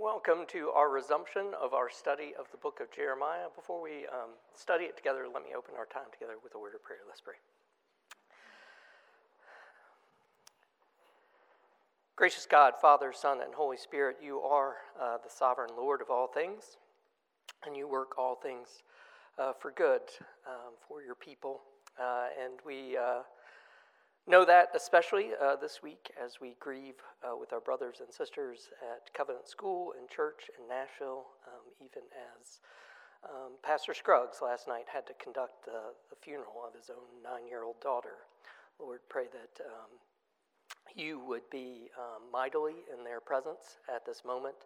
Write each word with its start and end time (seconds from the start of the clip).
welcome 0.00 0.46
to 0.48 0.70
our 0.70 0.88
resumption 0.88 1.48
of 1.60 1.74
our 1.74 1.90
study 1.90 2.32
of 2.38 2.50
the 2.52 2.56
book 2.56 2.80
of 2.80 2.90
Jeremiah. 2.90 3.52
Before 3.54 3.82
we 3.82 4.06
um, 4.08 4.30
study 4.54 4.84
it 4.84 4.96
together, 4.96 5.26
let 5.30 5.42
me 5.42 5.50
open 5.54 5.74
our 5.76 5.84
time 5.84 6.08
together 6.10 6.36
with 6.42 6.54
a 6.54 6.58
word 6.58 6.74
of 6.74 6.82
prayer. 6.82 7.00
Let's 7.06 7.20
pray. 7.20 7.34
Gracious 12.16 12.46
God, 12.50 12.72
Father, 12.80 13.12
Son, 13.14 13.40
and 13.44 13.52
Holy 13.52 13.76
Spirit, 13.76 14.16
you 14.24 14.38
are 14.40 14.76
uh, 14.98 15.18
the 15.22 15.28
sovereign 15.28 15.68
Lord 15.76 16.00
of 16.00 16.08
all 16.08 16.28
things, 16.28 16.78
and 17.66 17.76
you 17.76 17.86
work 17.86 18.16
all 18.16 18.36
things 18.36 18.82
uh, 19.38 19.52
for 19.60 19.70
good 19.70 20.00
um, 20.48 20.72
for 20.88 21.02
your 21.02 21.14
people. 21.14 21.60
Uh, 22.00 22.28
and 22.42 22.54
we 22.64 22.96
uh, 22.96 23.20
know 24.26 24.44
that 24.44 24.68
especially 24.74 25.30
uh, 25.40 25.56
this 25.56 25.80
week 25.82 26.10
as 26.22 26.40
we 26.40 26.56
grieve 26.60 26.94
uh, 27.24 27.36
with 27.36 27.52
our 27.52 27.60
brothers 27.60 28.00
and 28.00 28.12
sisters 28.12 28.70
at 28.82 29.12
Covenant 29.14 29.48
School 29.48 29.94
and 29.98 30.08
Church 30.08 30.50
in 30.58 30.68
Nashville, 30.68 31.26
um, 31.46 31.66
even 31.80 32.02
as 32.14 32.60
um, 33.24 33.52
Pastor 33.62 33.94
Scruggs 33.94 34.38
last 34.42 34.68
night 34.68 34.86
had 34.92 35.06
to 35.06 35.14
conduct 35.22 35.64
the, 35.64 35.92
the 36.08 36.16
funeral 36.22 36.64
of 36.66 36.74
his 36.74 36.90
own 36.90 37.22
nine 37.22 37.46
year 37.46 37.64
old 37.64 37.80
daughter. 37.80 38.24
Lord, 38.78 39.00
pray 39.08 39.24
that 39.32 39.64
um, 39.64 39.90
you 40.94 41.20
would 41.26 41.48
be 41.50 41.90
um, 41.98 42.30
mightily 42.32 42.76
in 42.96 43.04
their 43.04 43.20
presence 43.20 43.78
at 43.94 44.06
this 44.06 44.22
moment, 44.24 44.56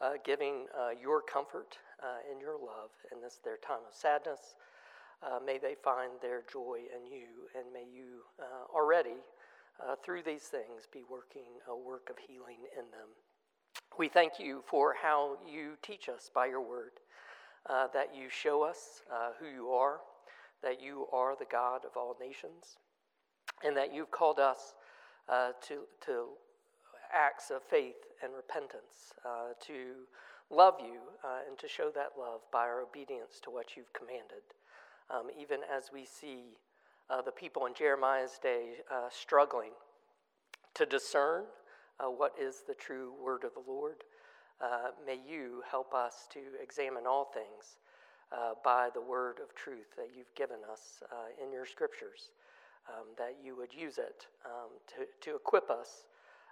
uh, 0.00 0.12
giving 0.24 0.66
uh, 0.78 0.90
your 1.00 1.22
comfort 1.22 1.78
uh, 2.02 2.30
and 2.30 2.40
your 2.40 2.54
love 2.54 2.90
in 3.12 3.20
this 3.20 3.40
their 3.42 3.56
time 3.56 3.80
of 3.88 3.94
sadness. 3.94 4.54
Uh, 5.22 5.38
may 5.44 5.58
they 5.58 5.74
find 5.82 6.12
their 6.22 6.42
joy 6.52 6.78
in 6.94 7.06
you, 7.06 7.26
and 7.56 7.72
may 7.72 7.84
you 7.92 8.22
uh, 8.40 8.72
already, 8.72 9.18
uh, 9.82 9.94
through 10.04 10.22
these 10.22 10.42
things, 10.42 10.86
be 10.92 11.02
working 11.10 11.58
a 11.68 11.76
work 11.76 12.08
of 12.10 12.16
healing 12.18 12.58
in 12.76 12.84
them. 12.90 13.08
We 13.98 14.08
thank 14.08 14.38
you 14.38 14.62
for 14.66 14.94
how 15.00 15.38
you 15.46 15.72
teach 15.82 16.08
us 16.08 16.30
by 16.32 16.46
your 16.46 16.60
word, 16.60 16.92
that 17.68 18.14
you 18.14 18.28
show 18.30 18.62
us 18.62 19.02
who 19.40 19.46
you 19.46 19.68
are, 19.70 20.00
that 20.62 20.80
you 20.80 21.06
are 21.12 21.34
the 21.36 21.46
God 21.50 21.84
of 21.84 21.96
all 21.96 22.16
nations, 22.20 22.76
and 23.64 23.76
that 23.76 23.92
you've 23.92 24.10
called 24.10 24.38
us 24.38 24.74
uh, 25.28 25.50
to, 25.62 25.80
to 26.06 26.26
acts 27.12 27.50
of 27.50 27.62
faith 27.62 27.96
and 28.22 28.32
repentance, 28.34 29.12
uh, 29.24 29.52
to 29.60 30.06
love 30.50 30.74
you 30.80 31.00
uh, 31.24 31.40
and 31.48 31.58
to 31.58 31.68
show 31.68 31.90
that 31.94 32.12
love 32.18 32.40
by 32.52 32.60
our 32.60 32.80
obedience 32.80 33.40
to 33.42 33.50
what 33.50 33.76
you've 33.76 33.92
commanded. 33.92 34.42
Um, 35.10 35.28
even 35.40 35.60
as 35.74 35.90
we 35.92 36.04
see 36.04 36.58
uh, 37.08 37.22
the 37.22 37.32
people 37.32 37.66
in 37.66 37.74
Jeremiah's 37.74 38.38
day 38.42 38.74
uh, 38.90 39.08
struggling 39.10 39.72
to 40.74 40.86
discern 40.86 41.44
what 42.00 42.32
is 42.40 42.62
the 42.68 42.74
true 42.74 43.12
word 43.20 43.42
of 43.42 43.52
the 43.54 43.70
Lord, 43.70 44.04
may 45.04 45.18
you 45.28 45.62
help 45.68 45.92
us 45.92 46.28
to 46.32 46.40
examine 46.62 47.08
all 47.08 47.24
things. 47.24 47.78
Uh, 48.30 48.52
by 48.62 48.90
the 48.92 49.00
word 49.00 49.40
of 49.42 49.54
truth 49.54 49.96
that 49.96 50.10
you've 50.14 50.34
given 50.34 50.58
us 50.70 51.02
uh, 51.10 51.32
in 51.42 51.50
your 51.50 51.64
scriptures 51.64 52.28
um, 52.86 53.06
that 53.16 53.36
you 53.42 53.56
would 53.56 53.72
use 53.72 53.96
it 53.96 54.26
um, 54.44 54.68
to, 54.86 55.08
to 55.18 55.34
equip 55.34 55.70
us 55.70 56.04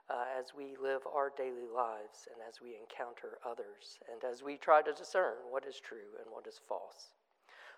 uh, 0.08 0.24
as 0.38 0.56
we 0.56 0.72
live 0.82 1.02
our 1.04 1.30
daily 1.36 1.68
lives 1.68 2.28
and 2.32 2.40
as 2.48 2.62
we 2.62 2.80
encounter 2.80 3.36
others 3.44 4.00
and 4.10 4.24
as 4.24 4.42
we 4.42 4.56
try 4.56 4.80
to 4.80 4.92
discern 4.94 5.34
what 5.50 5.66
is 5.66 5.78
true 5.78 6.16
and 6.16 6.32
what 6.32 6.46
is 6.46 6.58
false. 6.66 7.12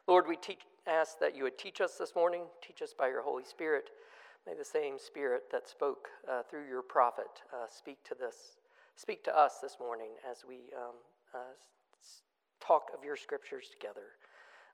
Lord, 0.09 0.27
we 0.27 0.37
teach, 0.37 0.61
ask 0.87 1.19
that 1.21 1.37
you 1.37 1.43
would 1.43 1.59
teach 1.59 1.83
us 1.83 1.97
this 1.99 2.15
morning, 2.17 2.45
teach 2.67 2.81
us 2.81 2.95
by 2.99 3.09
your 3.09 3.21
Holy 3.21 3.45
Spirit. 3.45 3.91
May 4.47 4.55
the 4.55 4.65
same 4.65 4.99
Spirit 4.99 5.43
that 5.53 5.69
spoke 5.69 6.09
uh, 6.27 6.41
through 6.49 6.67
your 6.67 6.81
prophet 6.81 7.29
uh, 7.53 7.67
speak 7.69 8.03
to 8.05 8.15
this, 8.19 8.57
speak 8.97 9.23
to 9.25 9.39
us 9.39 9.59
this 9.61 9.77
morning 9.79 10.09
as 10.29 10.45
we 10.49 10.73
um, 10.75 10.95
uh, 11.35 11.39
talk 12.59 12.85
of 12.97 13.05
your 13.05 13.17
scriptures 13.17 13.67
together. 13.71 14.17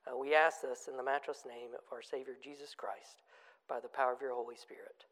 Uh, 0.07 0.17
we 0.17 0.33
ask 0.33 0.61
this 0.61 0.87
in 0.89 0.95
the 0.95 1.03
matchless 1.03 1.43
name 1.45 1.73
of 1.73 1.81
our 1.91 2.01
Savior 2.01 2.35
Jesus 2.41 2.73
Christ 2.73 3.23
by 3.67 3.81
the 3.81 3.89
power 3.89 4.13
of 4.13 4.21
your 4.21 4.33
Holy 4.33 4.55
Spirit. 4.55 5.03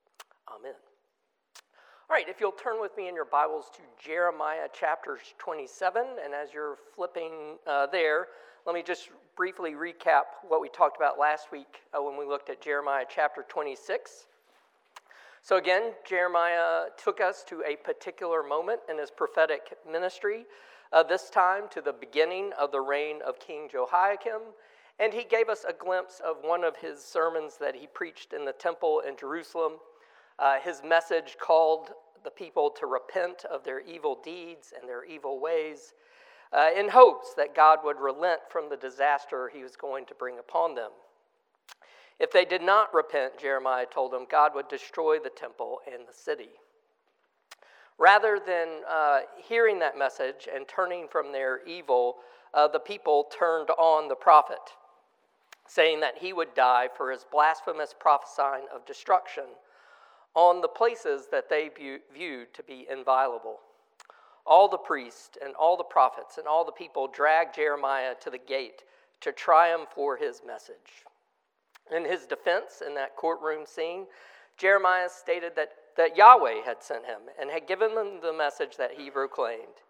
Amen. 0.47 0.79
All 2.09 2.15
right, 2.15 2.29
if 2.29 2.39
you'll 2.39 2.51
turn 2.53 2.79
with 2.79 2.95
me 2.95 3.09
in 3.09 3.15
your 3.15 3.25
Bibles 3.25 3.65
to 3.75 3.81
Jeremiah 4.01 4.67
chapter 4.71 5.17
27, 5.37 6.01
and 6.23 6.33
as 6.33 6.53
you're 6.53 6.77
flipping 6.95 7.57
uh, 7.67 7.87
there, 7.87 8.27
let 8.65 8.75
me 8.75 8.83
just 8.83 9.09
briefly 9.35 9.73
recap 9.73 10.23
what 10.47 10.61
we 10.61 10.69
talked 10.69 10.97
about 10.97 11.19
last 11.19 11.51
week 11.51 11.81
uh, 11.93 12.01
when 12.01 12.17
we 12.17 12.25
looked 12.25 12.49
at 12.49 12.61
Jeremiah 12.61 13.05
chapter 13.07 13.45
26. 13.47 14.27
So, 15.41 15.57
again, 15.57 15.91
Jeremiah 16.07 16.85
took 16.97 17.19
us 17.19 17.43
to 17.49 17.63
a 17.67 17.75
particular 17.75 18.43
moment 18.43 18.79
in 18.89 18.97
his 18.97 19.11
prophetic 19.11 19.73
ministry, 19.89 20.45
uh, 20.93 21.03
this 21.03 21.29
time 21.29 21.63
to 21.71 21.81
the 21.81 21.91
beginning 21.91 22.51
of 22.57 22.71
the 22.71 22.79
reign 22.79 23.19
of 23.25 23.39
King 23.39 23.67
Jehoiakim 23.69 24.41
and 24.99 25.13
he 25.13 25.23
gave 25.23 25.49
us 25.49 25.65
a 25.67 25.73
glimpse 25.73 26.21
of 26.23 26.37
one 26.43 26.63
of 26.63 26.77
his 26.77 27.03
sermons 27.03 27.57
that 27.57 27.75
he 27.75 27.87
preached 27.87 28.33
in 28.33 28.45
the 28.45 28.53
temple 28.53 29.01
in 29.07 29.17
Jerusalem. 29.17 29.73
Uh, 30.37 30.59
his 30.59 30.81
message 30.83 31.37
called 31.41 31.91
the 32.23 32.29
people 32.29 32.69
to 32.69 32.85
repent 32.85 33.43
of 33.45 33.63
their 33.63 33.81
evil 33.81 34.19
deeds 34.23 34.73
and 34.79 34.87
their 34.87 35.03
evil 35.03 35.39
ways 35.39 35.93
uh, 36.53 36.69
in 36.77 36.89
hopes 36.89 37.33
that 37.35 37.55
God 37.55 37.79
would 37.83 37.99
relent 37.99 38.41
from 38.49 38.69
the 38.69 38.77
disaster 38.77 39.49
he 39.53 39.63
was 39.63 39.75
going 39.75 40.05
to 40.05 40.15
bring 40.15 40.39
upon 40.39 40.75
them. 40.75 40.91
If 42.19 42.31
they 42.31 42.45
did 42.45 42.61
not 42.61 42.93
repent, 42.93 43.39
Jeremiah 43.39 43.87
told 43.91 44.11
them, 44.11 44.27
God 44.29 44.51
would 44.53 44.67
destroy 44.67 45.17
the 45.19 45.31
temple 45.31 45.79
and 45.91 46.07
the 46.07 46.13
city. 46.13 46.49
Rather 47.97 48.39
than 48.45 48.67
uh, 48.89 49.19
hearing 49.37 49.79
that 49.79 49.97
message 49.97 50.47
and 50.53 50.67
turning 50.67 51.07
from 51.07 51.31
their 51.31 51.65
evil, 51.65 52.17
uh, 52.53 52.67
the 52.67 52.79
people 52.79 53.29
turned 53.37 53.69
on 53.71 54.07
the 54.07 54.15
prophet 54.15 54.59
saying 55.67 55.99
that 56.01 56.17
he 56.17 56.33
would 56.33 56.53
die 56.53 56.89
for 56.95 57.11
his 57.11 57.25
blasphemous 57.31 57.93
prophesying 57.97 58.65
of 58.73 58.85
destruction 58.85 59.45
on 60.35 60.61
the 60.61 60.67
places 60.67 61.27
that 61.31 61.49
they 61.49 61.69
viewed 62.13 62.53
to 62.53 62.63
be 62.63 62.85
inviolable. 62.91 63.59
All 64.45 64.67
the 64.67 64.77
priests 64.77 65.37
and 65.43 65.55
all 65.55 65.77
the 65.77 65.83
prophets 65.83 66.37
and 66.37 66.47
all 66.47 66.65
the 66.65 66.71
people 66.71 67.07
dragged 67.07 67.55
Jeremiah 67.55 68.15
to 68.21 68.29
the 68.29 68.37
gate 68.37 68.83
to 69.21 69.31
try 69.31 69.73
him 69.73 69.85
for 69.93 70.17
his 70.17 70.41
message. 70.45 71.05
In 71.95 72.05
his 72.05 72.25
defense 72.25 72.81
in 72.85 72.93
that 72.95 73.15
courtroom 73.15 73.65
scene, 73.65 74.07
Jeremiah 74.57 75.09
stated 75.09 75.55
that, 75.55 75.71
that 75.97 76.17
Yahweh 76.17 76.61
had 76.65 76.83
sent 76.83 77.05
him 77.05 77.21
and 77.39 77.49
had 77.49 77.67
given 77.67 77.91
him 77.91 78.19
the 78.21 78.33
message 78.33 78.77
that 78.77 78.91
he 78.97 79.09
proclaimed. 79.09 79.81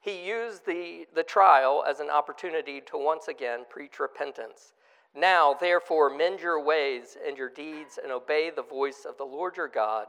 He 0.00 0.26
used 0.26 0.66
the, 0.66 1.06
the 1.14 1.22
trial 1.22 1.84
as 1.86 2.00
an 2.00 2.10
opportunity 2.10 2.80
to 2.82 2.96
once 2.96 3.28
again 3.28 3.64
preach 3.68 3.98
repentance 3.98 4.72
now, 5.14 5.54
therefore, 5.54 6.08
mend 6.08 6.40
your 6.40 6.60
ways 6.60 7.16
and 7.26 7.36
your 7.36 7.48
deeds 7.48 7.98
and 8.00 8.12
obey 8.12 8.50
the 8.50 8.62
voice 8.62 9.04
of 9.04 9.16
the 9.16 9.24
Lord 9.24 9.56
your 9.56 9.68
God, 9.68 10.06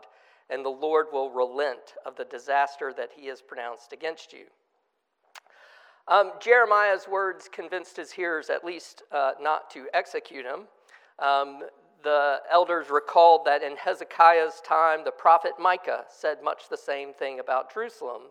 and 0.52 0.64
the 0.64 0.70
Lord 0.70 1.08
will 1.12 1.32
relent 1.32 1.96
of 2.06 2.16
the 2.16 2.26
disaster 2.26 2.94
that 2.96 3.10
he 3.16 3.28
has 3.28 3.42
pronounced 3.42 3.94
against 3.94 4.34
you. 4.34 4.46
Um, 6.08 6.34
Jeremiah's 6.42 7.08
words 7.08 7.50
convinced 7.52 7.96
his 7.96 8.12
hearers 8.12 8.50
at 8.50 8.66
least 8.66 9.04
uh, 9.12 9.32
not 9.42 9.70
to 9.72 9.88
execute 9.94 10.46
him. 10.46 10.62
Um, 11.20 11.62
the 12.04 12.40
elders 12.52 12.90
recalled 12.90 13.46
that 13.46 13.64
in 13.64 13.78
Hezekiah's 13.78 14.62
time, 14.68 15.04
the 15.06 15.12
prophet 15.12 15.54
Micah 15.60 16.06
said 16.10 16.44
much 16.44 16.64
the 16.70 16.78
same 16.78 17.14
thing 17.14 17.40
about 17.40 17.74
Jerusalem. 17.74 18.24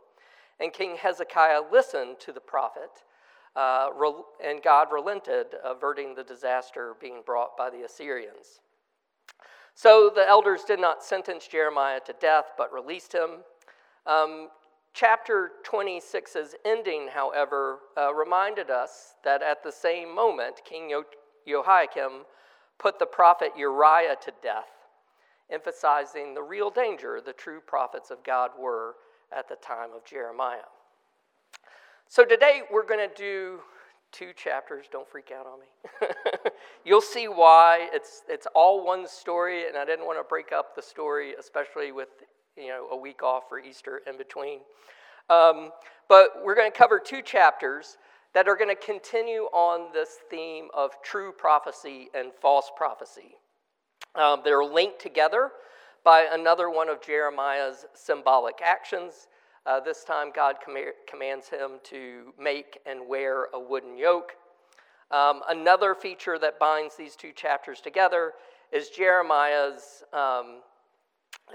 And 0.59 0.73
King 0.73 0.97
Hezekiah 0.97 1.63
listened 1.73 2.17
to 2.21 2.33
the 2.33 2.41
prophet 2.41 2.91
uh, 3.57 3.89
and 4.45 4.63
God 4.63 4.89
relented, 4.93 5.47
averting 5.65 6.15
the 6.15 6.25
disaster 6.25 6.95
being 7.01 7.23
brought 7.25 7.57
by 7.57 7.71
the 7.71 7.85
Assyrians. 7.85 8.61
So 9.75 10.11
the 10.15 10.29
elders 10.29 10.63
did 10.65 10.81
not 10.81 11.03
sentence 11.03 11.47
Jeremiah 11.47 12.01
to 12.07 12.15
death, 12.21 12.53
but 12.59 12.73
released 12.73 13.15
him. 13.15 13.39
Um, 14.07 14.49
chapter 14.93 15.53
26's 15.65 16.55
ending, 16.65 17.09
however, 17.13 17.79
uh, 17.97 18.13
reminded 18.13 18.71
us 18.71 19.15
that 19.25 19.43
at 19.43 19.63
the 19.63 19.73
same 19.73 20.15
moment, 20.15 20.61
King 20.65 20.93
Jehoiakim 21.47 22.25
put 22.79 22.99
the 22.99 23.07
prophet 23.07 23.53
Uriah 23.57 24.17
to 24.23 24.33
death, 24.43 24.71
emphasizing 25.51 26.35
the 26.35 26.43
real 26.43 26.71
danger 26.71 27.21
the 27.25 27.33
true 27.33 27.61
prophets 27.61 28.11
of 28.11 28.23
God 28.25 28.51
were 28.59 28.97
at 29.37 29.49
the 29.49 29.57
time 29.57 29.91
of 29.95 30.05
Jeremiah. 30.05 30.69
So 32.09 32.25
today 32.25 32.63
we're 32.73 32.87
going 32.87 33.09
to 33.09 33.15
do 33.15 33.61
two 34.13 34.33
chapters. 34.37 34.87
Don't 34.91 35.09
freak 35.09 35.31
out 35.37 35.47
on 35.47 35.61
me. 35.61 36.09
You'll 36.85 37.01
see 37.01 37.29
why. 37.29 37.89
It's, 37.93 38.23
it's 38.29 38.47
all 38.55 38.85
one 38.85 39.07
story, 39.07 39.67
and 39.67 39.77
I 39.77 39.85
didn't 39.85 40.07
want 40.07 40.19
to 40.19 40.25
break 40.25 40.53
up 40.53 40.75
the 40.75 40.83
story, 40.83 41.35
especially 41.39 41.93
with 41.93 42.09
you 42.57 42.69
know, 42.69 42.89
a 42.91 42.97
week 42.97 43.23
off 43.23 43.45
for 43.49 43.59
Easter 43.59 44.03
in 44.07 44.17
between. 44.17 44.61
Um, 45.29 45.71
but 46.09 46.43
we're 46.45 46.57
going 46.57 46.71
to 46.71 46.77
cover 46.77 46.99
two 46.99 47.23
chapters 47.23 47.97
that 48.35 48.49
are 48.49 48.57
going 48.57 48.75
to 48.75 48.81
continue 48.81 49.43
on 49.53 49.93
this 49.93 50.19
theme 50.31 50.69
of 50.75 50.91
true 51.03 51.33
prophecy 51.33 52.09
and 52.15 52.33
false 52.41 52.71
prophecy. 52.77 53.37
Um, 54.15 54.41
they're 54.45 54.65
linked 54.65 55.01
together 55.01 55.51
by 56.05 56.27
another 56.33 56.71
one 56.71 56.89
of 56.89 57.01
Jeremiah's 57.01 57.87
symbolic 57.95 58.61
actions 58.65 59.29
Uh, 59.67 59.79
this 59.81 60.05
time, 60.05 60.31
God 60.35 60.57
com- 60.65 60.77
commands 61.09 61.49
him 61.49 61.73
to 61.85 62.33
make 62.39 62.79
and 62.87 63.07
wear 63.07 63.49
a 63.53 63.61
wooden 63.61 63.97
yoke. 63.97 64.33
Um, 65.11 65.43
another 65.49 65.95
feature 65.95 66.39
that 66.39 66.59
binds 66.59 66.97
these 66.97 67.17
two 67.17 67.33
chapters 67.33 67.81
together 67.81 68.33
is 68.73 68.89
Jeremiah's 68.89 70.03
um, 70.13 70.61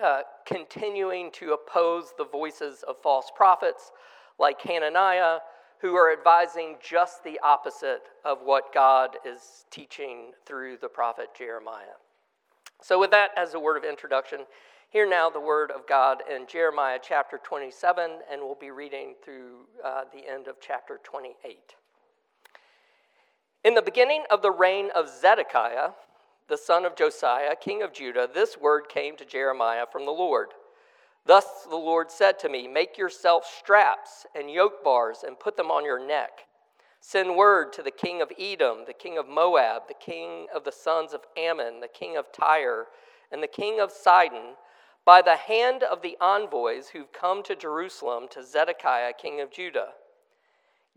uh, 0.04 0.22
continuing 0.46 1.32
to 1.32 1.54
oppose 1.54 2.14
the 2.18 2.26
voices 2.26 2.84
of 2.88 2.98
false 3.02 3.32
prophets 3.36 3.92
like 4.38 4.62
Hananiah, 4.62 5.40
who 5.80 5.96
are 5.96 6.12
advising 6.12 6.76
just 6.82 7.24
the 7.24 7.40
opposite 7.44 8.04
of 8.24 8.40
what 8.44 8.74
God 8.74 9.18
is 9.26 9.66
teaching 9.72 10.32
through 10.46 10.78
the 10.82 10.90
prophet 10.90 11.30
Jeremiah. 11.38 11.98
So, 12.82 13.00
with 13.00 13.12
that 13.12 13.32
as 13.38 13.54
a 13.54 13.60
word 13.60 13.78
of 13.78 13.84
introduction, 13.84 14.42
hear 14.90 15.08
now 15.08 15.30
the 15.30 15.40
word 15.40 15.72
of 15.72 15.88
God 15.88 16.24
in 16.30 16.48
Jeremiah 16.48 17.00
chapter 17.02 17.40
27, 17.44 18.12
and 18.32 18.42
we'll 18.42 18.56
be 18.56 18.72
reading 18.72 19.16
through 19.24 19.68
uh, 19.84 20.04
the 20.14 20.30
end 20.30 20.48
of 20.48 20.56
chapter 20.62 21.00
28. 21.04 21.76
In 23.64 23.74
the 23.74 23.82
beginning 23.82 24.24
of 24.30 24.42
the 24.42 24.52
reign 24.52 24.90
of 24.96 25.10
Zedekiah, 25.10 25.90
the 26.48 26.58
son 26.58 26.86
of 26.86 26.96
Josiah, 26.96 27.56
king 27.56 27.82
of 27.82 27.94
Judah, 27.94 28.30
this 28.32 28.58
word 28.58 28.88
came 28.88 29.18
to 29.18 29.26
Jeremiah 29.26 29.86
from 29.92 30.06
the 30.06 30.12
Lord. 30.12 30.50
Thus 31.26 31.46
the 31.68 31.76
Lord 31.76 32.12
said 32.12 32.38
to 32.40 32.50
me, 32.50 32.68
Make 32.68 32.98
yourself 32.98 33.46
straps 33.46 34.28
and 34.36 34.52
yoke 34.52 34.84
bars 34.84 35.24
and 35.26 35.40
put 35.40 35.58
them 35.58 35.72
on 35.72 35.84
your 35.84 36.06
neck. 36.06 36.42
Send 37.00 37.36
word 37.36 37.74
to 37.74 37.84
the 37.84 37.92
king 37.92 38.22
of 38.22 38.32
Edom, 38.40 38.80
the 38.86 38.94
king 38.94 39.18
of 39.18 39.28
Moab, 39.28 39.88
the 39.88 39.94
king 39.94 40.48
of 40.54 40.64
the 40.64 40.72
sons 40.72 41.14
of 41.14 41.22
Ammon, 41.38 41.80
the 41.80 41.88
king 41.88 42.18
of 42.18 42.32
Tyre, 42.32 42.86
and 43.32 43.42
the 43.42 43.48
king 43.48 43.80
of 43.80 43.92
Sidon, 43.92 44.54
by 45.06 45.22
the 45.22 45.36
hand 45.36 45.84
of 45.84 46.02
the 46.02 46.18
envoys 46.20 46.90
who've 46.90 47.14
come 47.14 47.44
to 47.44 47.56
Jerusalem 47.56 48.28
to 48.32 48.44
Zedekiah, 48.44 49.14
king 49.14 49.40
of 49.40 49.52
Judah. 49.52 49.90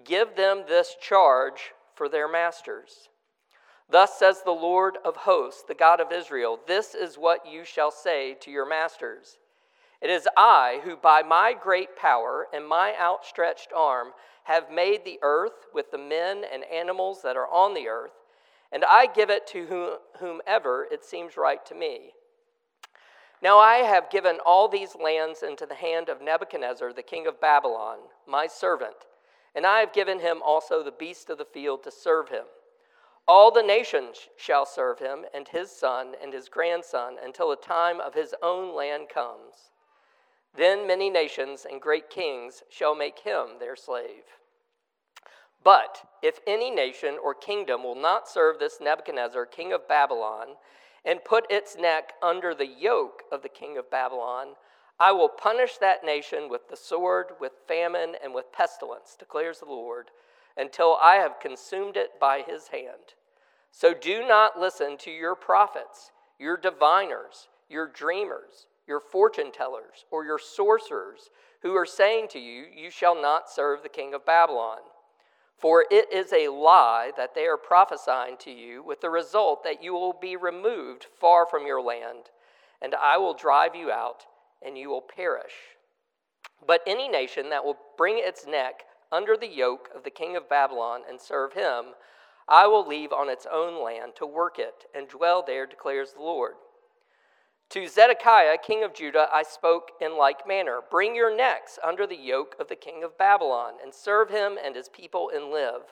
Give 0.03 0.35
them 0.35 0.65
this 0.67 0.97
charge 1.01 1.73
for 1.95 2.09
their 2.09 2.29
masters. 2.29 3.11
Thus 3.91 4.19
says 4.19 4.43
the 4.43 4.51
Lord 4.51 4.97
of 5.05 5.17
hosts, 5.17 5.65
the 5.67 5.75
God 5.75 6.01
of 6.01 6.13
Israel 6.13 6.59
This 6.67 6.95
is 6.95 7.17
what 7.17 7.51
you 7.51 7.65
shall 7.65 7.91
say 7.91 8.35
to 8.41 8.51
your 8.51 8.69
masters. 8.69 9.39
It 10.01 10.11
is 10.11 10.29
I 10.37 10.81
who, 10.85 10.97
by 10.97 11.23
my 11.23 11.55
great 11.61 11.97
power 11.97 12.47
and 12.53 12.67
my 12.67 12.95
outstretched 13.01 13.73
arm, 13.75 14.09
have 14.45 14.71
made 14.71 15.05
the 15.05 15.19
earth 15.23 15.67
with 15.75 15.91
the 15.91 15.99
men 15.99 16.45
and 16.51 16.65
animals 16.65 17.21
that 17.23 17.37
are 17.37 17.49
on 17.49 17.75
the 17.75 17.89
earth, 17.89 18.13
and 18.71 18.85
I 18.85 19.07
give 19.07 19.29
it 19.29 19.47
to 19.49 19.99
whomever 20.21 20.87
it 20.91 21.05
seems 21.05 21.37
right 21.37 21.65
to 21.67 21.75
me. 21.75 22.13
Now 23.41 23.59
I 23.59 23.79
have 23.79 24.11
given 24.11 24.39
all 24.45 24.69
these 24.69 24.97
lands 24.97 25.43
into 25.43 25.65
the 25.65 25.75
hand 25.75 26.09
of 26.09 26.21
Nebuchadnezzar, 26.21 26.93
the 26.93 27.03
king 27.03 27.27
of 27.27 27.41
Babylon, 27.41 27.99
my 28.27 28.47
servant, 28.47 29.07
and 29.55 29.67
I 29.67 29.81
have 29.81 29.93
given 29.93 30.19
him 30.19 30.43
also 30.43 30.83
the 30.83 30.91
beasts 30.91 31.31
of 31.31 31.39
the 31.39 31.45
field 31.45 31.85
to 31.85 31.91
serve 31.91 32.29
him. 32.31 32.45
All 33.29 33.51
the 33.51 33.63
nations 33.63 34.29
shall 34.37 34.65
serve 34.65 34.99
him, 34.99 35.27
and 35.35 35.47
his 35.47 35.71
son 35.71 36.15
and 36.21 36.33
his 36.33 36.49
grandson, 36.49 37.17
until 37.23 37.51
the 37.51 37.57
time 37.57 38.01
of 38.01 38.15
his 38.15 38.35
own 38.43 38.75
land 38.75 39.09
comes. 39.09 39.71
Then 40.55 40.87
many 40.87 41.11
nations 41.11 41.67
and 41.71 41.81
great 41.81 42.11
kings 42.11 42.63
shall 42.71 42.95
make 42.95 43.21
him 43.21 43.59
their 43.61 43.77
slave. 43.77 44.25
But 45.63 46.03
if 46.23 46.41
any 46.47 46.71
nation 46.71 47.19
or 47.23 47.35
kingdom 47.35 47.85
will 47.85 47.95
not 47.95 48.29
serve 48.29 48.59
this 48.59 48.81
Nebuchadnezzar, 48.81 49.45
king 49.47 49.73
of 49.73 49.87
Babylon, 49.87 50.57
and 51.09 51.25
put 51.25 51.51
its 51.51 51.77
neck 51.77 52.13
under 52.23 52.55
the 52.55 52.67
yoke 52.67 53.23
of 53.33 53.43
the 53.43 53.49
king 53.49 53.79
of 53.79 53.91
Babylon, 53.91 54.49
I 55.01 55.13
will 55.13 55.31
punish 55.31 55.79
that 55.79 56.05
nation 56.05 56.51
with 56.51 56.69
the 56.69 56.77
sword, 56.77 57.29
with 57.41 57.53
famine, 57.67 58.15
and 58.23 58.35
with 58.35 58.53
pestilence, 58.53 59.17
declares 59.19 59.61
the 59.61 59.65
Lord, 59.65 60.11
until 60.57 60.99
I 61.01 61.15
have 61.15 61.41
consumed 61.41 61.97
it 61.97 62.21
by 62.21 62.43
his 62.47 62.69
hand. 62.69 63.15
So 63.71 63.95
do 63.95 64.27
not 64.27 64.61
listen 64.61 64.99
to 64.99 65.11
your 65.11 65.35
prophets, 65.35 66.11
your 66.39 66.57
diviners, 66.57 67.49
your 67.71 67.87
dreamers 67.87 68.67
your 68.89 68.99
fortune 68.99 69.53
tellers, 69.53 70.07
or 70.11 70.25
your 70.25 70.39
sorcerers, 70.39 71.31
who 71.61 71.75
are 71.75 71.87
saying 71.87 72.29
to 72.29 72.39
you, 72.39 72.65
You 72.75 72.91
shall 72.91 73.21
not 73.21 73.51
serve 73.51 73.83
the 73.83 73.89
king 73.89 74.15
of 74.15 74.25
Babylon. 74.25 74.79
For 75.59 75.85
it 75.91 76.13
is 76.13 76.33
a 76.33 76.49
lie 76.49 77.11
that 77.17 77.35
they 77.35 77.47
are 77.47 77.57
prophesying 77.57 78.37
to 78.39 78.51
you, 78.51 78.83
with 78.83 79.01
the 79.01 79.11
result 79.11 79.65
that 79.65 79.83
you 79.83 79.93
will 79.93 80.13
be 80.13 80.37
removed 80.37 81.07
far 81.19 81.47
from 81.47 81.67
your 81.67 81.83
land, 81.83 82.31
and 82.81 82.95
I 82.95 83.17
will 83.17 83.35
drive 83.35 83.75
you 83.75 83.91
out, 83.91 84.25
and 84.63 84.79
you 84.79 84.89
will 84.89 85.03
perish. 85.03 85.77
But 86.65 86.83
any 86.87 87.09
nation 87.09 87.51
that 87.51 87.65
will 87.65 87.79
bring 87.97 88.19
its 88.19 88.47
neck 88.47 88.85
under 89.11 89.37
the 89.37 89.49
yoke 89.49 89.89
of 89.95 90.05
the 90.05 90.11
king 90.11 90.37
of 90.37 90.49
Babylon 90.49 91.03
and 91.09 91.21
serve 91.21 91.55
him, 91.55 91.95
I 92.47 92.67
will 92.67 92.87
leave 92.87 93.13
on 93.13 93.29
its 93.29 93.47
own 93.51 93.83
land 93.83 94.13
to 94.17 94.27
work 94.27 94.59
it 94.59 94.87
and 94.95 95.09
dwell 95.09 95.43
there, 95.45 95.67
declares 95.67 96.13
the 96.13 96.23
Lord. 96.23 96.55
To 97.71 97.87
Zedekiah, 97.87 98.57
king 98.57 98.83
of 98.83 98.95
Judah, 98.95 99.29
I 99.31 99.43
spoke 99.43 99.91
in 100.01 100.17
like 100.17 100.49
manner 100.49 100.81
Bring 100.91 101.15
your 101.15 101.35
necks 101.35 101.79
under 101.85 102.07
the 102.07 102.17
yoke 102.17 102.57
of 102.59 102.69
the 102.69 102.77
king 102.77 103.05
of 103.05 103.19
Babylon, 103.19 103.75
and 103.83 103.93
serve 103.93 104.31
him 104.31 104.59
and 104.63 104.75
his 104.75 104.89
people 104.89 105.31
and 105.35 105.51
live. 105.51 105.83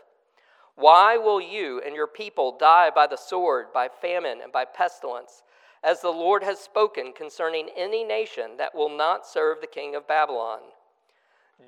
Why 0.74 1.18
will 1.18 1.40
you 1.40 1.82
and 1.84 1.94
your 1.94 2.06
people 2.06 2.56
die 2.56 2.90
by 2.90 3.06
the 3.06 3.16
sword, 3.16 3.72
by 3.74 3.88
famine, 3.88 4.40
and 4.42 4.50
by 4.50 4.64
pestilence, 4.64 5.42
as 5.84 6.00
the 6.00 6.10
Lord 6.10 6.42
has 6.42 6.58
spoken 6.58 7.12
concerning 7.12 7.68
any 7.76 8.04
nation 8.04 8.56
that 8.56 8.74
will 8.74 8.94
not 8.94 9.26
serve 9.26 9.60
the 9.60 9.66
king 9.66 9.94
of 9.94 10.08
Babylon? 10.08 10.60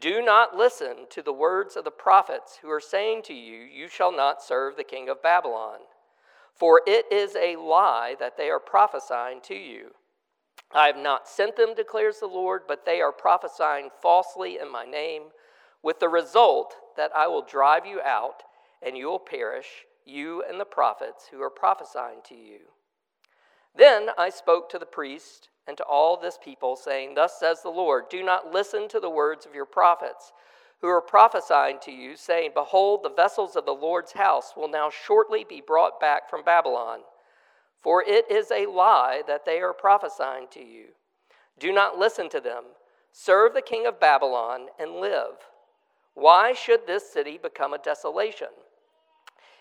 Do 0.01 0.23
not 0.23 0.57
listen 0.57 1.07
to 1.11 1.23
the 1.23 1.33
words 1.33 1.77
of 1.77 1.85
the 1.85 1.91
prophets 1.91 2.59
who 2.63 2.71
are 2.71 2.81
saying 2.81 3.23
to 3.25 3.35
you, 3.35 3.59
You 3.59 3.89
shall 3.89 4.13
not 4.13 4.43
serve 4.43 4.77
the 4.77 4.85
king 4.85 5.09
of 5.09 5.23
Babylon. 5.23 5.81
For 6.59 6.83
it 6.87 7.07
is 7.13 7.37
a 7.37 7.57
lie 7.57 8.17
that 8.19 8.37
they 8.37 8.51
are 8.51 8.61
prophesying 8.61 9.41
to 9.43 9.55
you. 9.55 9.93
I 10.73 10.87
have 10.87 10.97
not 10.97 11.29
sent 11.29 11.57
them, 11.57 11.75
declares 11.75 12.19
the 12.19 12.27
Lord, 12.27 12.63
but 12.67 12.85
they 12.85 13.01
are 13.01 13.13
prophesying 13.13 13.91
falsely 14.03 14.59
in 14.59 14.71
my 14.71 14.85
name, 14.85 15.25
with 15.83 16.01
the 16.01 16.09
result 16.09 16.75
that 16.97 17.13
I 17.17 17.29
will 17.29 17.43
drive 17.43 17.87
you 17.87 18.01
out 18.03 18.43
and 18.83 18.97
you 18.97 19.07
will 19.07 19.19
perish, 19.19 19.87
you 20.05 20.43
and 20.49 20.61
the 20.61 20.65
prophets 20.65 21.27
who 21.31 21.41
are 21.41 21.51
prophesying 21.51 22.21
to 22.25 22.35
you. 22.35 22.61
Then 23.75 24.09
I 24.19 24.31
spoke 24.31 24.69
to 24.71 24.79
the 24.79 24.87
priest 24.87 25.49
and 25.67 25.77
to 25.77 25.85
all 25.85 26.17
this 26.17 26.39
people, 26.43 26.77
saying, 26.77 27.15
Thus 27.15 27.39
says 27.39 27.63
the 27.63 27.69
Lord, 27.69 28.09
do 28.11 28.23
not 28.23 28.53
listen 28.53 28.89
to 28.89 29.01
the 29.01 29.11
words 29.11 29.47
of 29.47 29.55
your 29.55 29.67
prophets 29.67 30.33
who 30.81 30.89
are 30.89 31.01
prophesying 31.01 31.79
to 31.83 31.91
you, 31.91 32.17
saying, 32.17 32.53
Behold, 32.55 33.03
the 33.03 33.11
vessels 33.11 33.57
of 33.57 33.67
the 33.67 33.73
Lord's 33.73 34.13
house 34.13 34.53
will 34.57 34.69
now 34.69 34.91
shortly 34.91 35.45
be 35.49 35.61
brought 35.61 36.01
back 36.01 36.31
from 36.31 36.45
Babylon. 36.45 37.01
For 37.81 38.03
it 38.03 38.31
is 38.31 38.51
a 38.51 38.67
lie 38.67 39.23
that 39.27 39.45
they 39.45 39.61
are 39.61 39.73
prophesying 39.73 40.47
to 40.53 40.65
you. 40.65 40.87
Do 41.59 41.73
not 41.73 41.99
listen 41.99 42.29
to 42.31 42.41
them. 42.41 42.65
Serve 43.13 43.55
the 43.55 43.63
king 43.63 43.87
of 43.87 43.99
Babylon 43.99 44.67
and 44.79 44.97
live. 44.97 45.49
Why 46.15 46.53
should 46.53 46.87
this 46.87 47.11
city 47.11 47.39
become 47.39 47.73
a 47.73 47.79
desolation? 47.79 48.49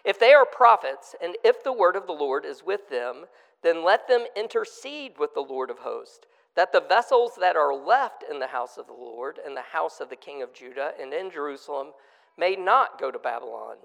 If 0.04 0.20
they 0.20 0.34
are 0.34 0.46
prophets, 0.46 1.16
and 1.22 1.36
if 1.44 1.64
the 1.64 1.74
word 1.74 1.96
of 1.96 2.08
the 2.08 2.14
Lord 2.14 2.46
is 2.46 2.64
with 2.64 2.90
them, 2.90 3.26
then 3.64 3.84
let 3.84 4.08
them 4.08 4.26
intercede 4.36 5.14
with 5.20 5.34
the 5.34 5.42
Lord 5.42 5.70
of 5.70 5.80
hosts 5.80 6.26
that 6.58 6.72
the 6.72 6.82
vessels 6.82 7.34
that 7.40 7.56
are 7.56 7.74
left 7.74 8.24
in 8.30 8.40
the 8.40 8.48
house 8.48 8.78
of 8.78 8.88
the 8.88 8.94
Lord, 8.94 9.40
and 9.46 9.56
the 9.56 9.62
house 9.62 10.02
of 10.02 10.10
the 10.10 10.16
king 10.16 10.42
of 10.42 10.56
Judah, 10.56 10.92
and 11.00 11.14
in 11.14 11.30
Jerusalem, 11.30 11.90
may 12.36 12.56
not 12.56 13.00
go 13.00 13.12
to 13.12 13.20
Babylon. 13.20 13.78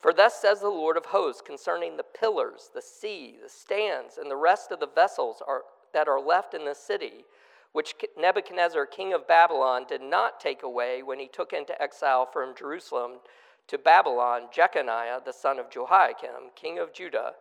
For 0.00 0.12
thus 0.12 0.34
says 0.34 0.58
the 0.58 0.68
Lord 0.68 0.96
of 0.96 1.06
hosts 1.06 1.40
concerning 1.40 1.96
the 1.96 2.02
pillars, 2.02 2.70
the 2.74 2.82
sea, 2.82 3.36
the 3.40 3.48
stands, 3.48 4.18
and 4.18 4.28
the 4.28 4.36
rest 4.36 4.72
of 4.72 4.80
the 4.80 4.88
vessels 4.88 5.40
are, 5.46 5.62
that 5.92 6.08
are 6.08 6.20
left 6.20 6.54
in 6.54 6.64
the 6.64 6.74
city, 6.74 7.24
which 7.70 7.94
Nebuchadnezzar, 8.18 8.84
king 8.86 9.12
of 9.12 9.28
Babylon, 9.28 9.84
did 9.88 10.02
not 10.02 10.40
take 10.40 10.64
away 10.64 11.04
when 11.04 11.20
he 11.20 11.28
took 11.28 11.52
into 11.52 11.80
exile 11.80 12.26
from 12.26 12.56
Jerusalem 12.56 13.20
to 13.68 13.78
Babylon 13.78 14.48
Jeconiah, 14.52 15.20
the 15.24 15.32
son 15.32 15.60
of 15.60 15.70
Jehoiakim, 15.70 16.50
king 16.56 16.80
of 16.80 16.92
Judah, 16.92 17.34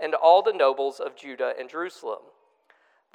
and 0.00 0.14
all 0.14 0.40
the 0.40 0.54
nobles 0.54 1.00
of 1.00 1.16
Judah 1.16 1.52
and 1.60 1.68
Jerusalem. 1.68 2.22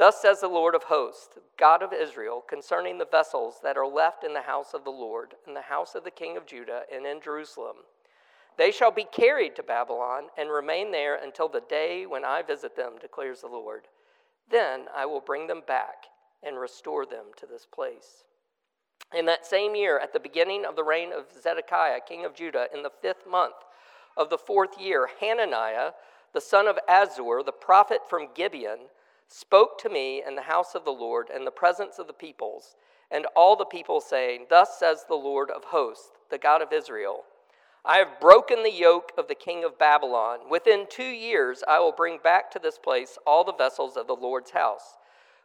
Thus 0.01 0.19
says 0.19 0.39
the 0.39 0.47
Lord 0.47 0.73
of 0.73 0.85
hosts, 0.85 1.37
God 1.59 1.83
of 1.83 1.93
Israel, 1.93 2.43
concerning 2.49 2.97
the 2.97 3.05
vessels 3.05 3.59
that 3.61 3.77
are 3.77 3.85
left 3.85 4.23
in 4.23 4.33
the 4.33 4.41
house 4.41 4.73
of 4.73 4.83
the 4.83 4.89
Lord, 4.89 5.35
in 5.45 5.53
the 5.53 5.61
house 5.61 5.93
of 5.93 6.03
the 6.03 6.09
king 6.09 6.37
of 6.37 6.47
Judah, 6.47 6.85
and 6.91 7.05
in 7.05 7.21
Jerusalem. 7.21 7.75
They 8.57 8.71
shall 8.71 8.89
be 8.89 9.03
carried 9.03 9.55
to 9.57 9.61
Babylon 9.61 10.23
and 10.39 10.49
remain 10.49 10.89
there 10.89 11.19
until 11.23 11.47
the 11.47 11.61
day 11.69 12.07
when 12.07 12.25
I 12.25 12.41
visit 12.41 12.75
them, 12.75 12.93
declares 12.99 13.41
the 13.41 13.47
Lord. 13.47 13.89
Then 14.49 14.85
I 14.95 15.05
will 15.05 15.21
bring 15.21 15.45
them 15.45 15.61
back 15.67 16.05
and 16.41 16.59
restore 16.59 17.05
them 17.05 17.25
to 17.37 17.45
this 17.45 17.67
place. 17.71 18.23
In 19.15 19.27
that 19.27 19.45
same 19.45 19.75
year, 19.75 19.99
at 19.99 20.13
the 20.13 20.19
beginning 20.19 20.65
of 20.65 20.75
the 20.75 20.83
reign 20.83 21.11
of 21.13 21.25
Zedekiah, 21.39 21.99
king 22.09 22.25
of 22.25 22.33
Judah, 22.33 22.65
in 22.73 22.81
the 22.81 22.89
fifth 23.03 23.27
month 23.29 23.53
of 24.17 24.31
the 24.31 24.39
fourth 24.39 24.81
year, 24.81 25.09
Hananiah, 25.19 25.91
the 26.33 26.41
son 26.41 26.67
of 26.67 26.79
Azur, 26.89 27.45
the 27.45 27.51
prophet 27.51 27.99
from 28.09 28.29
Gibeon, 28.33 28.79
spoke 29.31 29.77
to 29.79 29.89
me 29.89 30.21
in 30.25 30.35
the 30.35 30.41
house 30.41 30.75
of 30.75 30.85
the 30.85 30.91
Lord 30.91 31.29
in 31.33 31.45
the 31.45 31.51
presence 31.51 31.99
of 31.99 32.07
the 32.07 32.13
peoples, 32.13 32.75
and 33.09 33.25
all 33.35 33.55
the 33.55 33.65
people, 33.65 34.01
saying, 34.01 34.47
Thus 34.49 34.77
says 34.77 35.05
the 35.07 35.15
Lord 35.15 35.49
of 35.49 35.65
hosts, 35.65 36.11
the 36.29 36.37
God 36.37 36.61
of 36.61 36.73
Israel 36.73 37.23
I 37.83 37.97
have 37.97 38.19
broken 38.19 38.61
the 38.61 38.71
yoke 38.71 39.11
of 39.17 39.27
the 39.27 39.35
king 39.35 39.63
of 39.63 39.79
Babylon. 39.79 40.41
Within 40.49 40.85
two 40.87 41.03
years 41.03 41.63
I 41.67 41.79
will 41.79 41.91
bring 41.91 42.19
back 42.23 42.51
to 42.51 42.59
this 42.59 42.77
place 42.77 43.17
all 43.25 43.43
the 43.43 43.53
vessels 43.53 43.97
of 43.97 44.05
the 44.05 44.15
Lord's 44.15 44.51
house, 44.51 44.97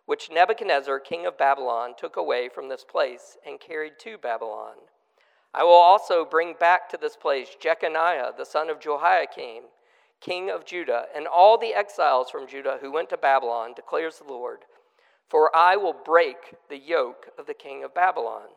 which 0.05 0.31
Nebuchadnezzar, 0.31 1.00
king 1.00 1.25
of 1.25 1.38
Babylon, 1.38 1.95
took 1.97 2.16
away 2.16 2.50
from 2.50 2.69
this 2.69 2.85
place 2.85 3.38
and 3.47 3.59
carried 3.59 3.99
to 4.00 4.19
Babylon. 4.19 4.75
I 5.55 5.64
will 5.64 5.73
also 5.73 6.26
bring 6.26 6.55
back 6.61 6.90
to 6.90 6.99
this 6.99 7.16
place 7.16 7.57
Jeconiah, 7.59 8.33
the 8.37 8.45
son 8.45 8.69
of 8.69 8.81
Jehoiakim, 8.81 9.62
king 10.21 10.51
of 10.51 10.65
Judah, 10.65 11.07
and 11.15 11.27
all 11.27 11.59
the 11.59 11.75
exiles 11.75 12.31
from 12.31 12.47
Judah 12.47 12.79
who 12.81 12.93
went 12.93 13.11
to 13.11 13.17
Babylon, 13.17 13.73
declares 13.75 14.19
the 14.19 14.33
Lord. 14.33 14.61
For 15.29 15.55
I 15.55 15.77
will 15.77 15.93
break 16.05 16.55
the 16.69 16.79
yoke 16.79 17.29
of 17.39 17.47
the 17.47 17.55
king 17.55 17.85
of 17.85 17.95
Babylon. 17.95 18.49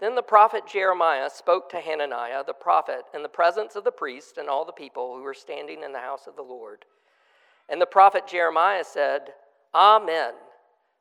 Then 0.00 0.16
the 0.16 0.22
prophet 0.22 0.66
Jeremiah 0.66 1.30
spoke 1.30 1.68
to 1.70 1.80
Hananiah 1.80 2.42
the 2.44 2.52
prophet 2.52 3.04
in 3.14 3.22
the 3.22 3.28
presence 3.28 3.76
of 3.76 3.84
the 3.84 3.92
priest 3.92 4.36
and 4.36 4.48
all 4.48 4.64
the 4.64 4.72
people 4.72 5.14
who 5.14 5.22
were 5.22 5.32
standing 5.32 5.84
in 5.84 5.92
the 5.92 6.00
house 6.00 6.26
of 6.26 6.34
the 6.34 6.42
Lord. 6.42 6.84
And 7.68 7.80
the 7.80 7.86
prophet 7.86 8.26
Jeremiah 8.26 8.82
said, 8.84 9.34
Amen. 9.72 10.34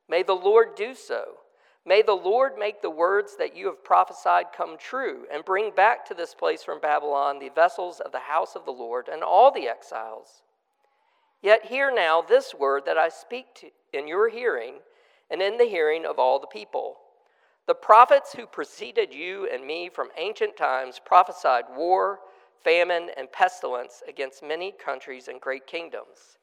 May 0.08 0.22
the 0.22 0.34
Lord 0.34 0.75
do 0.75 0.94
so. 0.94 1.38
May 1.85 2.03
the 2.03 2.13
Lord 2.13 2.53
make 2.57 2.81
the 2.81 2.91
words 2.91 3.35
that 3.38 3.55
you 3.55 3.65
have 3.65 3.83
prophesied 3.83 4.47
come 4.55 4.77
true 4.77 5.25
and 5.33 5.43
bring 5.43 5.71
back 5.71 6.05
to 6.05 6.13
this 6.13 6.35
place 6.35 6.63
from 6.63 6.79
Babylon 6.79 7.39
the 7.39 7.50
vessels 7.50 8.00
of 8.00 8.11
the 8.11 8.19
house 8.19 8.55
of 8.55 8.65
the 8.65 8.71
Lord 8.71 9.07
and 9.11 9.23
all 9.23 9.51
the 9.51 9.67
exiles. 9.67 10.43
Yet 11.41 11.65
hear 11.65 11.91
now 11.91 12.21
this 12.21 12.53
word 12.53 12.85
that 12.85 12.97
I 12.97 13.09
speak 13.09 13.55
to 13.55 13.67
in 13.93 14.07
your 14.07 14.29
hearing 14.29 14.75
and 15.31 15.41
in 15.41 15.57
the 15.57 15.65
hearing 15.65 16.05
of 16.05 16.19
all 16.19 16.39
the 16.39 16.47
people. 16.47 16.97
The 17.65 17.73
prophets 17.73 18.33
who 18.33 18.45
preceded 18.45 19.13
you 19.13 19.47
and 19.51 19.65
me 19.65 19.89
from 19.89 20.09
ancient 20.17 20.57
times 20.57 21.00
prophesied 21.03 21.65
war, 21.75 22.19
famine, 22.63 23.09
and 23.17 23.31
pestilence 23.31 24.03
against 24.07 24.43
many 24.43 24.71
countries 24.71 25.27
and 25.27 25.41
great 25.41 25.65
kingdoms. 25.65 26.38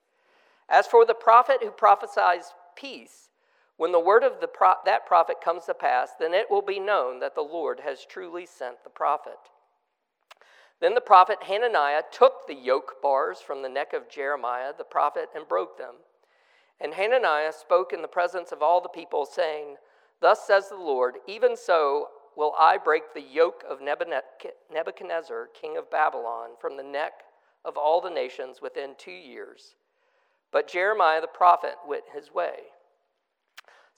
As 0.68 0.86
for 0.86 1.06
the 1.06 1.14
prophet 1.14 1.58
who 1.62 1.70
prophesies 1.70 2.52
peace, 2.76 3.27
when 3.78 3.92
the 3.92 4.00
word 4.00 4.24
of 4.24 4.40
the 4.40 4.48
pro- 4.48 4.74
that 4.84 5.06
prophet 5.06 5.36
comes 5.42 5.64
to 5.64 5.74
pass, 5.74 6.10
then 6.18 6.34
it 6.34 6.50
will 6.50 6.62
be 6.62 6.80
known 6.80 7.20
that 7.20 7.36
the 7.36 7.40
Lord 7.40 7.80
has 7.84 8.04
truly 8.04 8.44
sent 8.44 8.82
the 8.82 8.90
prophet. 8.90 9.38
Then 10.80 10.94
the 10.94 11.00
prophet 11.00 11.44
Hananiah 11.44 12.02
took 12.10 12.46
the 12.46 12.54
yoke 12.54 13.00
bars 13.00 13.38
from 13.40 13.62
the 13.62 13.68
neck 13.68 13.92
of 13.92 14.10
Jeremiah 14.10 14.72
the 14.76 14.84
prophet 14.84 15.28
and 15.34 15.48
broke 15.48 15.78
them. 15.78 15.94
And 16.80 16.94
Hananiah 16.94 17.52
spoke 17.52 17.92
in 17.92 18.02
the 18.02 18.08
presence 18.08 18.50
of 18.52 18.62
all 18.62 18.80
the 18.80 18.88
people, 18.88 19.24
saying, 19.24 19.76
Thus 20.20 20.44
says 20.44 20.68
the 20.68 20.76
Lord, 20.76 21.14
even 21.26 21.56
so 21.56 22.08
will 22.36 22.54
I 22.58 22.78
break 22.78 23.14
the 23.14 23.22
yoke 23.22 23.64
of 23.68 23.80
Nebuchadnezzar, 23.80 25.48
king 25.60 25.76
of 25.76 25.90
Babylon, 25.90 26.50
from 26.60 26.76
the 26.76 26.82
neck 26.82 27.22
of 27.64 27.76
all 27.76 28.00
the 28.00 28.10
nations 28.10 28.60
within 28.60 28.94
two 28.96 29.10
years. 29.10 29.76
But 30.50 30.68
Jeremiah 30.68 31.20
the 31.20 31.26
prophet 31.28 31.74
went 31.86 32.04
his 32.12 32.32
way. 32.32 32.70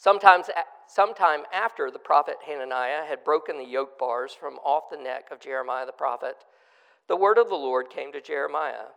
Sometimes, 0.01 0.49
sometime 0.89 1.43
after 1.53 1.91
the 1.91 1.99
prophet 1.99 2.37
Hananiah 2.47 3.05
had 3.07 3.23
broken 3.23 3.59
the 3.59 3.65
yoke 3.65 3.99
bars 3.99 4.33
from 4.33 4.55
off 4.65 4.91
the 4.91 4.97
neck 4.97 5.29
of 5.31 5.41
Jeremiah 5.41 5.87
the 5.87 5.93
prophet, 5.93 6.37
the 7.07 7.17
word 7.17 7.39
of 7.39 7.49
the 7.49 7.55
Lord 7.55 7.91
came 7.91 8.11
to 8.13 8.21
Jeremiah 8.21 8.89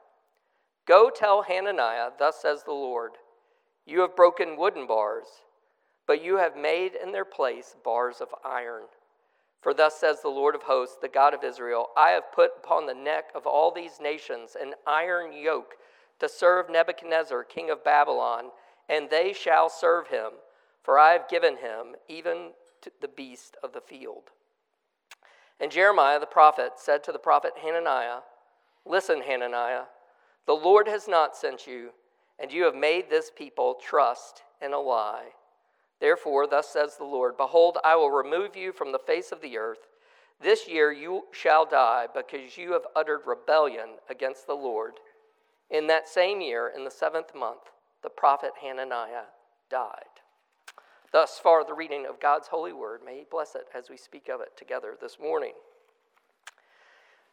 Go 0.87 1.09
tell 1.09 1.43
Hananiah, 1.43 2.11
Thus 2.17 2.41
says 2.41 2.63
the 2.63 2.71
Lord, 2.71 3.11
You 3.85 3.99
have 4.01 4.15
broken 4.15 4.57
wooden 4.57 4.87
bars 4.87 5.27
but 6.05 6.23
you 6.23 6.37
have 6.37 6.55
made 6.55 6.93
in 6.95 7.11
their 7.11 7.25
place 7.25 7.75
bars 7.83 8.21
of 8.21 8.29
iron. 8.43 8.83
For 9.61 9.73
thus 9.73 9.95
says 9.95 10.21
the 10.21 10.29
Lord 10.29 10.55
of 10.55 10.63
hosts, 10.63 10.97
the 11.01 11.07
God 11.07 11.33
of 11.33 11.43
Israel 11.43 11.89
I 11.95 12.09
have 12.09 12.31
put 12.33 12.51
upon 12.57 12.85
the 12.85 12.93
neck 12.93 13.31
of 13.33 13.47
all 13.47 13.71
these 13.71 14.01
nations 14.01 14.57
an 14.59 14.73
iron 14.85 15.31
yoke 15.31 15.75
to 16.19 16.27
serve 16.27 16.69
Nebuchadnezzar, 16.69 17.43
king 17.45 17.69
of 17.69 17.83
Babylon, 17.83 18.49
and 18.89 19.09
they 19.09 19.31
shall 19.31 19.69
serve 19.69 20.07
him, 20.07 20.31
for 20.83 20.99
I 20.99 21.13
have 21.13 21.29
given 21.29 21.57
him 21.57 21.95
even 22.07 22.51
the 23.01 23.07
beast 23.07 23.57
of 23.63 23.73
the 23.73 23.81
field. 23.81 24.31
And 25.59 25.71
Jeremiah 25.71 26.19
the 26.19 26.25
prophet 26.25 26.73
said 26.77 27.03
to 27.05 27.11
the 27.11 27.19
prophet 27.19 27.53
Hananiah, 27.61 28.19
Listen, 28.85 29.21
Hananiah, 29.21 29.83
the 30.45 30.53
Lord 30.53 30.87
has 30.87 31.07
not 31.07 31.37
sent 31.37 31.65
you, 31.65 31.91
and 32.37 32.51
you 32.51 32.65
have 32.65 32.75
made 32.75 33.09
this 33.09 33.31
people 33.35 33.75
trust 33.75 34.43
in 34.61 34.73
a 34.73 34.79
lie. 34.79 35.29
Therefore, 36.01 36.47
thus 36.47 36.67
says 36.67 36.97
the 36.97 37.05
Lord 37.05 37.37
Behold, 37.37 37.77
I 37.83 37.95
will 37.95 38.11
remove 38.11 38.57
you 38.57 38.73
from 38.73 38.91
the 38.91 38.99
face 38.99 39.31
of 39.31 39.41
the 39.41 39.57
earth. 39.57 39.87
This 40.41 40.67
year 40.67 40.91
you 40.91 41.23
shall 41.31 41.65
die, 41.65 42.07
because 42.13 42.57
you 42.57 42.73
have 42.73 42.81
uttered 42.93 43.21
rebellion 43.25 43.99
against 44.09 44.45
the 44.45 44.55
Lord. 44.55 44.95
In 45.69 45.87
that 45.87 46.09
same 46.09 46.41
year, 46.41 46.71
in 46.75 46.83
the 46.83 46.91
seventh 46.91 47.33
month, 47.33 47.71
the 48.01 48.09
prophet 48.09 48.51
Hananiah 48.61 49.27
died. 49.69 50.12
Thus 51.13 51.39
far, 51.39 51.63
the 51.63 51.75
reading 51.75 52.07
of 52.09 52.19
God's 52.19 52.47
holy 52.47 52.73
word. 52.73 53.01
May 53.05 53.19
He 53.19 53.25
bless 53.29 53.53
it 53.53 53.67
as 53.73 53.89
we 53.89 53.97
speak 53.97 54.29
of 54.29 54.41
it 54.41 54.57
together 54.57 54.97
this 54.99 55.17
morning. 55.21 55.53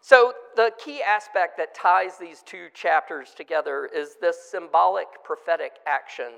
So, 0.02 0.34
the 0.54 0.72
key 0.78 1.02
aspect 1.02 1.56
that 1.56 1.74
ties 1.74 2.18
these 2.18 2.42
two 2.42 2.68
chapters 2.74 3.32
together 3.34 3.88
is 3.92 4.16
this 4.20 4.36
symbolic 4.50 5.06
prophetic 5.24 5.72
action 5.86 6.32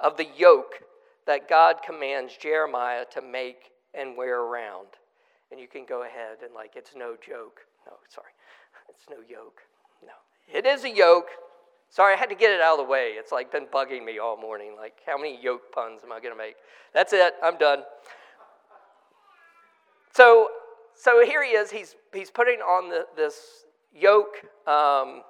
of 0.00 0.18
the 0.18 0.26
yoke 0.36 0.82
that 1.26 1.48
God 1.48 1.76
commands 1.84 2.36
Jeremiah 2.36 3.04
to 3.12 3.22
make 3.22 3.72
and 3.94 4.16
wear 4.16 4.40
around. 4.42 4.88
And 5.50 5.58
you 5.58 5.68
can 5.68 5.86
go 5.86 6.02
ahead 6.02 6.38
and, 6.44 6.54
like, 6.54 6.72
it's 6.76 6.94
no 6.94 7.16
joke. 7.16 7.60
No, 7.86 7.94
sorry. 8.08 8.32
It's 8.90 9.06
no 9.10 9.16
yoke. 9.28 9.60
No. 10.02 10.12
It 10.52 10.66
is 10.66 10.84
a 10.84 10.90
yoke. 10.90 11.28
Sorry, 11.88 12.14
I 12.14 12.16
had 12.16 12.28
to 12.28 12.34
get 12.34 12.50
it 12.50 12.60
out 12.60 12.78
of 12.78 12.86
the 12.86 12.90
way. 12.90 13.12
It's 13.16 13.32
like 13.32 13.50
been 13.50 13.66
bugging 13.66 14.04
me 14.04 14.18
all 14.18 14.36
morning. 14.36 14.74
Like, 14.76 14.94
how 15.06 15.16
many 15.16 15.38
yoke 15.42 15.72
puns 15.72 16.02
am 16.04 16.12
I 16.12 16.20
going 16.20 16.32
to 16.32 16.38
make? 16.38 16.56
That's 16.92 17.12
it. 17.12 17.34
I'm 17.42 17.56
done. 17.56 17.82
So, 20.12 20.48
so 20.94 21.24
here 21.24 21.44
he 21.44 21.50
is. 21.50 21.70
He's, 21.70 21.94
he's 22.12 22.30
putting 22.30 22.60
on 22.60 22.90
the, 22.90 23.06
this 23.16 23.64
yoke, 23.94 24.36
um, 24.66 25.22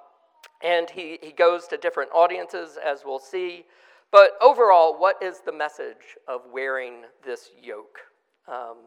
and 0.63 0.89
he, 0.89 1.19
he 1.21 1.31
goes 1.31 1.67
to 1.67 1.77
different 1.77 2.11
audiences, 2.13 2.77
as 2.83 3.01
we'll 3.05 3.19
see. 3.19 3.65
But 4.11 4.31
overall, 4.41 4.97
what 4.97 5.21
is 5.21 5.41
the 5.45 5.51
message 5.51 6.17
of 6.27 6.41
wearing 6.51 7.03
this 7.25 7.51
yoke? 7.61 7.99
Um, 8.47 8.77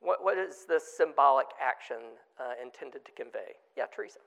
what, 0.00 0.22
what 0.22 0.38
is 0.38 0.66
this 0.68 0.84
symbolic 0.96 1.46
action 1.62 1.98
uh, 2.38 2.52
intended 2.62 3.04
to 3.04 3.12
convey? 3.12 3.54
Yeah, 3.76 3.84
Teresa. 3.94 4.18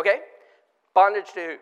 Okay, 0.00 0.20
bondage 0.94 1.26
to 1.34 1.58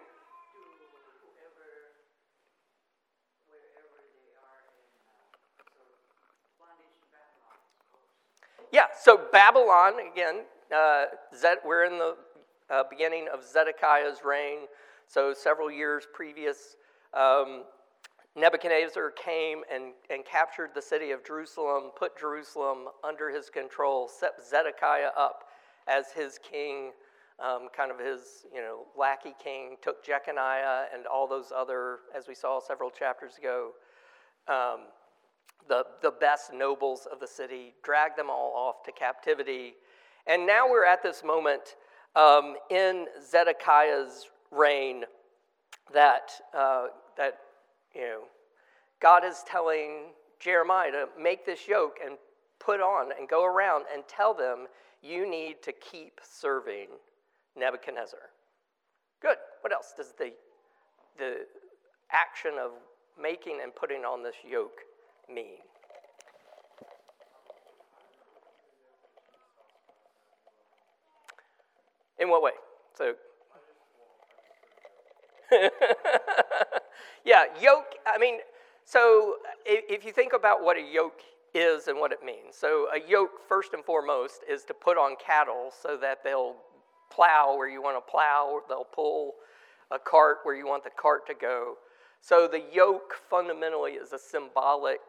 Yeah, 8.70 8.84
so 8.96 9.20
Babylon, 9.32 9.94
again, 10.12 10.44
uh, 10.72 11.06
we're 11.64 11.84
in 11.86 11.98
the 11.98 12.14
uh, 12.70 12.84
beginning 12.88 13.26
of 13.34 13.42
Zedekiah's 13.42 14.18
reign. 14.24 14.68
So, 15.08 15.34
several 15.34 15.68
years 15.68 16.06
previous, 16.12 16.76
um, 17.14 17.64
Nebuchadnezzar 18.36 19.10
came 19.10 19.62
and, 19.72 19.94
and 20.10 20.24
captured 20.24 20.70
the 20.76 20.82
city 20.82 21.10
of 21.10 21.24
Jerusalem, 21.24 21.90
put 21.98 22.16
Jerusalem 22.16 22.84
under 23.02 23.30
his 23.30 23.50
control, 23.50 24.08
set 24.08 24.34
Zedekiah 24.48 25.10
up 25.16 25.46
as 25.88 26.12
his 26.14 26.38
king, 26.38 26.92
um, 27.40 27.68
kind 27.74 27.90
of 27.90 27.98
his 27.98 28.46
you 28.52 28.60
know 28.60 28.86
lackey 28.96 29.34
king, 29.42 29.76
took 29.82 30.04
Jeconiah 30.04 30.86
and 30.94 31.06
all 31.06 31.28
those 31.28 31.52
other, 31.54 32.00
as 32.16 32.28
we 32.28 32.34
saw 32.34 32.60
several 32.60 32.90
chapters 32.90 33.36
ago, 33.38 33.72
um, 34.48 34.80
the, 35.68 35.84
the 36.02 36.10
best 36.10 36.52
nobles 36.52 37.06
of 37.10 37.20
the 37.20 37.26
city, 37.26 37.74
dragged 37.82 38.18
them 38.18 38.30
all 38.30 38.52
off 38.54 38.82
to 38.84 38.92
captivity. 38.92 39.74
And 40.26 40.46
now 40.46 40.68
we're 40.68 40.86
at 40.86 41.02
this 41.02 41.22
moment 41.22 41.76
um, 42.16 42.56
in 42.70 43.06
Zedekiah's 43.22 44.30
reign 44.50 45.04
that, 45.92 46.32
uh, 46.56 46.86
that 47.16 47.38
you 47.94 48.02
know, 48.02 48.20
God 49.00 49.24
is 49.24 49.44
telling 49.46 50.10
Jeremiah 50.40 50.90
to 50.92 51.08
make 51.20 51.46
this 51.46 51.68
yoke 51.68 51.98
and 52.04 52.16
put 52.58 52.80
on 52.80 53.10
and 53.18 53.28
go 53.28 53.44
around 53.44 53.84
and 53.92 54.02
tell 54.08 54.34
them 54.34 54.66
you 55.02 55.28
need 55.30 55.62
to 55.62 55.72
keep 55.72 56.20
serving 56.22 56.88
Nebuchadnezzar. 57.56 58.20
Good. 59.20 59.36
What 59.62 59.72
else 59.72 59.92
does 59.96 60.12
the, 60.18 60.32
the 61.18 61.46
action 62.12 62.52
of 62.60 62.72
making 63.20 63.60
and 63.62 63.74
putting 63.74 64.04
on 64.04 64.22
this 64.22 64.36
yoke 64.48 64.80
mean? 65.32 65.58
In 72.18 72.28
what 72.28 72.42
way? 72.42 72.52
So 72.96 73.14
yeah, 77.24 77.44
yoke, 77.60 77.94
I 78.06 78.18
mean, 78.18 78.38
so 78.84 79.36
if 79.64 80.04
you 80.04 80.12
think 80.12 80.32
about 80.32 80.62
what 80.62 80.76
a 80.76 80.82
yoke 80.82 81.20
is 81.54 81.88
and 81.88 81.98
what 81.98 82.12
it 82.12 82.24
means, 82.24 82.56
so 82.56 82.86
a 82.94 83.00
yoke, 83.08 83.40
first 83.48 83.72
and 83.72 83.84
foremost, 83.84 84.42
is 84.48 84.64
to 84.64 84.74
put 84.74 84.96
on 84.96 85.16
cattle 85.24 85.70
so 85.82 85.96
that 86.00 86.22
they'll 86.22 86.56
plow 87.14 87.54
where 87.56 87.68
you 87.68 87.82
want 87.82 87.96
to 87.96 88.10
plow, 88.10 88.60
they'll 88.68 88.84
pull 88.84 89.34
a 89.90 89.98
cart 89.98 90.38
where 90.42 90.54
you 90.54 90.66
want 90.66 90.84
the 90.84 90.90
cart 90.90 91.26
to 91.26 91.34
go. 91.34 91.74
So 92.20 92.48
the 92.48 92.62
yoke 92.72 93.14
fundamentally 93.30 93.92
is 93.92 94.12
a 94.12 94.18
symbolic 94.18 95.00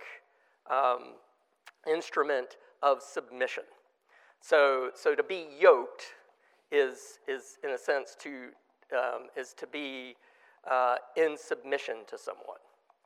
um, 0.70 1.16
instrument 1.88 2.58
of 2.82 3.02
submission. 3.02 3.64
So, 4.42 4.92
so 4.96 5.16
to 5.16 5.24
be 5.24 5.48
yoked 5.60 6.04
is, 6.72 7.20
is 7.28 7.58
in 7.64 7.72
a 7.72 7.78
sense, 7.78 8.16
to, 8.20 8.50
um, 8.96 9.28
is 9.36 9.54
to 9.56 9.68
be 9.68 10.16
uh, 10.70 10.96
in 11.18 11.38
submission 11.38 11.98
to 12.08 12.18
someone. 12.18 12.60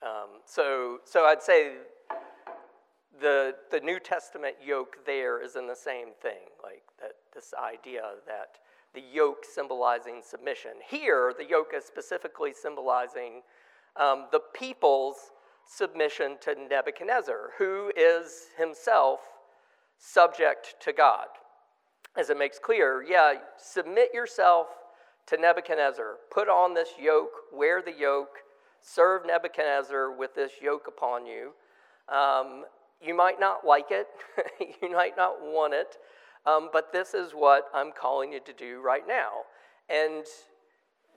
Um, 0.04 0.42
so, 0.46 1.00
so 1.06 1.26
I'd 1.26 1.42
say 1.42 1.76
the, 3.22 3.56
the 3.72 3.80
New 3.80 4.00
Testament 4.00 4.56
yoke 4.64 4.98
there 5.06 5.42
is 5.42 5.56
in 5.56 5.68
the 5.68 5.76
same 5.76 6.10
thing, 6.22 6.50
like 6.62 6.84
that 7.00 7.14
this 7.34 7.54
idea 7.54 8.02
that 8.28 8.58
the 8.94 9.04
yoke 9.14 9.44
symbolizing 9.44 10.22
submission. 10.24 10.72
Here, 10.88 11.34
the 11.38 11.46
yoke 11.46 11.72
is 11.76 11.84
specifically 11.86 12.54
symbolizing 12.54 13.42
um, 13.96 14.28
the 14.32 14.42
people's 14.54 15.32
submission 15.66 16.38
to 16.42 16.56
Nebuchadnezzar, 16.70 17.52
who 17.58 17.92
is 17.96 18.48
himself 18.58 19.20
subject 19.98 20.76
to 20.82 20.94
God. 20.94 21.28
As 22.16 22.30
it 22.30 22.38
makes 22.38 22.60
clear, 22.60 23.04
yeah, 23.08 23.34
submit 23.58 24.10
yourself 24.14 24.68
to 25.28 25.38
Nebuchadnezzar, 25.38 26.18
put 26.32 26.48
on 26.50 26.74
this 26.74 26.90
yoke, 27.00 27.32
wear 27.52 27.82
the 27.82 27.94
yoke, 27.94 28.38
serve 28.82 29.26
Nebuchadnezzar 29.26 30.12
with 30.12 30.36
this 30.36 30.52
yoke 30.62 30.86
upon 30.88 31.26
you. 31.26 31.52
Um, 32.14 32.66
you 33.02 33.16
might 33.16 33.40
not 33.40 33.66
like 33.66 33.88
it, 33.90 34.08
you 34.82 34.92
might 34.92 35.18
not 35.18 35.42
want 35.42 35.74
it, 35.74 35.98
um, 36.46 36.70
but 36.72 36.92
this 36.92 37.14
is 37.14 37.32
what 37.32 37.66
I'm 37.74 37.92
calling 37.92 38.34
you 38.34 38.40
to 38.42 38.54
do 38.54 38.82
right 38.82 39.08
now. 39.08 39.30
And 39.90 40.26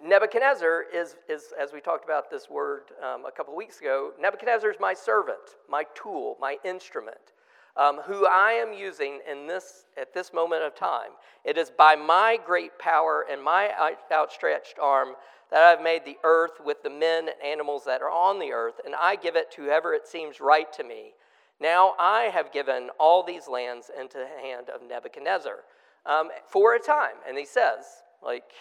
Nebuchadnezzar 0.02 0.84
is, 0.94 1.16
is, 1.28 1.52
as 1.58 1.72
we 1.72 1.80
talked 1.80 2.04
about 2.04 2.30
this 2.30 2.50
word 2.50 2.82
um, 3.02 3.24
a 3.24 3.30
couple 3.30 3.54
of 3.54 3.56
weeks 3.56 3.80
ago, 3.80 4.12
Nebuchadnezzar 4.20 4.70
is 4.70 4.76
my 4.78 4.94
servant, 4.94 5.56
my 5.68 5.84
tool, 5.94 6.36
my 6.40 6.56
instrument, 6.64 7.32
um, 7.76 8.00
who 8.04 8.26
I 8.26 8.52
am 8.52 8.72
using 8.72 9.20
in 9.30 9.46
this, 9.46 9.86
at 10.00 10.12
this 10.12 10.32
moment 10.32 10.62
of 10.62 10.74
time. 10.74 11.10
It 11.44 11.56
is 11.56 11.70
by 11.70 11.96
my 11.96 12.38
great 12.44 12.78
power 12.78 13.24
and 13.30 13.42
my 13.42 13.70
outstretched 14.12 14.78
arm 14.80 15.14
that 15.50 15.62
I've 15.62 15.82
made 15.82 16.04
the 16.04 16.16
earth 16.24 16.60
with 16.64 16.82
the 16.82 16.90
men 16.90 17.28
and 17.28 17.42
animals 17.44 17.84
that 17.86 18.02
are 18.02 18.10
on 18.10 18.38
the 18.38 18.52
earth, 18.52 18.80
and 18.84 18.94
I 18.94 19.16
give 19.16 19.36
it 19.36 19.50
to 19.52 19.62
whoever 19.62 19.94
it 19.94 20.06
seems 20.06 20.40
right 20.40 20.70
to 20.74 20.84
me. 20.84 21.12
Now 21.60 21.94
I 21.98 22.30
have 22.32 22.52
given 22.52 22.90
all 22.98 23.22
these 23.22 23.48
lands 23.48 23.90
into 23.98 24.18
the 24.18 24.48
hand 24.48 24.68
of 24.68 24.86
Nebuchadnezzar 24.86 25.64
um, 26.04 26.28
for 26.46 26.74
a 26.74 26.78
time. 26.78 27.16
And 27.26 27.38
he 27.38 27.46
says, 27.46 27.84
like, 28.22 28.52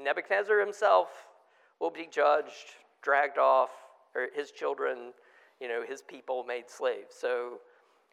Nebuchadnezzar 0.00 0.60
himself 0.60 1.08
will 1.80 1.90
be 1.90 2.08
judged, 2.10 2.76
dragged 3.02 3.38
off, 3.38 3.70
or 4.14 4.28
his 4.34 4.50
children, 4.50 5.12
you 5.60 5.68
know, 5.68 5.82
his 5.86 6.02
people 6.02 6.44
made 6.44 6.70
slaves. 6.70 7.14
So 7.18 7.58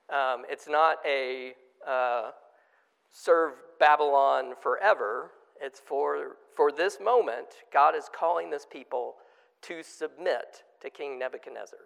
um, 0.09 0.43
it's 0.49 0.67
not 0.67 0.97
a 1.05 1.53
uh, 1.87 2.31
serve 3.11 3.53
Babylon 3.79 4.53
forever. 4.61 5.31
It's 5.61 5.79
for, 5.79 6.37
for 6.55 6.71
this 6.71 6.97
moment, 6.99 7.47
God 7.71 7.95
is 7.95 8.09
calling 8.13 8.49
this 8.49 8.65
people 8.69 9.15
to 9.63 9.81
submit 9.83 10.63
to 10.81 10.89
King 10.89 11.19
Nebuchadnezzar. 11.19 11.79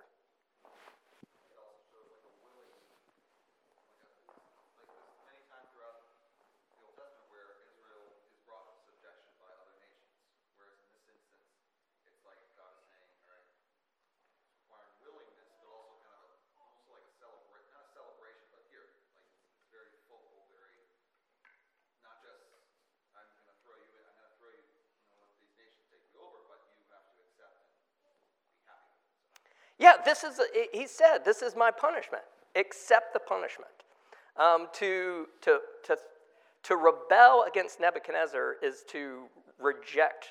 Yeah, 29.79 29.93
this 30.03 30.23
is, 30.23 30.39
he 30.73 30.87
said, 30.87 31.19
this 31.23 31.41
is 31.41 31.55
my 31.55 31.71
punishment. 31.71 32.23
Accept 32.55 33.13
the 33.13 33.19
punishment. 33.19 33.71
Um, 34.35 34.67
to, 34.73 35.25
to, 35.41 35.59
to, 35.85 35.97
to 36.63 36.75
rebel 36.75 37.45
against 37.47 37.79
Nebuchadnezzar 37.79 38.55
is 38.61 38.83
to 38.89 39.23
reject 39.59 40.27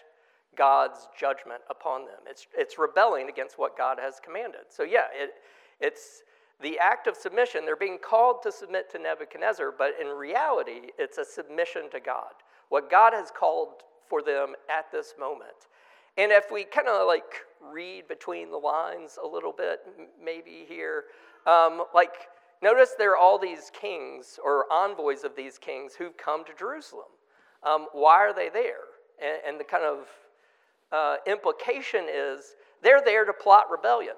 God's 0.56 1.08
judgment 1.18 1.60
upon 1.70 2.06
them. 2.06 2.20
It's, 2.28 2.46
it's 2.56 2.78
rebelling 2.78 3.28
against 3.28 3.58
what 3.58 3.76
God 3.76 3.98
has 4.00 4.20
commanded. 4.24 4.62
So, 4.68 4.82
yeah, 4.82 5.06
it, 5.12 5.30
it's 5.80 6.22
the 6.62 6.78
act 6.78 7.06
of 7.06 7.16
submission. 7.16 7.64
They're 7.64 7.76
being 7.76 7.98
called 7.98 8.42
to 8.44 8.52
submit 8.52 8.90
to 8.92 8.98
Nebuchadnezzar, 8.98 9.74
but 9.76 9.92
in 10.00 10.08
reality, 10.08 10.90
it's 10.98 11.18
a 11.18 11.24
submission 11.24 11.90
to 11.90 12.00
God. 12.00 12.32
What 12.68 12.90
God 12.90 13.12
has 13.12 13.30
called 13.30 13.82
for 14.08 14.22
them 14.22 14.54
at 14.70 14.90
this 14.90 15.14
moment. 15.18 15.68
And 16.16 16.32
if 16.32 16.50
we 16.50 16.64
kind 16.64 16.88
of 16.88 17.06
like 17.06 17.44
read 17.60 18.08
between 18.08 18.50
the 18.50 18.56
lines 18.56 19.18
a 19.22 19.26
little 19.26 19.52
bit, 19.52 19.80
maybe 20.22 20.64
here, 20.66 21.04
um, 21.46 21.84
like 21.94 22.28
notice 22.62 22.94
there 22.96 23.12
are 23.12 23.16
all 23.16 23.38
these 23.38 23.70
kings 23.78 24.38
or 24.42 24.64
envoys 24.72 25.24
of 25.24 25.36
these 25.36 25.58
kings 25.58 25.94
who've 25.94 26.16
come 26.16 26.44
to 26.44 26.52
Jerusalem. 26.58 27.06
Um, 27.62 27.86
why 27.92 28.16
are 28.16 28.34
they 28.34 28.48
there? 28.48 28.84
And, 29.22 29.40
and 29.46 29.60
the 29.60 29.64
kind 29.64 29.84
of 29.84 30.06
uh, 30.92 31.16
implication 31.26 32.06
is 32.08 32.54
they're 32.82 33.02
there 33.04 33.24
to 33.24 33.32
plot 33.32 33.70
rebellion. 33.70 34.14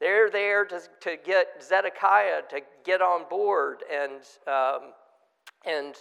They're 0.00 0.30
there 0.30 0.64
to, 0.64 0.80
to 1.00 1.16
get 1.24 1.62
Zedekiah 1.62 2.42
to 2.50 2.60
get 2.84 3.02
on 3.02 3.28
board 3.28 3.82
and, 3.92 4.20
um, 4.46 4.92
and 5.66 5.94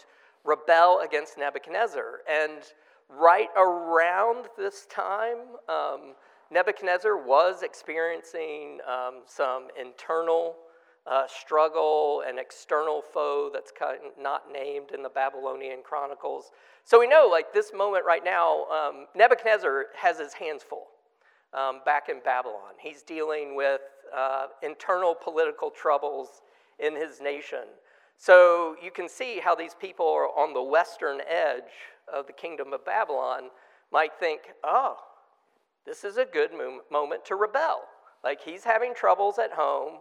rebel 0.46 1.02
against 1.04 1.38
Nebuchadnezzar. 1.38 2.20
And 2.30 2.62
right 3.10 3.50
around 3.58 4.48
this 4.58 4.86
time, 4.90 5.38
um, 5.70 6.14
Nebuchadnezzar 6.52 7.18
was 7.18 7.64
experiencing 7.64 8.80
um, 8.88 9.22
some 9.26 9.68
internal 9.80 10.56
uh, 11.06 11.26
struggle, 11.28 12.24
an 12.28 12.38
external 12.38 13.02
foe 13.02 13.50
that's 13.54 13.72
kind 13.72 13.98
of 14.06 14.22
not 14.22 14.52
named 14.52 14.92
in 14.94 15.04
the 15.04 15.10
Babylonian 15.10 15.80
Chronicles. 15.84 16.52
So 16.84 17.00
we 17.00 17.08
know, 17.08 17.28
like 17.32 17.54
this 17.54 17.72
moment 17.74 18.06
right 18.06 18.24
now, 18.24 18.66
um, 18.66 19.08
Nebuchadnezzar 19.16 19.88
has 19.96 20.20
his 20.20 20.34
hands 20.34 20.64
full 20.64 20.88
um, 21.54 21.82
back 21.86 22.10
in 22.10 22.20
Babylon. 22.24 22.74
He's 22.80 23.04
dealing 23.04 23.56
with 23.56 23.82
uh, 24.16 24.48
internal 24.64 25.16
political 25.16 25.70
troubles 25.70 26.42
in 26.80 26.96
his 26.96 27.22
nation. 27.22 27.66
So 28.18 28.76
you 28.82 28.92
can 28.92 29.08
see 29.08 29.40
how 29.44 29.56
these 29.56 29.76
people 29.76 30.08
are 30.08 30.28
on 30.28 30.54
the 30.54 30.64
western 30.64 31.20
edge 31.28 31.64
of 32.14 32.28
the 32.28 32.34
kingdom 32.34 32.74
of 32.74 32.86
Babylon 32.86 33.50
might 33.92 34.12
think, 34.20 34.42
oh, 34.64 34.98
this 35.86 36.04
is 36.04 36.18
a 36.18 36.26
good 36.26 36.52
moment 36.92 37.26
to 37.26 37.36
rebel. 37.36 37.84
Like 38.24 38.42
he's 38.42 38.64
having 38.64 38.94
troubles 38.94 39.40
at 39.40 39.54
home. 39.54 40.00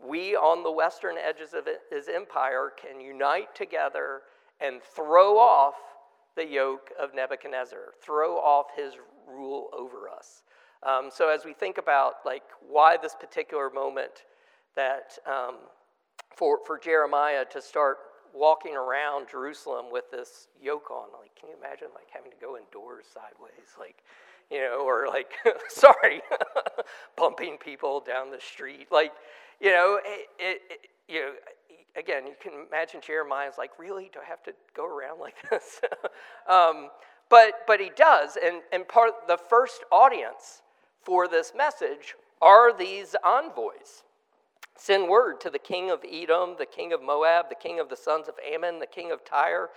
We 0.00 0.36
on 0.36 0.62
the 0.62 0.70
western 0.70 1.16
edges 1.18 1.54
of 1.54 1.66
his 1.90 2.08
empire 2.08 2.70
can 2.80 3.00
unite 3.00 3.54
together 3.54 4.22
and 4.60 4.80
throw 4.82 5.38
off 5.38 5.74
the 6.36 6.46
yoke 6.46 6.90
of 7.00 7.14
Nebuchadnezzar, 7.14 7.94
throw 8.00 8.36
off 8.36 8.66
his 8.76 8.94
rule 9.26 9.70
over 9.76 10.08
us. 10.08 10.44
Um, 10.84 11.10
so 11.12 11.28
as 11.28 11.44
we 11.44 11.52
think 11.52 11.78
about 11.78 12.14
like 12.24 12.44
why 12.60 12.96
this 12.96 13.16
particular 13.18 13.70
moment 13.70 14.24
that 14.76 15.18
um, 15.26 15.56
for, 16.36 16.60
for 16.64 16.78
Jeremiah 16.78 17.44
to 17.50 17.60
start 17.60 17.98
walking 18.34 18.76
around 18.76 19.28
Jerusalem 19.30 19.86
with 19.90 20.10
this 20.10 20.48
yoke 20.60 20.90
on. 20.90 21.08
Like, 21.18 21.34
can 21.38 21.50
you 21.50 21.56
imagine 21.56 21.88
like 21.94 22.08
having 22.12 22.30
to 22.30 22.36
go 22.40 22.56
indoors 22.56 23.06
sideways, 23.12 23.76
like, 23.78 24.02
you 24.50 24.58
know, 24.58 24.80
or 24.86 25.06
like, 25.08 25.32
sorry, 25.68 26.20
bumping 27.16 27.58
people 27.58 28.00
down 28.00 28.30
the 28.30 28.40
street, 28.40 28.88
like, 28.90 29.12
you 29.60 29.70
know, 29.70 29.98
it, 30.04 30.28
it, 30.38 30.62
it, 30.70 30.80
you 31.08 31.20
know. 31.20 31.32
Again, 31.96 32.28
you 32.28 32.34
can 32.40 32.52
imagine 32.68 33.00
Jeremiah's 33.04 33.58
like, 33.58 33.72
really? 33.76 34.08
Do 34.12 34.20
I 34.24 34.28
have 34.28 34.42
to 34.44 34.52
go 34.72 34.86
around 34.86 35.18
like 35.18 35.34
this? 35.50 35.80
um, 36.48 36.90
but 37.28 37.54
but 37.66 37.80
he 37.80 37.90
does, 37.96 38.38
and 38.42 38.62
and 38.72 38.86
part 38.86 39.26
the 39.26 39.36
first 39.36 39.82
audience 39.90 40.62
for 41.02 41.26
this 41.26 41.52
message 41.56 42.14
are 42.40 42.76
these 42.76 43.16
envoys. 43.24 44.04
Send 44.78 45.08
word 45.08 45.40
to 45.40 45.50
the 45.50 45.58
king 45.58 45.90
of 45.90 46.04
Edom, 46.10 46.54
the 46.56 46.64
king 46.64 46.92
of 46.92 47.02
Moab, 47.02 47.48
the 47.48 47.56
king 47.56 47.80
of 47.80 47.88
the 47.88 47.96
sons 47.96 48.28
of 48.28 48.34
Ammon, 48.48 48.78
the 48.78 48.86
king 48.86 49.10
of 49.10 49.24
Tyre, 49.24 49.70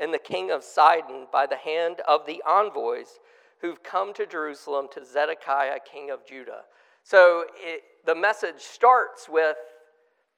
and 0.00 0.12
the 0.12 0.18
king 0.18 0.50
of 0.50 0.64
Sidon 0.64 1.28
by 1.32 1.46
the 1.46 1.56
hand 1.56 2.00
of 2.08 2.26
the 2.26 2.42
envoys 2.46 3.20
who've 3.60 3.82
come 3.82 4.12
to 4.14 4.26
Jerusalem 4.26 4.88
to 4.92 5.04
Zedekiah, 5.04 5.78
king 5.90 6.10
of 6.10 6.26
Judah. 6.26 6.62
So 7.04 7.44
it, 7.56 7.82
the 8.04 8.14
message 8.14 8.60
starts 8.60 9.28
with 9.28 9.56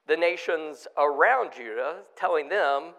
the 0.06 0.16
nations 0.16 0.87
around 0.98 1.52
Judah, 1.56 2.00
telling 2.14 2.48
them, 2.48 2.92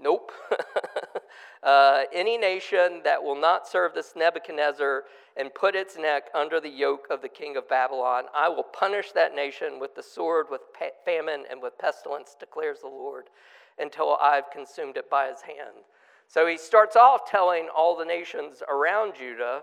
Nope. 0.00 0.32
uh, 1.62 2.02
any 2.12 2.38
nation 2.38 3.02
that 3.04 3.22
will 3.22 3.38
not 3.38 3.68
serve 3.68 3.94
this 3.94 4.14
Nebuchadnezzar 4.16 5.04
and 5.36 5.54
put 5.54 5.74
its 5.74 5.96
neck 5.96 6.24
under 6.34 6.60
the 6.60 6.70
yoke 6.70 7.06
of 7.10 7.22
the 7.22 7.28
king 7.28 7.56
of 7.56 7.68
Babylon, 7.68 8.24
I 8.34 8.48
will 8.48 8.64
punish 8.64 9.12
that 9.12 9.34
nation 9.34 9.78
with 9.78 9.94
the 9.94 10.02
sword, 10.02 10.46
with 10.50 10.62
famine, 11.04 11.44
and 11.50 11.62
with 11.62 11.78
pestilence, 11.78 12.34
declares 12.38 12.80
the 12.80 12.88
Lord, 12.88 13.24
until 13.78 14.16
I've 14.20 14.50
consumed 14.50 14.96
it 14.96 15.10
by 15.10 15.28
his 15.28 15.42
hand. 15.42 15.84
So 16.28 16.46
he 16.46 16.56
starts 16.56 16.96
off 16.96 17.28
telling 17.28 17.68
all 17.76 17.96
the 17.96 18.04
nations 18.04 18.62
around 18.68 19.14
Judah, 19.18 19.62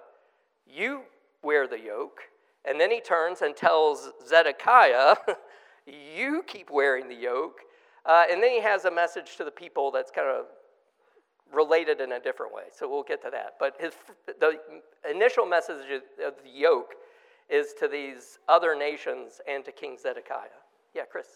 You 0.65 1.01
wear 1.41 1.67
the 1.67 1.79
yoke. 1.79 2.19
And 2.65 2.79
then 2.79 2.91
he 2.91 2.99
turns 2.99 3.41
and 3.41 3.55
tells 3.55 4.11
Zedekiah, 4.27 5.15
You 5.85 6.43
keep 6.45 6.69
wearing 6.69 7.07
the 7.07 7.15
yoke. 7.15 7.59
Uh, 8.07 8.23
and 8.31 8.41
then 8.41 8.51
he 8.51 8.61
has 8.61 8.85
a 8.85 8.91
message 8.91 9.35
to 9.35 9.43
the 9.43 9.51
people 9.51 9.91
that's 9.91 10.09
kind 10.09 10.27
of 10.27 10.45
related 11.53 12.01
in 12.01 12.13
a 12.13 12.19
different 12.19 12.53
way. 12.53 12.63
So 12.71 12.89
we'll 12.89 13.03
get 13.03 13.21
to 13.23 13.29
that. 13.31 13.55
But 13.59 13.75
his, 13.79 13.93
the 14.39 14.59
initial 15.09 15.45
message 15.45 15.85
of 16.25 16.33
the 16.43 16.49
yoke 16.49 16.95
is 17.49 17.73
to 17.79 17.87
these 17.87 18.39
other 18.47 18.75
nations 18.75 19.41
and 19.47 19.63
to 19.65 19.71
King 19.71 19.97
Zedekiah. 19.97 20.47
Yeah, 20.93 21.03
Chris. 21.09 21.27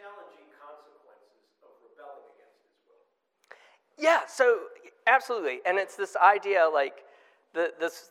Challenging 0.00 0.48
consequences 0.56 1.60
of 1.60 1.76
rebelling 1.84 2.24
against 2.32 2.56
his 2.64 2.76
will. 2.88 3.04
Yeah, 4.00 4.24
so 4.24 4.72
absolutely. 5.06 5.60
And 5.66 5.76
it's 5.76 5.96
this 5.96 6.16
idea 6.16 6.64
like 6.64 7.04
the, 7.52 7.72
this, 7.78 8.10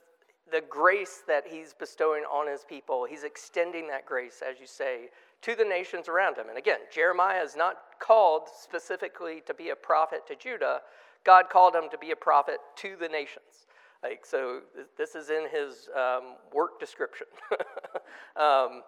the 0.51 0.61
grace 0.61 1.23
that 1.27 1.45
he's 1.47 1.73
bestowing 1.73 2.23
on 2.29 2.45
his 2.45 2.63
people, 2.63 3.05
he's 3.09 3.23
extending 3.23 3.87
that 3.87 4.05
grace, 4.05 4.43
as 4.45 4.59
you 4.59 4.67
say, 4.67 5.09
to 5.41 5.55
the 5.55 5.65
nations 5.65 6.07
around 6.07 6.37
him. 6.37 6.49
And 6.49 6.57
again, 6.57 6.79
Jeremiah 6.93 7.41
is 7.41 7.55
not 7.55 7.77
called 7.99 8.43
specifically 8.53 9.41
to 9.47 9.53
be 9.53 9.69
a 9.69 9.75
prophet 9.75 10.27
to 10.27 10.35
Judah, 10.35 10.81
God 11.25 11.49
called 11.49 11.75
him 11.75 11.89
to 11.91 11.97
be 11.97 12.11
a 12.11 12.15
prophet 12.15 12.57
to 12.77 12.95
the 12.99 13.07
nations. 13.07 13.67
Like, 14.03 14.25
so 14.25 14.61
this 14.97 15.15
is 15.15 15.29
in 15.29 15.47
his 15.51 15.89
um, 15.95 16.35
work 16.53 16.79
description. 16.79 17.27
um, 18.37 18.83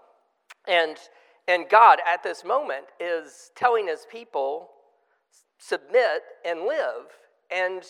and 0.67 0.97
and 1.47 1.67
God, 1.69 1.99
at 2.07 2.23
this 2.23 2.43
moment, 2.43 2.85
is 2.99 3.51
telling 3.55 3.87
his 3.87 4.05
people, 4.09 4.69
submit 5.57 6.23
and 6.45 6.61
live, 6.61 7.07
and, 7.49 7.83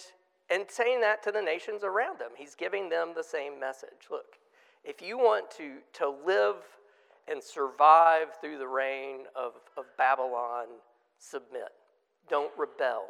and 0.50 0.66
saying 0.70 1.02
that 1.02 1.22
to 1.24 1.32
the 1.32 1.42
nations 1.42 1.84
around 1.84 2.20
them. 2.20 2.32
He's 2.36 2.56
giving 2.56 2.90
them 2.90 3.12
the 3.16 3.24
same 3.24 3.60
message. 3.60 4.10
Look, 4.10 4.38
if 4.84 5.02
you 5.02 5.18
want 5.18 5.52
to, 5.52 5.78
to 5.94 6.14
live 6.26 6.56
and 7.28 7.42
survive 7.42 8.28
through 8.42 8.58
the 8.58 8.68
reign 8.68 9.26
of, 9.36 9.54
of 9.78 9.86
Babylon, 9.98 10.66
submit. 11.20 11.70
Don't 12.30 12.52
rebel. 12.58 13.06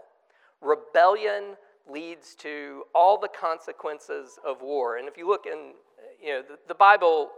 Rebellion 0.61 1.55
leads 1.89 2.35
to 2.35 2.83
all 2.93 3.17
the 3.17 3.29
consequences 3.29 4.37
of 4.45 4.61
war. 4.61 4.97
And 4.97 5.07
if 5.07 5.17
you 5.17 5.27
look 5.27 5.45
in, 5.45 5.73
you 6.21 6.29
know, 6.29 6.41
the, 6.41 6.57
the 6.67 6.75
Bible 6.75 7.29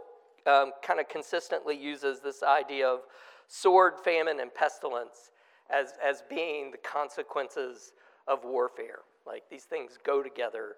um, 0.46 0.72
kind 0.82 1.00
of 1.00 1.08
consistently 1.08 1.76
uses 1.76 2.20
this 2.20 2.42
idea 2.42 2.86
of 2.86 3.00
sword, 3.48 3.94
famine, 4.04 4.40
and 4.40 4.54
pestilence 4.54 5.30
as, 5.70 5.94
as 6.04 6.22
being 6.28 6.70
the 6.70 6.78
consequences 6.78 7.92
of 8.26 8.44
warfare. 8.44 9.00
Like 9.26 9.44
these 9.50 9.64
things 9.64 9.98
go 10.04 10.22
together. 10.22 10.76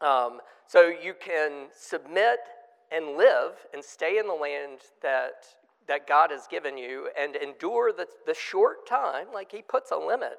Um, 0.00 0.40
so 0.66 0.88
you 0.88 1.14
can 1.18 1.66
submit 1.74 2.38
and 2.92 3.16
live 3.16 3.52
and 3.72 3.82
stay 3.82 4.18
in 4.18 4.26
the 4.26 4.34
land 4.34 4.80
that, 5.02 5.46
that 5.88 6.06
God 6.06 6.30
has 6.30 6.46
given 6.46 6.76
you 6.76 7.08
and 7.18 7.36
endure 7.36 7.92
the, 7.92 8.06
the 8.26 8.34
short 8.34 8.86
time, 8.86 9.26
like 9.32 9.50
he 9.50 9.62
puts 9.62 9.90
a 9.90 9.96
limit. 9.96 10.38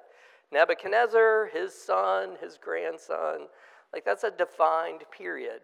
Nebuchadnezzar, 0.52 1.50
his 1.54 1.74
son, 1.74 2.38
his 2.42 2.58
grandson, 2.58 3.48
like 3.94 4.06
that's 4.06 4.24
a 4.24 4.32
defined 4.32 5.02
period. 5.16 5.62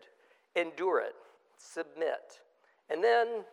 Endure 0.55 1.01
it, 1.01 1.15
submit. 1.57 2.41
And 2.91 3.03
then 3.03 3.45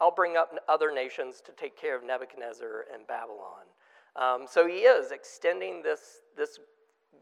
I'll 0.00 0.14
bring 0.14 0.36
up 0.36 0.54
other 0.68 0.92
nations 0.92 1.40
to 1.46 1.52
take 1.52 1.80
care 1.80 1.96
of 1.96 2.04
Nebuchadnezzar 2.04 2.86
and 2.92 3.06
Babylon. 3.06 3.64
Um, 4.16 4.46
so 4.48 4.66
he 4.66 4.80
is 4.80 5.12
extending 5.12 5.82
this, 5.82 6.20
this 6.36 6.58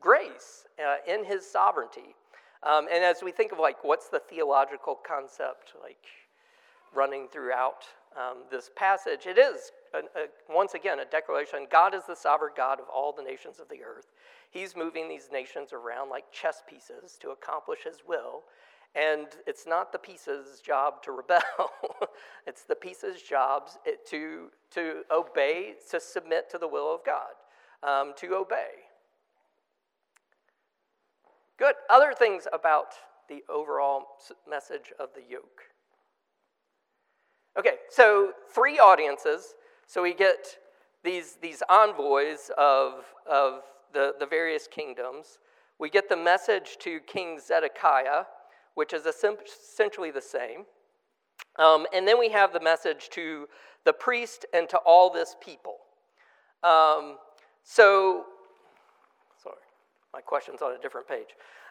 grace 0.01 0.65
uh, 0.79 0.97
in 1.11 1.25
his 1.25 1.49
sovereignty. 1.49 2.15
Um, 2.63 2.87
and 2.93 3.05
as 3.05 3.23
we 3.23 3.33
think 3.33 3.53
of 3.53 3.59
like 3.59 3.83
what's 3.83 4.09
the 4.09 4.21
theological 4.21 4.99
concept 5.07 5.73
like 5.81 6.05
running 6.95 7.29
throughout 7.29 7.85
um, 8.17 8.45
this 8.51 8.71
passage, 8.77 9.27
it 9.27 9.39
is 9.39 9.73
a, 9.95 9.99
a, 9.99 10.27
once 10.49 10.75
again 10.75 11.01
a 11.01 11.05
declaration 11.05 11.67
God 11.71 11.95
is 11.95 12.03
the 12.07 12.17
sovereign 12.17 12.53
God 12.57 12.79
of 12.79 12.87
all 12.93 13.13
the 13.13 13.23
nations 13.23 13.59
of 13.59 13.69
the 13.69 13.83
earth. 13.83 14.13
He's 14.51 14.77
moving 14.77 15.09
these 15.09 15.29
nations 15.33 15.73
around 15.73 16.11
like 16.11 16.25
chess 16.31 16.63
pieces 16.69 17.17
to 17.21 17.31
accomplish 17.31 17.81
his 17.85 17.99
will. 18.07 18.43
And 18.95 19.27
it's 19.47 19.67
not 19.67 19.91
the 19.91 19.99
pieces' 19.99 20.61
job 20.61 21.03
to 21.05 21.13
rebel, 21.13 21.41
it's 22.47 22.65
the 22.65 22.75
pieces' 22.75 23.23
jobs 23.23 23.79
to, 24.11 24.51
to 24.73 25.03
obey, 25.11 25.75
to 25.91 25.99
submit 25.99 26.51
to 26.51 26.59
the 26.59 26.69
will 26.69 26.95
of 26.95 27.01
God, 27.05 27.33
um, 27.83 28.13
to 28.19 28.35
obey. 28.35 28.85
Good. 31.59 31.75
Other 31.89 32.13
things 32.13 32.47
about 32.53 32.89
the 33.29 33.43
overall 33.49 34.07
message 34.49 34.93
of 34.99 35.11
the 35.15 35.23
yoke. 35.27 35.63
Okay, 37.59 37.77
so 37.89 38.33
three 38.55 38.79
audiences. 38.79 39.55
So 39.87 40.03
we 40.03 40.15
get 40.15 40.59
these, 41.05 41.37
these 41.41 41.63
envoys 41.69 42.51
of, 42.59 43.05
of 43.31 43.63
the, 43.93 44.15
the 44.19 44.27
various 44.27 44.67
kingdoms. 44.67 45.39
We 45.79 45.91
get 45.91 46.09
the 46.09 46.17
message 46.17 46.77
to 46.81 47.01
King 47.01 47.39
Zedekiah 47.39 48.25
which 48.75 48.93
is 48.93 49.07
essentially 49.07 50.11
the 50.11 50.23
same. 50.23 50.65
Um, 51.59 51.87
and 51.95 52.07
then 52.07 52.19
we 52.19 52.31
have 52.31 52.53
the 52.53 52.61
message 52.61 53.09
to 53.11 53.49
the 53.85 53.93
priest 53.93 54.47
and 54.55 54.69
to 54.69 54.79
all 54.79 55.11
this 55.11 55.37
people. 55.43 55.77
Um, 56.63 57.17
so, 57.65 58.25
sorry. 59.43 59.57
My 60.13 60.21
question's 60.21 60.63
on 60.63 60.73
a 60.73 60.79
different 60.79 61.09
page. 61.09 61.29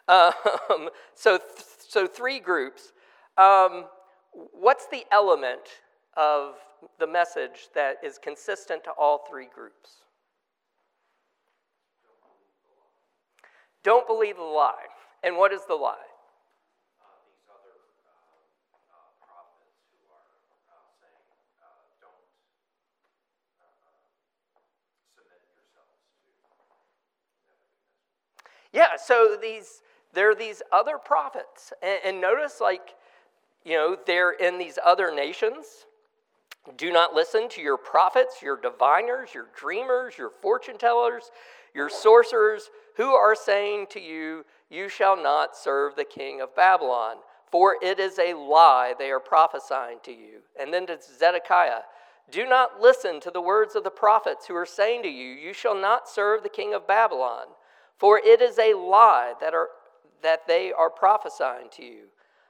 Um, 0.08 0.88
so, 1.14 1.38
th- 1.38 1.66
so 1.88 2.06
three 2.06 2.38
groups. 2.38 2.92
Um, 3.36 3.86
what's 4.52 4.86
the 4.86 5.04
element 5.10 5.80
of 6.16 6.54
the 6.98 7.06
message 7.06 7.68
that 7.74 7.96
is 8.04 8.18
consistent 8.18 8.84
to 8.84 8.90
all 8.90 9.24
three 9.28 9.48
groups? 9.52 10.02
Don't 13.82 14.06
believe 14.06 14.36
the 14.36 14.42
lie. 14.42 14.86
And 15.24 15.36
what 15.36 15.52
is 15.52 15.62
the 15.66 15.74
lie? 15.74 15.96
Yeah, 28.72 28.96
so 28.96 29.36
these 29.40 29.82
there 30.14 30.30
are 30.30 30.34
these 30.34 30.62
other 30.70 30.98
prophets, 30.98 31.72
and, 31.82 32.00
and 32.04 32.20
notice 32.20 32.60
like 32.60 32.94
you 33.64 33.74
know 33.74 33.96
they're 34.06 34.32
in 34.32 34.58
these 34.58 34.78
other 34.84 35.14
nations. 35.14 35.86
Do 36.76 36.92
not 36.92 37.12
listen 37.12 37.48
to 37.50 37.60
your 37.60 37.76
prophets, 37.76 38.40
your 38.40 38.56
diviners, 38.56 39.34
your 39.34 39.48
dreamers, 39.56 40.16
your 40.16 40.30
fortune 40.30 40.78
tellers, 40.78 41.32
your 41.74 41.88
sorcerers, 41.88 42.70
who 42.96 43.14
are 43.14 43.34
saying 43.34 43.86
to 43.90 44.00
you, 44.00 44.44
You 44.70 44.88
shall 44.88 45.20
not 45.20 45.56
serve 45.56 45.96
the 45.96 46.04
king 46.04 46.40
of 46.40 46.54
Babylon, 46.54 47.16
for 47.50 47.76
it 47.82 47.98
is 47.98 48.18
a 48.18 48.34
lie 48.34 48.94
they 48.96 49.10
are 49.10 49.20
prophesying 49.20 49.98
to 50.04 50.12
you. 50.12 50.42
And 50.58 50.72
then 50.72 50.86
to 50.86 50.98
Zedekiah, 51.00 51.82
Do 52.30 52.46
not 52.46 52.80
listen 52.80 53.18
to 53.20 53.30
the 53.30 53.40
words 53.40 53.74
of 53.74 53.82
the 53.82 53.90
prophets 53.90 54.46
who 54.46 54.54
are 54.54 54.66
saying 54.66 55.02
to 55.02 55.08
you, 55.08 55.32
You 55.32 55.52
shall 55.52 55.74
not 55.74 56.08
serve 56.08 56.42
the 56.42 56.48
king 56.48 56.74
of 56.74 56.86
Babylon. 56.86 57.46
For 58.02 58.18
it 58.18 58.42
is 58.42 58.58
a 58.58 58.74
lie 58.74 59.34
that, 59.40 59.54
are, 59.54 59.68
that 60.24 60.48
they 60.48 60.72
are 60.72 60.90
prophesying 60.90 61.68
to 61.76 61.84
you. 61.84 62.06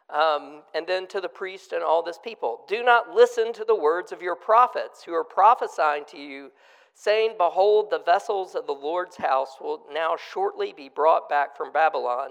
Um, 0.08 0.62
and 0.74 0.86
then 0.86 1.06
to 1.08 1.20
the 1.20 1.28
priest 1.28 1.72
and 1.72 1.82
all 1.82 2.02
this 2.02 2.18
people 2.18 2.64
Do 2.68 2.82
not 2.82 3.14
listen 3.14 3.52
to 3.52 3.64
the 3.64 3.74
words 3.74 4.12
of 4.12 4.22
your 4.22 4.34
prophets 4.34 5.04
who 5.04 5.12
are 5.12 5.22
prophesying 5.22 6.04
to 6.08 6.16
you, 6.16 6.52
saying, 6.94 7.34
Behold, 7.36 7.90
the 7.90 7.98
vessels 7.98 8.54
of 8.54 8.66
the 8.66 8.72
Lord's 8.72 9.16
house 9.16 9.56
will 9.60 9.82
now 9.92 10.16
shortly 10.32 10.72
be 10.74 10.88
brought 10.88 11.28
back 11.28 11.54
from 11.54 11.70
Babylon. 11.70 12.30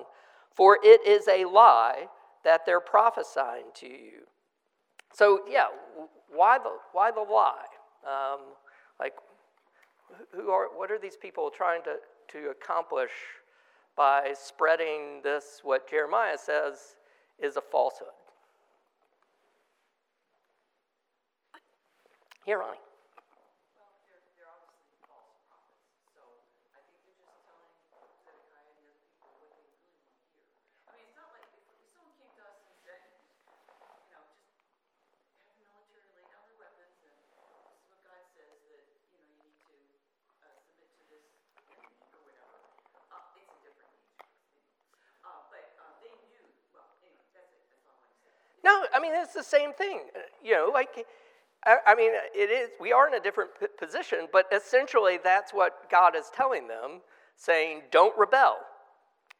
For 0.55 0.79
it 0.83 1.05
is 1.05 1.27
a 1.27 1.45
lie 1.45 2.07
that 2.43 2.65
they're 2.65 2.79
prophesying 2.79 3.65
to 3.75 3.87
you. 3.87 4.25
So, 5.13 5.41
yeah, 5.47 5.67
why 6.33 6.57
the, 6.57 6.71
why 6.91 7.11
the 7.11 7.21
lie? 7.21 7.69
Um, 8.03 8.39
like, 8.99 9.13
who 10.33 10.49
are, 10.49 10.69
what 10.75 10.89
are 10.89 10.97
these 10.97 11.17
people 11.17 11.51
trying 11.55 11.83
to, 11.83 11.97
to 12.31 12.49
accomplish 12.49 13.11
by 13.95 14.33
spreading 14.33 15.21
this, 15.23 15.59
what 15.63 15.89
Jeremiah 15.89 16.37
says 16.37 16.95
is 17.39 17.57
a 17.57 17.61
falsehood. 17.61 18.07
Here, 22.45 22.57
Ronnie. 22.57 22.77
No, 48.63 48.85
I 48.90 48.90
mean, 49.01 49.11
it's 49.15 49.33
the 49.33 49.43
same 49.43 49.73
thing. 49.73 50.01
You 50.43 50.53
know, 50.53 50.71
like, 50.73 51.05
I, 51.65 51.77
I 51.87 51.95
mean, 51.95 52.11
it 52.33 52.49
is, 52.49 52.69
we 52.79 52.91
are 52.91 53.07
in 53.07 53.13
a 53.15 53.19
different 53.19 53.51
p- 53.59 53.67
position, 53.77 54.27
but 54.31 54.45
essentially 54.53 55.19
that's 55.23 55.53
what 55.53 55.89
God 55.89 56.15
is 56.15 56.31
telling 56.35 56.67
them, 56.67 57.01
saying, 57.35 57.83
don't 57.91 58.17
rebel, 58.17 58.57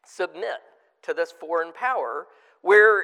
submit 0.05 0.59
to 1.03 1.13
this 1.13 1.31
foreign 1.31 1.73
power 1.73 2.27
where 2.61 3.03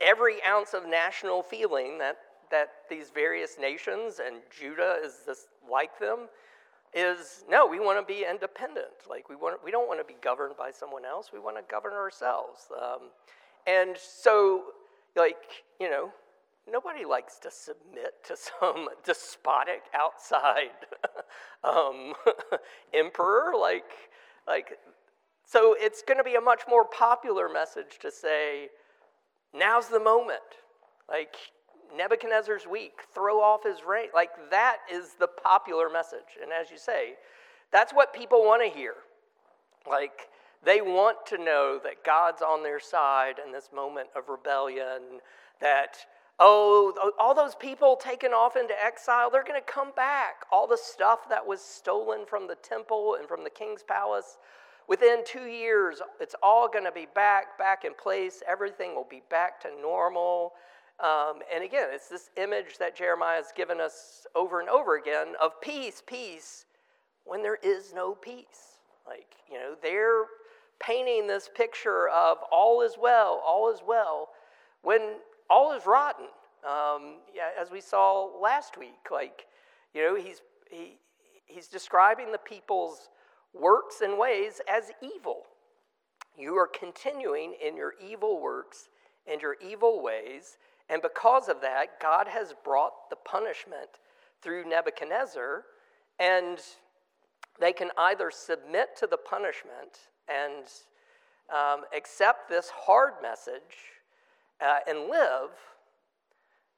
every 0.00 0.42
ounce 0.44 0.74
of 0.74 0.88
national 0.88 1.42
feeling 1.42 1.98
that, 1.98 2.16
that 2.50 2.70
these 2.88 3.10
various 3.10 3.56
nations 3.60 4.20
and 4.24 4.36
Judah 4.56 4.96
is 5.04 5.20
this, 5.26 5.46
like 5.70 5.98
them 5.98 6.28
is 6.94 7.44
no, 7.50 7.66
we 7.66 7.78
want 7.78 7.98
to 8.00 8.14
be 8.14 8.24
independent. 8.28 8.86
Like 9.08 9.28
we 9.28 9.36
want, 9.36 9.62
we 9.62 9.70
don't 9.70 9.88
want 9.88 10.00
to 10.00 10.04
be 10.04 10.16
governed 10.22 10.56
by 10.56 10.70
someone 10.70 11.04
else. 11.04 11.30
We 11.32 11.38
want 11.38 11.56
to 11.56 11.62
govern 11.70 11.92
ourselves. 11.92 12.68
Um, 12.80 13.10
and 13.66 13.96
so 13.98 14.64
like, 15.18 15.64
you 15.80 15.90
know, 15.90 16.10
nobody 16.70 17.04
likes 17.04 17.38
to 17.40 17.50
submit 17.50 18.14
to 18.24 18.36
some 18.36 18.88
despotic 19.04 19.82
outside 19.94 20.86
um, 21.64 22.14
emperor. 22.94 23.52
Like, 23.60 23.90
like, 24.46 24.78
so 25.44 25.74
it's 25.78 26.02
going 26.02 26.18
to 26.18 26.24
be 26.24 26.36
a 26.36 26.40
much 26.40 26.62
more 26.68 26.84
popular 26.84 27.48
message 27.48 27.98
to 28.00 28.10
say, 28.10 28.68
now's 29.54 29.88
the 29.88 30.00
moment. 30.00 30.40
Like, 31.10 31.36
Nebuchadnezzar's 31.96 32.66
weak, 32.66 33.00
throw 33.14 33.40
off 33.40 33.64
his 33.64 33.78
reign. 33.86 34.08
Like, 34.14 34.30
that 34.50 34.78
is 34.92 35.14
the 35.18 35.26
popular 35.26 35.88
message. 35.88 36.36
And 36.42 36.52
as 36.52 36.70
you 36.70 36.78
say, 36.78 37.14
that's 37.72 37.92
what 37.92 38.12
people 38.12 38.44
want 38.44 38.62
to 38.62 38.68
hear. 38.68 38.94
Like, 39.88 40.28
they 40.64 40.80
want 40.80 41.24
to 41.26 41.38
know 41.38 41.80
that 41.82 42.04
God's 42.04 42.42
on 42.42 42.62
their 42.62 42.80
side 42.80 43.36
in 43.44 43.52
this 43.52 43.70
moment 43.74 44.08
of 44.16 44.28
rebellion, 44.28 45.20
that, 45.60 45.98
oh, 46.38 47.12
all 47.18 47.34
those 47.34 47.54
people 47.54 47.96
taken 47.96 48.32
off 48.32 48.56
into 48.56 48.74
exile, 48.84 49.30
they're 49.30 49.44
going 49.44 49.60
to 49.60 49.72
come 49.72 49.92
back. 49.96 50.44
All 50.50 50.66
the 50.66 50.78
stuff 50.80 51.28
that 51.28 51.46
was 51.46 51.60
stolen 51.60 52.26
from 52.26 52.48
the 52.48 52.56
temple 52.56 53.16
and 53.18 53.28
from 53.28 53.44
the 53.44 53.50
king's 53.50 53.82
palace, 53.82 54.38
within 54.88 55.22
two 55.24 55.44
years, 55.44 56.00
it's 56.20 56.34
all 56.42 56.68
going 56.68 56.84
to 56.84 56.92
be 56.92 57.06
back, 57.14 57.56
back 57.58 57.84
in 57.84 57.94
place. 57.94 58.42
Everything 58.48 58.94
will 58.94 59.06
be 59.08 59.22
back 59.30 59.60
to 59.60 59.68
normal. 59.80 60.54
Um, 61.00 61.40
and 61.54 61.62
again, 61.62 61.88
it's 61.92 62.08
this 62.08 62.30
image 62.36 62.78
that 62.78 62.96
Jeremiah 62.96 63.36
has 63.36 63.52
given 63.56 63.80
us 63.80 64.26
over 64.34 64.58
and 64.60 64.68
over 64.68 64.96
again 64.96 65.34
of 65.40 65.60
peace, 65.60 66.02
peace, 66.04 66.64
when 67.24 67.42
there 67.42 67.58
is 67.62 67.92
no 67.94 68.14
peace. 68.14 68.80
Like, 69.06 69.36
you 69.50 69.58
know, 69.58 69.74
they're 69.80 70.24
painting 70.80 71.26
this 71.26 71.48
picture 71.54 72.08
of 72.08 72.38
all 72.52 72.82
is 72.82 72.96
well, 73.00 73.42
all 73.46 73.72
is 73.72 73.80
well, 73.86 74.28
when 74.82 75.16
all 75.50 75.72
is 75.72 75.86
rotten. 75.86 76.26
Um, 76.64 77.18
yeah, 77.34 77.50
as 77.60 77.70
we 77.70 77.80
saw 77.80 78.28
last 78.40 78.78
week, 78.78 79.10
like, 79.10 79.46
you 79.94 80.02
know, 80.02 80.14
he's, 80.16 80.42
he, 80.70 80.98
he's 81.46 81.68
describing 81.68 82.32
the 82.32 82.38
people's 82.38 83.08
works 83.54 84.00
and 84.02 84.18
ways 84.18 84.60
as 84.68 84.90
evil. 85.00 85.42
You 86.36 86.56
are 86.56 86.68
continuing 86.68 87.54
in 87.64 87.76
your 87.76 87.94
evil 88.04 88.40
works 88.40 88.88
and 89.26 89.40
your 89.40 89.56
evil 89.66 90.02
ways, 90.02 90.58
and 90.88 91.02
because 91.02 91.48
of 91.48 91.60
that, 91.60 92.00
God 92.00 92.28
has 92.28 92.54
brought 92.64 93.10
the 93.10 93.16
punishment 93.16 94.00
through 94.42 94.68
Nebuchadnezzar, 94.68 95.64
and 96.18 96.58
they 97.60 97.72
can 97.72 97.90
either 97.98 98.30
submit 98.30 98.96
to 98.98 99.06
the 99.06 99.16
punishment 99.16 100.08
and 100.28 100.64
um, 101.50 101.84
accept 101.96 102.48
this 102.48 102.70
hard 102.70 103.14
message 103.22 103.96
uh, 104.60 104.78
and 104.88 105.08
live, 105.08 105.50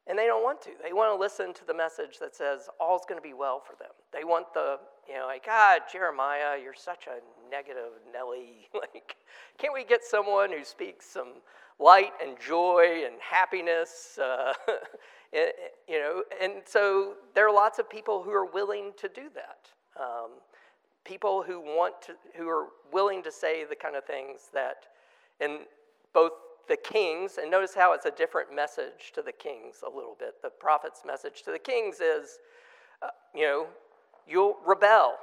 and 0.07 0.19
they 0.19 0.27
don't 0.27 0.43
want 0.43 0.61
to. 0.63 0.71
They 0.83 0.93
want 0.93 1.15
to 1.15 1.21
listen 1.21 1.53
to 1.55 1.67
the 1.67 1.75
message 1.75 2.19
that 2.21 2.35
says 2.35 2.69
all's 2.81 3.03
going 3.09 3.21
to 3.21 3.27
be 3.27 3.35
well 3.35 3.61
for 3.61 3.77
them. 3.77 3.93
They 4.13 4.25
want 4.25 4.53
the, 4.55 4.79
you 5.09 5.15
know, 5.15 5.27
like, 5.27 5.47
God, 5.47 5.83
Jeremiah, 5.91 6.59
you're 6.63 6.75
such 6.75 7.07
a 7.07 7.21
negative 7.51 7.93
Nelly. 8.13 8.69
like, 8.75 9.17
can't 9.59 9.75
we 9.75 9.85
get 9.85 10.05
someone 10.05 10.51
who 10.51 10.65
speaks 10.65 11.07
some 11.07 11.35
light 11.79 12.13
and 12.23 12.37
joy 12.39 13.05
and 13.07 13.15
happiness? 13.21 14.19
Uh, 14.23 14.53
you 15.33 15.99
know, 15.99 16.23
and 16.43 16.55
so 16.65 17.15
there 17.35 17.47
are 17.47 17.55
lots 17.55 17.79
of 17.79 17.89
people 17.89 18.23
who 18.23 18.31
are 18.31 18.47
willing 18.47 18.93
to 18.97 19.09
do 19.09 19.29
that. 19.35 19.69
Um, 20.01 20.31
people 21.05 21.43
who 21.43 21.61
want 21.61 22.01
to, 22.03 22.13
who 22.37 22.49
are 22.49 22.69
willing 22.93 23.23
to 23.23 23.33
say 23.33 23.65
the 23.65 23.77
kind 23.77 23.97
of 23.97 24.05
things 24.05 24.51
that, 24.53 24.87
in 25.41 25.61
both 26.13 26.33
the 26.69 26.77
kings, 26.77 27.39
and 27.41 27.51
notice 27.51 27.75
how 27.75 27.93
it's 27.93 28.07
a 28.07 28.11
different 28.11 28.55
message 28.55 29.13
to 29.15 29.23
the 29.23 29.33
kings 29.33 29.83
a 29.87 29.91
little 29.91 30.17
bit. 30.19 30.35
The 30.43 30.51
prophet's 30.51 31.03
message 31.05 31.43
to 31.43 31.51
the 31.51 31.59
kings 31.59 31.97
is, 32.01 32.39
uh, 33.03 33.09
you 33.35 33.43
know, 33.43 33.67
you'll 34.29 34.57
rebel. 34.67 35.17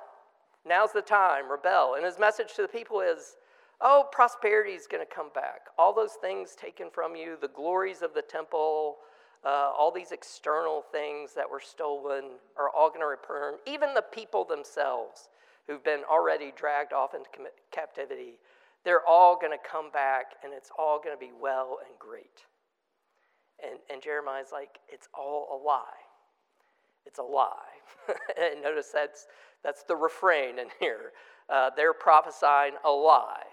Now's 0.65 0.91
the 0.91 1.01
time, 1.01 1.49
rebel. 1.49 1.95
And 1.95 2.05
his 2.05 2.19
message 2.19 2.53
to 2.55 2.63
the 2.63 2.67
people 2.67 2.99
is, 2.99 3.37
oh, 3.79 4.05
prosperity 4.11 4.73
is 4.73 4.87
going 4.87 5.05
to 5.05 5.13
come 5.13 5.29
back. 5.33 5.67
All 5.77 5.93
those 5.93 6.13
things 6.19 6.55
taken 6.55 6.89
from 6.91 7.15
you, 7.15 7.37
the 7.39 7.47
glories 7.47 8.01
of 8.01 8.13
the 8.13 8.21
temple, 8.21 8.97
uh, 9.45 9.71
all 9.77 9.91
these 9.91 10.11
external 10.11 10.83
things 10.91 11.33
that 11.33 11.49
were 11.49 11.61
stolen 11.61 12.31
are 12.57 12.69
all 12.69 12.89
going 12.89 13.01
to 13.01 13.07
return. 13.07 13.55
Even 13.65 13.93
the 13.93 14.03
people 14.11 14.43
themselves 14.43 15.29
who've 15.67 15.83
been 15.83 16.01
already 16.09 16.53
dragged 16.55 16.93
off 16.93 17.13
into 17.13 17.27
captivity, 17.71 18.39
they're 18.83 19.05
all 19.05 19.37
going 19.39 19.51
to 19.51 19.69
come 19.69 19.91
back 19.91 20.35
and 20.43 20.53
it's 20.53 20.71
all 20.77 20.99
going 21.03 21.15
to 21.15 21.19
be 21.19 21.31
well 21.39 21.79
and 21.85 21.97
great. 21.99 22.45
And, 23.61 23.79
and 23.91 24.01
Jeremiah's 24.01 24.51
like, 24.51 24.79
it's 24.87 25.09
all 25.13 25.47
a 25.51 25.59
lie. 25.65 25.81
It's 27.05 27.19
a 27.19 27.23
lie. 27.23 27.53
and 28.41 28.61
notice 28.61 28.89
that's, 28.93 29.27
that's 29.63 29.83
the 29.83 29.95
refrain 29.95 30.59
in 30.59 30.67
here. 30.79 31.11
Uh, 31.49 31.69
they're 31.75 31.93
prophesying 31.93 32.73
a 32.85 32.89
lie. 32.89 33.43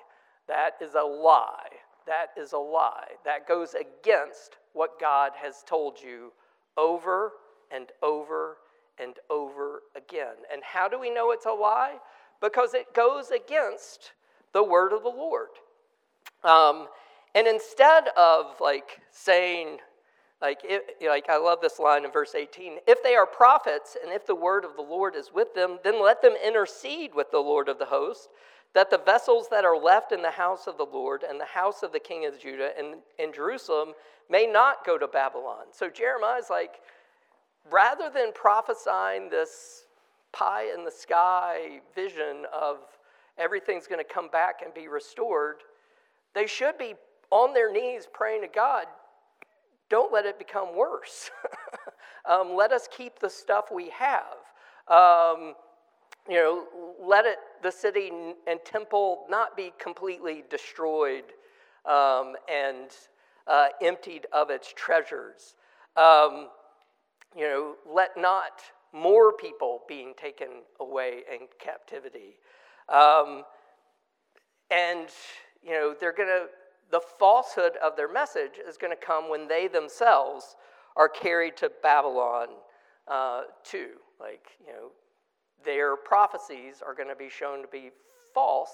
That 0.48 0.72
is 0.80 0.94
a 0.94 1.02
lie. 1.02 1.68
That 2.06 2.28
is 2.36 2.52
a 2.52 2.58
lie. 2.58 3.12
That 3.24 3.48
goes 3.48 3.74
against 3.74 4.56
what 4.72 5.00
God 5.00 5.32
has 5.40 5.64
told 5.66 5.98
you 6.00 6.32
over 6.76 7.32
and 7.70 7.86
over 8.02 8.58
and 8.98 9.14
over 9.30 9.82
again. 9.96 10.34
And 10.52 10.62
how 10.62 10.88
do 10.88 10.98
we 10.98 11.10
know 11.10 11.32
it's 11.32 11.46
a 11.46 11.52
lie? 11.52 11.96
Because 12.40 12.74
it 12.74 12.94
goes 12.94 13.30
against 13.30 14.12
the 14.52 14.62
word 14.62 14.92
of 14.92 15.02
the 15.02 15.08
Lord. 15.08 15.48
Um, 16.42 16.88
and 17.34 17.46
instead 17.46 18.08
of 18.16 18.60
like 18.60 19.00
saying, 19.10 19.78
like, 20.40 20.60
it, 20.62 20.96
like 21.02 21.28
I 21.28 21.38
love 21.38 21.60
this 21.60 21.78
line 21.78 22.04
in 22.04 22.12
verse 22.12 22.34
18 22.34 22.78
if 22.86 23.02
they 23.02 23.14
are 23.14 23.26
prophets 23.26 23.96
and 24.02 24.12
if 24.12 24.26
the 24.26 24.34
word 24.34 24.64
of 24.64 24.76
the 24.76 24.82
Lord 24.82 25.14
is 25.14 25.30
with 25.34 25.54
them, 25.54 25.78
then 25.82 26.02
let 26.02 26.22
them 26.22 26.34
intercede 26.44 27.14
with 27.14 27.30
the 27.30 27.38
Lord 27.38 27.68
of 27.68 27.78
the 27.78 27.86
host, 27.86 28.28
that 28.74 28.90
the 28.90 28.98
vessels 28.98 29.48
that 29.50 29.64
are 29.64 29.76
left 29.76 30.12
in 30.12 30.22
the 30.22 30.30
house 30.30 30.66
of 30.66 30.76
the 30.76 30.84
Lord 30.84 31.22
and 31.28 31.40
the 31.40 31.46
house 31.46 31.82
of 31.82 31.92
the 31.92 32.00
king 32.00 32.26
of 32.26 32.38
Judah 32.38 32.70
and 32.78 32.96
in 33.18 33.32
Jerusalem 33.32 33.94
may 34.30 34.46
not 34.46 34.84
go 34.84 34.98
to 34.98 35.06
Babylon. 35.06 35.66
So 35.72 35.88
Jeremiah's 35.88 36.50
like, 36.50 36.80
rather 37.70 38.10
than 38.10 38.32
prophesying 38.32 39.30
this 39.30 39.84
pie 40.32 40.66
in 40.76 40.84
the 40.84 40.90
sky 40.90 41.80
vision 41.94 42.44
of 42.52 42.78
everything's 43.38 43.86
going 43.86 44.04
to 44.04 44.12
come 44.12 44.28
back 44.28 44.60
and 44.64 44.74
be 44.74 44.88
restored, 44.88 45.56
they 46.34 46.46
should 46.46 46.76
be 46.78 46.94
on 47.30 47.54
their 47.54 47.72
knees 47.72 48.06
praying 48.12 48.42
to 48.42 48.48
God, 48.48 48.86
don't 49.88 50.12
let 50.12 50.26
it 50.26 50.38
become 50.38 50.76
worse. 50.76 51.30
um, 52.28 52.54
let 52.54 52.72
us 52.72 52.88
keep 52.90 53.18
the 53.18 53.30
stuff 53.30 53.66
we 53.72 53.90
have. 53.90 54.38
Um, 54.88 55.54
you 56.28 56.36
know, 56.36 56.64
let 57.00 57.26
it, 57.26 57.38
the 57.62 57.70
city 57.70 58.10
and 58.46 58.58
temple 58.64 59.26
not 59.28 59.56
be 59.56 59.72
completely 59.78 60.44
destroyed 60.48 61.24
um, 61.84 62.34
and 62.50 62.90
uh, 63.46 63.66
emptied 63.82 64.26
of 64.32 64.50
its 64.50 64.72
treasures. 64.74 65.54
Um, 65.96 66.48
you 67.36 67.44
know, 67.44 67.74
let 67.90 68.16
not 68.16 68.62
more 68.92 69.32
people 69.32 69.80
being 69.88 70.14
taken 70.16 70.48
away 70.80 71.22
in 71.30 71.48
captivity. 71.58 72.36
Um, 72.88 73.42
and, 74.70 75.08
you 75.62 75.72
know, 75.72 75.94
they're 75.98 76.12
going 76.12 76.28
to, 76.28 76.46
the 76.90 77.00
falsehood 77.18 77.72
of 77.82 77.96
their 77.96 78.12
message 78.12 78.60
is 78.66 78.76
going 78.76 78.92
to 78.92 79.06
come 79.06 79.28
when 79.28 79.48
they 79.48 79.66
themselves 79.66 80.56
are 80.96 81.08
carried 81.08 81.56
to 81.56 81.70
Babylon 81.82 82.48
uh, 83.08 83.42
too. 83.64 83.90
Like, 84.20 84.46
you 84.64 84.72
know, 84.72 84.90
their 85.64 85.96
prophecies 85.96 86.82
are 86.86 86.94
going 86.94 87.08
to 87.08 87.16
be 87.16 87.28
shown 87.28 87.62
to 87.62 87.68
be 87.68 87.90
false 88.32 88.70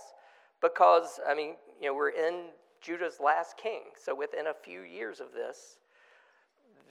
because, 0.61 1.19
I 1.27 1.35
mean, 1.35 1.55
you 1.81 1.89
know, 1.89 1.95
we're 1.95 2.11
in 2.11 2.47
Judah's 2.83 3.21
last 3.25 3.57
king. 3.57 3.83
So 4.03 4.15
within 4.15 4.49
a 4.49 4.55
few 4.55 4.83
years 4.83 5.21
of 5.21 5.33
this, 5.33 5.79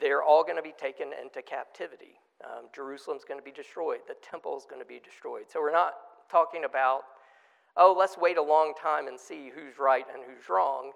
they're 0.10 0.24
all 0.24 0.43
going 0.43 0.56
to 0.56 0.63
be 0.63 0.74
taken 0.76 1.12
into 1.22 1.43
captivity. 1.43 2.17
Um, 2.43 2.65
Jerusalem's 2.74 3.24
going 3.24 3.39
to 3.39 3.43
be 3.43 3.52
destroyed. 3.52 4.00
The 4.08 4.15
temple 4.28 4.58
is 4.58 4.65
going 4.67 4.82
to 4.82 4.88
be 4.88 5.00
destroyed. 5.00 5.43
So 5.54 5.62
we're 5.62 5.72
not 5.72 5.93
talking 6.32 6.63
about, 6.63 7.02
oh, 7.78 7.95
let's 7.95 8.17
wait 8.17 8.36
a 8.39 8.41
long 8.41 8.74
time 8.74 9.08
and 9.08 9.19
see 9.19 9.52
who's 9.54 9.78
right 9.78 10.06
and 10.12 10.24
who's 10.26 10.50
wrong. 10.50 10.93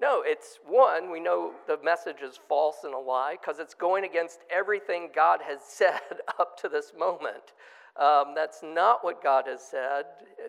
No, 0.00 0.22
it's 0.24 0.60
one, 0.64 1.10
we 1.10 1.18
know 1.18 1.54
the 1.66 1.76
message 1.82 2.22
is 2.22 2.38
false 2.48 2.84
and 2.84 2.94
a 2.94 2.98
lie 2.98 3.34
because 3.40 3.58
it's 3.58 3.74
going 3.74 4.04
against 4.04 4.38
everything 4.48 5.10
God 5.12 5.40
has 5.42 5.58
said 5.66 5.98
up 6.38 6.56
to 6.60 6.68
this 6.68 6.92
moment. 6.96 7.54
Um, 8.00 8.32
that's 8.36 8.60
not 8.62 9.02
what 9.02 9.24
God 9.24 9.46
has 9.48 9.60
said 9.60 10.04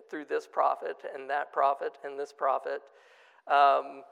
through 0.08 0.26
this 0.26 0.46
prophet 0.46 0.98
and 1.16 1.28
that 1.30 1.52
prophet 1.52 1.94
and 2.04 2.16
this 2.16 2.32
prophet. 2.32 2.80
Um, 3.48 4.04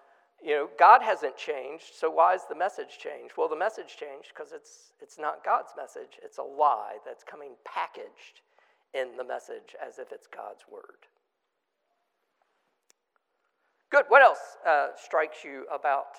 you 0.44 0.50
know, 0.50 0.68
God 0.78 1.02
hasn't 1.02 1.36
changed, 1.36 1.94
so 1.94 2.10
why 2.10 2.34
is 2.34 2.42
the 2.48 2.54
message 2.54 2.98
changed? 2.98 3.34
Well, 3.36 3.48
the 3.48 3.56
message 3.56 3.96
changed 3.96 4.32
because 4.34 4.52
it's, 4.52 4.92
it's 5.00 5.18
not 5.18 5.44
God's 5.44 5.72
message, 5.76 6.18
it's 6.22 6.38
a 6.38 6.42
lie 6.42 6.96
that's 7.06 7.22
coming 7.22 7.52
packaged 7.64 8.42
in 8.94 9.16
the 9.16 9.24
message 9.24 9.76
as 9.84 9.98
if 9.98 10.12
it's 10.12 10.26
God's 10.26 10.64
word. 10.70 11.06
Good. 13.90 14.04
What 14.08 14.22
else 14.22 14.56
uh, 14.66 14.88
strikes 14.96 15.44
you 15.44 15.66
about 15.72 16.16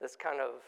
this 0.00 0.14
kind 0.14 0.40
of 0.40 0.60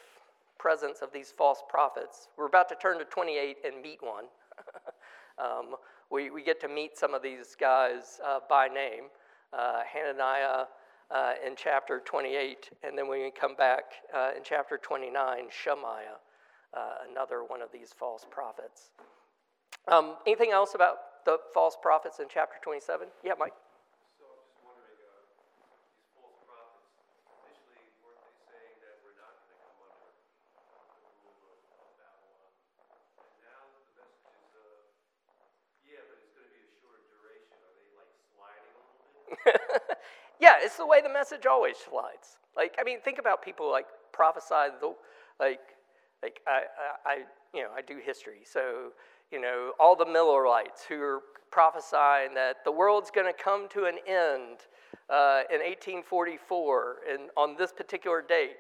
presence 0.59 1.01
of 1.03 1.13
these 1.13 1.31
false 1.37 1.63
prophets? 1.69 2.29
We're 2.37 2.47
about 2.47 2.69
to 2.71 2.75
turn 2.77 2.99
to 2.99 3.05
28 3.05 3.59
and 3.65 3.83
meet 3.83 3.99
one. 4.01 4.25
um, 5.39 5.77
we, 6.11 6.31
we 6.31 6.43
get 6.43 6.61
to 6.63 6.69
meet 6.69 6.97
some 6.97 7.15
of 7.15 7.23
these 7.23 7.55
guys 7.59 8.21
uh, 8.27 8.41
by 8.49 8.69
name. 8.69 9.05
Uh, 9.53 9.81
Hananiah, 9.93 10.65
uh, 11.11 11.33
in 11.45 11.55
chapter 11.57 12.01
28, 12.05 12.71
and 12.83 12.97
then 12.97 13.09
when 13.09 13.23
we 13.23 13.31
come 13.31 13.55
back 13.57 13.85
uh, 14.15 14.31
in 14.37 14.43
chapter 14.45 14.79
29, 14.79 15.45
Shemaiah, 15.51 16.19
uh, 16.73 16.79
another 17.11 17.43
one 17.45 17.63
of 17.63 17.73
these 17.73 17.93
false 17.99 18.25
prophets. 18.31 18.91
Um, 19.89 20.17
anything 20.27 20.53
else 20.53 20.75
about 20.75 20.97
the 21.25 21.39
false 21.53 21.77
prophets 21.81 22.21
in 22.21 22.27
chapter 22.33 22.57
27? 22.63 23.09
Yeah, 23.25 23.33
Mike. 23.39 23.55
The 40.81 40.87
way 40.87 41.01
the 41.01 41.13
message 41.13 41.47
always 41.47 41.77
slides. 41.77 42.39
Like, 42.57 42.75
I 42.81 42.85
mean, 42.85 43.01
think 43.01 43.19
about 43.19 43.43
people 43.43 43.71
like 43.71 43.87
prophesy 44.13 44.75
the, 44.81 44.95
like, 45.39 45.61
like 46.23 46.41
I, 46.47 46.63
I, 47.07 47.17
you 47.55 47.63
know, 47.63 47.71
I 47.77 47.83
do 47.83 47.99
history, 48.05 48.41
so 48.45 48.93
you 49.31 49.41
know, 49.41 49.73
all 49.79 49.95
the 49.95 50.07
Millerites 50.07 50.85
who 50.89 51.01
are 51.01 51.21
prophesying 51.51 52.35
that 52.35 52.65
the 52.65 52.73
world's 52.73 53.11
going 53.11 53.27
to 53.27 53.43
come 53.43 53.69
to 53.69 53.85
an 53.85 53.99
end 54.07 54.67
uh, 55.09 55.43
in 55.51 55.61
1844, 55.61 56.97
and 57.13 57.31
on 57.37 57.57
this 57.57 57.73
particular 57.73 58.23
date, 58.23 58.57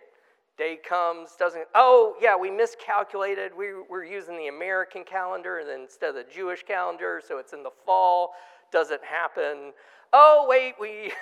day 0.56 0.76
comes, 0.76 1.30
doesn't, 1.38 1.64
oh, 1.74 2.14
yeah, 2.20 2.36
we 2.36 2.50
miscalculated. 2.50 3.52
We, 3.56 3.68
we're 3.88 4.04
using 4.04 4.36
the 4.36 4.48
American 4.48 5.04
calendar 5.04 5.60
instead 5.60 6.10
of 6.10 6.14
the 6.16 6.26
Jewish 6.32 6.64
calendar, 6.64 7.20
so 7.26 7.38
it's 7.38 7.52
in 7.52 7.62
the 7.62 7.70
fall, 7.86 8.32
doesn't 8.70 9.04
happen 9.04 9.72
oh, 10.12 10.46
wait, 10.48 10.74
we 10.80 11.12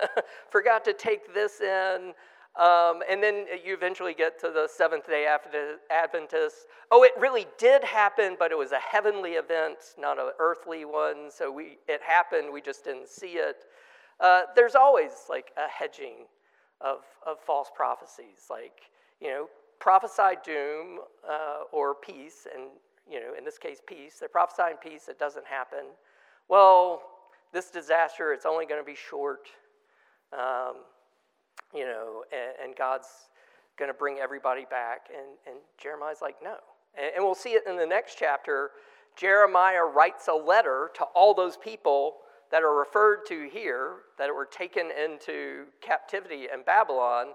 forgot 0.50 0.84
to 0.84 0.92
take 0.92 1.32
this 1.34 1.60
in. 1.60 2.12
Um, 2.58 3.02
and 3.08 3.22
then 3.22 3.46
you 3.64 3.72
eventually 3.72 4.14
get 4.14 4.40
to 4.40 4.48
the 4.48 4.68
Seventh 4.68 5.06
day 5.06 5.26
after 5.26 5.48
the 5.50 5.78
Adventists. 5.90 6.66
Oh, 6.90 7.04
it 7.04 7.12
really 7.18 7.46
did 7.56 7.84
happen, 7.84 8.36
but 8.38 8.50
it 8.50 8.58
was 8.58 8.72
a 8.72 8.80
heavenly 8.80 9.32
event, 9.32 9.78
not 9.96 10.18
an 10.18 10.30
earthly 10.40 10.84
one. 10.84 11.30
So 11.30 11.52
we, 11.52 11.78
it 11.86 12.00
happened, 12.02 12.52
we 12.52 12.60
just 12.60 12.84
didn't 12.84 13.08
see 13.08 13.34
it. 13.34 13.66
Uh, 14.18 14.42
there's 14.56 14.74
always 14.74 15.12
like 15.28 15.52
a 15.56 15.68
hedging 15.70 16.26
of, 16.80 17.02
of 17.24 17.38
false 17.38 17.68
prophecies, 17.74 18.46
like, 18.50 18.90
you 19.20 19.28
know, 19.28 19.48
prophesy 19.78 20.36
doom 20.44 20.98
uh, 21.28 21.62
or 21.70 21.94
peace, 21.94 22.48
and, 22.52 22.70
you 23.08 23.20
know, 23.20 23.34
in 23.38 23.44
this 23.44 23.58
case, 23.58 23.78
peace. 23.86 24.16
They're 24.18 24.28
prophesying 24.28 24.76
peace, 24.82 25.06
it 25.08 25.20
doesn't 25.20 25.46
happen. 25.46 25.84
Well, 26.48 27.02
this 27.52 27.70
disaster, 27.70 28.32
it's 28.32 28.46
only 28.46 28.66
going 28.66 28.80
to 28.80 28.86
be 28.86 28.96
short. 28.96 29.48
Um, 30.32 30.76
you 31.74 31.84
know, 31.84 32.24
and, 32.32 32.68
and 32.70 32.76
God's 32.76 33.08
going 33.78 33.90
to 33.90 33.94
bring 33.94 34.18
everybody 34.18 34.66
back. 34.70 35.08
And, 35.10 35.26
and 35.46 35.56
Jeremiah's 35.80 36.18
like, 36.20 36.36
no. 36.42 36.56
And, 36.96 37.12
and 37.16 37.24
we'll 37.24 37.34
see 37.34 37.50
it 37.50 37.62
in 37.68 37.76
the 37.76 37.86
next 37.86 38.16
chapter. 38.18 38.70
Jeremiah 39.16 39.84
writes 39.84 40.28
a 40.28 40.34
letter 40.34 40.90
to 40.94 41.04
all 41.14 41.34
those 41.34 41.56
people 41.56 42.16
that 42.50 42.62
are 42.62 42.74
referred 42.74 43.26
to 43.28 43.48
here 43.52 43.96
that 44.18 44.34
were 44.34 44.46
taken 44.46 44.90
into 44.90 45.64
captivity 45.80 46.46
in 46.52 46.62
Babylon. 46.64 47.26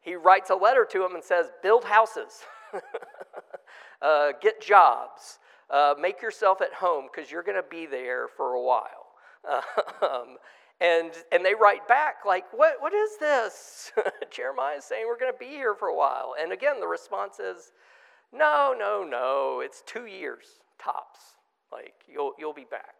He 0.00 0.14
writes 0.14 0.50
a 0.50 0.54
letter 0.54 0.86
to 0.90 0.98
them 1.00 1.14
and 1.14 1.24
says, 1.24 1.46
Build 1.62 1.84
houses, 1.84 2.42
uh, 4.02 4.32
get 4.40 4.60
jobs, 4.60 5.38
uh, 5.72 5.94
make 6.00 6.22
yourself 6.22 6.60
at 6.60 6.72
home 6.74 7.08
because 7.12 7.30
you're 7.30 7.42
going 7.42 7.56
to 7.56 7.68
be 7.68 7.86
there 7.86 8.28
for 8.28 8.54
a 8.54 8.62
while. 8.62 9.06
Um, 10.02 10.36
and, 10.80 11.12
and 11.30 11.44
they 11.44 11.54
write 11.54 11.86
back, 11.86 12.24
like, 12.26 12.44
what, 12.52 12.74
what 12.80 12.92
is 12.92 13.16
this? 13.18 13.92
Jeremiah 14.30 14.78
is 14.78 14.84
saying 14.84 15.04
we're 15.06 15.18
going 15.18 15.32
to 15.32 15.38
be 15.38 15.46
here 15.46 15.74
for 15.74 15.88
a 15.88 15.96
while. 15.96 16.34
And 16.40 16.52
again, 16.52 16.80
the 16.80 16.88
response 16.88 17.38
is, 17.38 17.72
no, 18.32 18.74
no, 18.76 19.04
no, 19.08 19.60
it's 19.64 19.82
two 19.86 20.06
years 20.06 20.46
tops. 20.82 21.36
Like, 21.72 21.94
you'll, 22.12 22.32
you'll 22.38 22.52
be 22.52 22.66
back. 22.68 22.94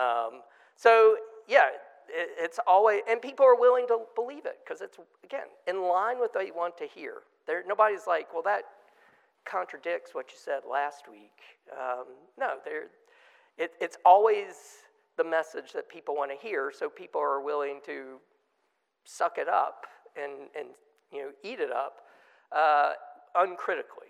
Um, 0.00 0.42
So, 0.76 1.16
yeah, 1.48 1.68
it, 2.08 2.28
it's 2.38 2.60
always, 2.66 3.02
and 3.10 3.20
people 3.20 3.44
are 3.44 3.58
willing 3.58 3.88
to 3.88 4.00
believe 4.14 4.46
it 4.46 4.58
because 4.64 4.80
it's, 4.80 4.98
again, 5.24 5.48
in 5.66 5.82
line 5.82 6.20
with 6.20 6.30
what 6.34 6.44
they 6.44 6.50
want 6.50 6.76
to 6.78 6.86
hear. 6.86 7.22
There, 7.46 7.62
nobody's 7.66 8.06
like, 8.06 8.32
well, 8.32 8.42
that 8.42 8.62
contradicts 9.50 10.14
what 10.14 10.30
you 10.30 10.36
said 10.42 10.60
last 10.70 11.04
week. 11.10 11.38
Um, 11.72 12.06
no, 12.38 12.54
it, 13.58 13.72
it's 13.80 13.96
always 14.04 14.54
the 15.16 15.24
message 15.24 15.72
that 15.72 15.88
people 15.88 16.14
want 16.14 16.30
to 16.30 16.36
hear, 16.36 16.72
so 16.76 16.88
people 16.88 17.20
are 17.20 17.40
willing 17.40 17.80
to 17.86 18.18
suck 19.04 19.38
it 19.38 19.48
up 19.48 19.86
and, 20.16 20.48
and 20.58 20.68
you 21.12 21.22
know, 21.22 21.30
eat 21.42 21.60
it 21.60 21.70
up 21.70 22.02
uh, 22.52 22.92
uncritically. 23.36 24.05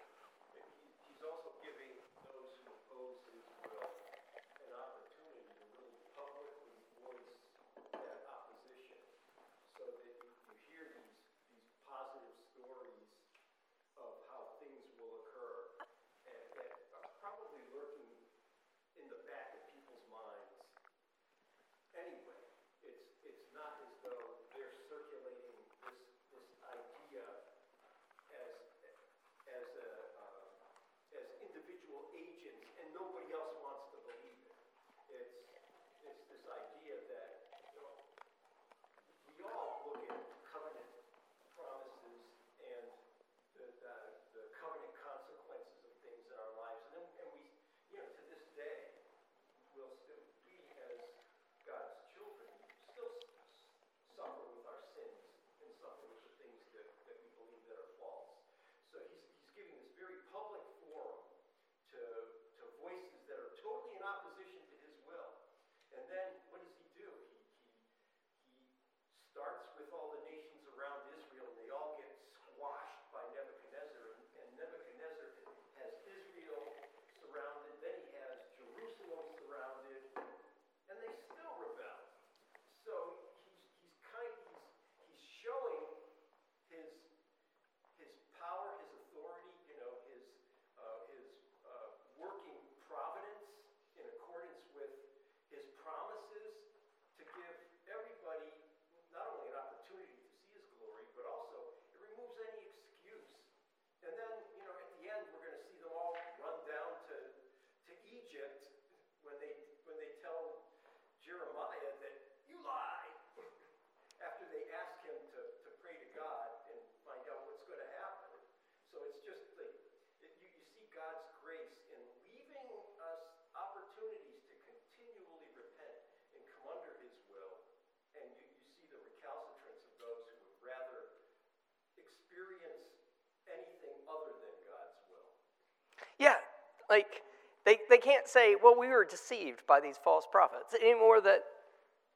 Can't 138.26 138.32
say, 138.32 138.56
well, 138.62 138.78
we 138.78 138.88
were 138.88 139.04
deceived 139.04 139.62
by 139.68 139.80
these 139.80 139.96
false 140.02 140.26
prophets 140.30 140.74
any 140.80 140.94
more 140.94 141.20
that, 141.20 141.44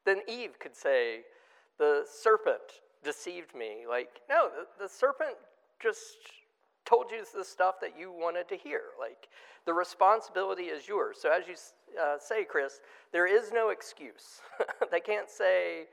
than 0.04 0.20
Eve 0.26 0.58
could 0.58 0.74
say, 0.74 1.20
the 1.78 2.04
serpent 2.04 2.82
deceived 3.04 3.54
me. 3.54 3.84
Like, 3.88 4.20
no, 4.28 4.48
the, 4.48 4.84
the 4.84 4.88
serpent 4.88 5.36
just 5.80 6.16
told 6.84 7.06
you 7.10 7.24
the 7.36 7.44
stuff 7.44 7.76
that 7.80 7.92
you 7.98 8.10
wanted 8.10 8.48
to 8.48 8.56
hear. 8.56 8.82
Like, 8.98 9.28
the 9.66 9.72
responsibility 9.72 10.64
is 10.64 10.88
yours. 10.88 11.18
So, 11.20 11.30
as 11.30 11.46
you 11.46 11.54
uh, 12.00 12.16
say, 12.18 12.44
Chris, 12.44 12.80
there 13.12 13.26
is 13.26 13.52
no 13.52 13.70
excuse. 13.70 14.40
they 14.90 15.00
can't 15.00 15.30
say, 15.30 15.84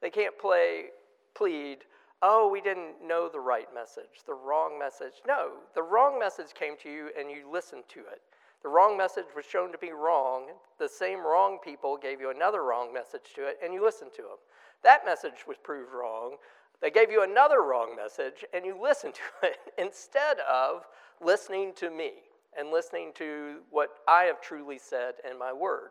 they 0.00 0.10
can't 0.10 0.38
play, 0.38 0.86
plead, 1.34 1.78
oh, 2.22 2.48
we 2.50 2.62
didn't 2.62 3.06
know 3.06 3.28
the 3.30 3.40
right 3.40 3.68
message, 3.74 4.24
the 4.26 4.34
wrong 4.34 4.78
message. 4.78 5.20
No, 5.28 5.50
the 5.74 5.82
wrong 5.82 6.18
message 6.18 6.54
came 6.54 6.76
to 6.82 6.90
you 6.90 7.10
and 7.18 7.30
you 7.30 7.50
listened 7.52 7.84
to 7.88 8.00
it. 8.00 8.22
The 8.62 8.68
wrong 8.68 8.96
message 8.96 9.26
was 9.34 9.44
shown 9.44 9.72
to 9.72 9.78
be 9.78 9.92
wrong. 9.92 10.46
The 10.78 10.88
same 10.88 11.20
wrong 11.20 11.58
people 11.62 11.96
gave 11.96 12.20
you 12.20 12.30
another 12.30 12.62
wrong 12.62 12.92
message 12.92 13.34
to 13.34 13.46
it 13.46 13.58
and 13.62 13.72
you 13.72 13.84
listened 13.84 14.12
to 14.16 14.22
them. 14.22 14.38
That 14.82 15.04
message 15.04 15.46
was 15.46 15.56
proved 15.62 15.92
wrong. 15.92 16.36
They 16.80 16.90
gave 16.90 17.10
you 17.10 17.22
another 17.22 17.62
wrong 17.62 17.94
message 17.96 18.44
and 18.52 18.64
you 18.64 18.76
listened 18.82 19.14
to 19.14 19.48
it 19.48 19.58
instead 19.78 20.38
of 20.40 20.86
listening 21.20 21.72
to 21.76 21.90
me 21.90 22.12
and 22.58 22.70
listening 22.70 23.12
to 23.16 23.58
what 23.70 23.90
I 24.08 24.24
have 24.24 24.40
truly 24.40 24.78
said 24.78 25.14
in 25.30 25.38
my 25.38 25.52
word. 25.52 25.90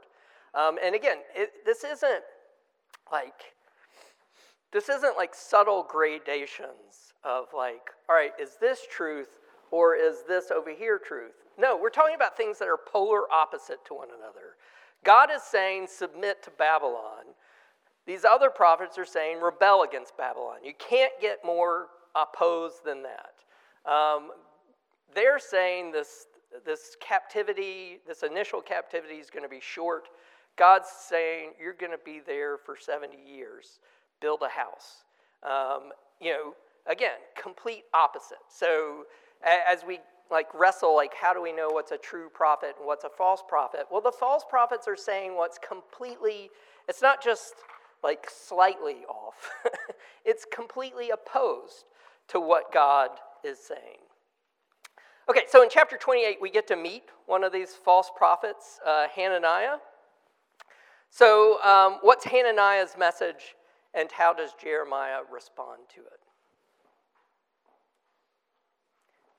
Um, 0.54 0.78
and 0.84 0.96
again, 0.96 1.18
it, 1.36 1.66
this 1.66 1.84
isn't 1.84 2.24
like 3.12 3.54
this 4.72 4.90
isn't 4.90 5.16
like 5.16 5.34
subtle 5.34 5.88
gradations 5.90 7.14
of 7.24 7.46
like, 7.56 7.92
all 8.10 8.16
right, 8.16 8.34
is 8.38 8.58
this 8.60 8.82
truth 8.92 9.30
or 9.72 9.96
is 9.96 10.24
this 10.28 10.52
over 10.52 10.70
here 10.70 11.00
truth? 11.00 11.45
No, 11.58 11.78
we're 11.78 11.90
talking 11.90 12.16
about 12.16 12.36
things 12.36 12.60
that 12.60 12.68
are 12.68 12.78
polar 12.78 13.32
opposite 13.32 13.84
to 13.86 13.94
one 13.94 14.10
another. 14.10 14.56
God 15.04 15.30
is 15.34 15.44
saying, 15.44 15.88
submit 15.88 16.44
to 16.44 16.52
Babylon. 16.52 17.26
These 18.06 18.26
other 18.26 18.50
prophets 18.50 18.98
are 18.98 19.06
saying, 19.06 19.40
rebel 19.42 19.84
against 19.84 20.18
Babylon. 20.18 20.58
You 20.64 20.74
can't 20.78 21.14
get 21.22 21.40
more 21.46 21.88
opposed 22.16 22.84
than 22.86 23.04
that. 23.04 23.92
Um, 23.92 24.32
they're 25.14 25.40
saying 25.40 25.92
this, 25.92 26.28
this 26.66 26.96
captivity, 27.00 28.00
this 28.08 28.24
initial 28.24 28.62
captivity 28.62 29.16
is 29.16 29.30
going 29.30 29.44
to 29.44 29.50
be 29.50 29.62
short. 29.62 30.10
God's 30.58 30.90
saying, 30.90 31.52
you're 31.60 31.74
going 31.74 31.92
to 31.92 32.00
be 32.04 32.22
there 32.26 32.58
for 32.58 32.76
70 32.80 33.16
years 33.26 33.80
build 34.22 34.42
a 34.42 34.50
house. 34.50 35.04
Um, 35.44 35.92
you 36.20 36.32
know, 36.32 36.54
again, 36.88 37.20
complete 37.40 37.84
opposite. 37.94 38.38
So 38.50 39.04
as 39.44 39.84
we 39.86 40.00
like 40.32 40.48
wrestle 40.54 40.96
like 40.96 41.14
how 41.20 41.34
do 41.34 41.42
we 41.42 41.52
know 41.52 41.70
what's 41.70 41.92
a 41.92 41.98
true 41.98 42.30
prophet 42.34 42.76
and 42.78 42.88
what's 42.88 43.04
a 43.04 43.10
false 43.10 43.44
prophet 43.48 43.86
well 43.92 44.02
the 44.02 44.12
false 44.12 44.44
prophets 44.50 44.88
are 44.88 44.96
saying 44.96 45.36
what's 45.36 45.58
completely 45.58 46.50
it's 46.88 47.02
not 47.02 47.24
just 47.24 47.56
like 48.04 48.30
slightly 48.30 49.06
off 49.10 49.50
it's 50.26 50.46
completely 50.54 51.12
opposed 51.12 51.86
to 52.28 52.40
what 52.40 52.72
god 52.74 53.10
is 53.44 53.60
saying 53.60 54.00
okay 55.30 55.44
so 55.48 55.64
in 55.64 55.70
chapter 55.70 55.98
28 55.98 56.38
we 56.42 56.50
get 56.50 56.68
to 56.68 56.76
meet 56.76 57.04
one 57.26 57.44
of 57.44 57.52
these 57.54 57.74
false 57.74 58.10
prophets 58.16 58.80
uh, 58.86 59.08
hananiah 59.16 59.78
so 61.10 61.62
um, 61.64 62.00
what's 62.02 62.26
hananiah's 62.26 62.96
message 62.98 63.56
and 63.96 64.12
how 64.12 64.34
does 64.34 64.52
Jeremiah 64.62 65.22
respond 65.32 65.84
to 65.96 66.02
it? 66.02 66.20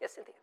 Yes, 0.00 0.14
Cynthia. 0.14 0.34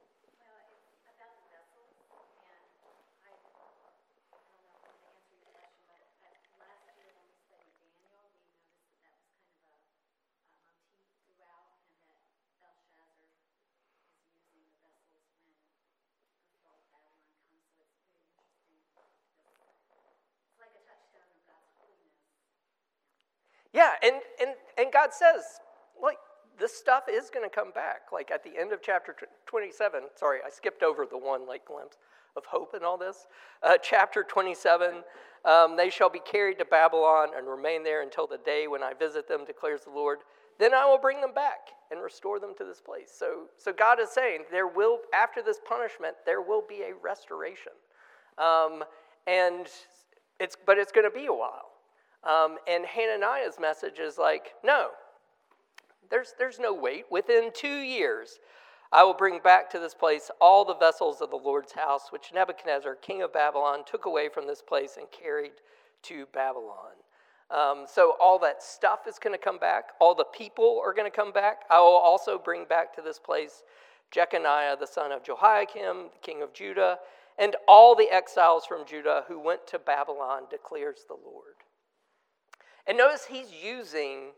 Yeah, 23.74 23.91
and, 24.03 24.15
and, 24.39 24.51
and 24.78 24.93
God 24.93 25.13
says, 25.13 25.43
like, 26.01 26.17
this 26.59 26.76
stuff 26.76 27.05
is 27.09 27.30
going 27.30 27.47
to 27.47 27.53
come 27.53 27.71
back. 27.71 28.11
Like 28.11 28.32
at 28.32 28.43
the 28.43 28.51
end 28.59 28.71
of 28.71 28.82
chapter 28.82 29.15
27, 29.45 30.03
sorry, 30.15 30.39
I 30.45 30.49
skipped 30.49 30.84
over 30.84 31.05
the 31.05 31.17
one 31.17 31.47
like 31.47 31.65
glimpse 31.65 31.97
of 32.36 32.45
hope 32.45 32.74
and 32.74 32.84
all 32.84 32.97
this. 32.97 33.28
Uh, 33.61 33.74
chapter 33.82 34.24
27, 34.24 35.03
um, 35.45 35.76
they 35.76 35.89
shall 35.89 36.09
be 36.09 36.19
carried 36.19 36.59
to 36.59 36.65
Babylon 36.65 37.30
and 37.36 37.47
remain 37.47 37.84
there 37.84 38.01
until 38.01 38.28
the 38.28 38.38
day 38.38 38.67
when 38.67 38.84
I 38.84 38.93
visit 38.93 39.28
them, 39.28 39.45
declares 39.45 39.82
the 39.82 39.91
Lord. 39.91 40.19
Then 40.59 40.74
I 40.74 40.86
will 40.86 40.99
bring 40.99 41.21
them 41.21 41.34
back 41.34 41.69
and 41.91 42.01
restore 42.01 42.39
them 42.39 42.53
to 42.57 42.63
this 42.63 42.80
place. 42.80 43.11
So, 43.15 43.47
so 43.57 43.74
God 43.74 43.99
is 43.99 44.09
saying 44.09 44.43
there 44.51 44.67
will, 44.67 44.99
after 45.13 45.41
this 45.41 45.59
punishment, 45.67 46.15
there 46.26 46.41
will 46.41 46.63
be 46.67 46.82
a 46.82 46.93
restoration. 47.03 47.74
Um, 48.38 48.84
and 49.28 49.67
it's, 50.39 50.55
but 50.65 50.78
it's 50.78 50.91
going 50.91 51.09
to 51.09 51.15
be 51.15 51.26
a 51.26 51.34
while. 51.34 51.72
Um, 52.28 52.57
and 52.67 52.86
Hananiah's 52.86 53.59
message 53.59 53.99
is 53.99 54.17
like, 54.17 54.53
no, 54.63 54.89
there's, 56.09 56.34
there's 56.38 56.59
no 56.59 56.74
wait. 56.74 57.05
Within 57.11 57.51
two 57.53 57.80
years, 57.80 58.39
I 58.91 59.03
will 59.03 59.13
bring 59.13 59.39
back 59.39 59.69
to 59.71 59.80
this 59.80 59.93
place 59.93 60.30
all 60.39 60.63
the 60.63 60.76
vessels 60.76 61.19
of 61.21 61.32
the 61.32 61.36
Lord's 61.36 61.74
house, 61.74 62.11
which 62.11 62.32
Nebuchadnezzar, 62.34 62.95
king 62.95 63.24
of 63.24 63.34
Babylon, 63.34 63.80
took 63.86 64.05
away 64.05 64.30
from 64.30 64.47
this 64.47 64.61
place 64.61 64.97
and 64.97 65.07
carried 65.11 65.53
to 66.03 66.28
Babylon. 66.34 66.93
Um, 67.49 67.86
so 67.88 68.15
all 68.21 68.39
that 68.39 68.63
stuff 68.63 69.01
is 69.07 69.19
going 69.19 69.36
to 69.38 69.43
come 69.43 69.59
back. 69.59 69.89
All 69.99 70.15
the 70.15 70.26
people 70.26 70.82
are 70.84 70.93
going 70.93 71.09
to 71.09 71.15
come 71.15 71.32
back. 71.32 71.63
I 71.69 71.80
will 71.80 71.88
also 71.88 72.38
bring 72.38 72.65
back 72.65 72.95
to 72.95 73.01
this 73.01 73.19
place 73.19 73.63
Jeconiah, 74.11 74.78
the 74.80 74.88
son 74.88 75.11
of 75.11 75.24
Jehoiakim, 75.24 76.09
the 76.13 76.19
king 76.21 76.41
of 76.41 76.53
Judah, 76.53 76.99
and 77.39 77.55
all 77.67 77.95
the 77.95 78.11
exiles 78.11 78.65
from 78.65 78.86
Judah 78.86 79.24
who 79.28 79.39
went 79.39 79.65
to 79.67 79.80
Babylon, 79.80 80.43
declares 80.51 81.05
the 81.07 81.15
Lord. 81.15 81.53
And 82.88 82.97
notice 82.97 83.25
he's 83.29 83.51
using 83.51 84.31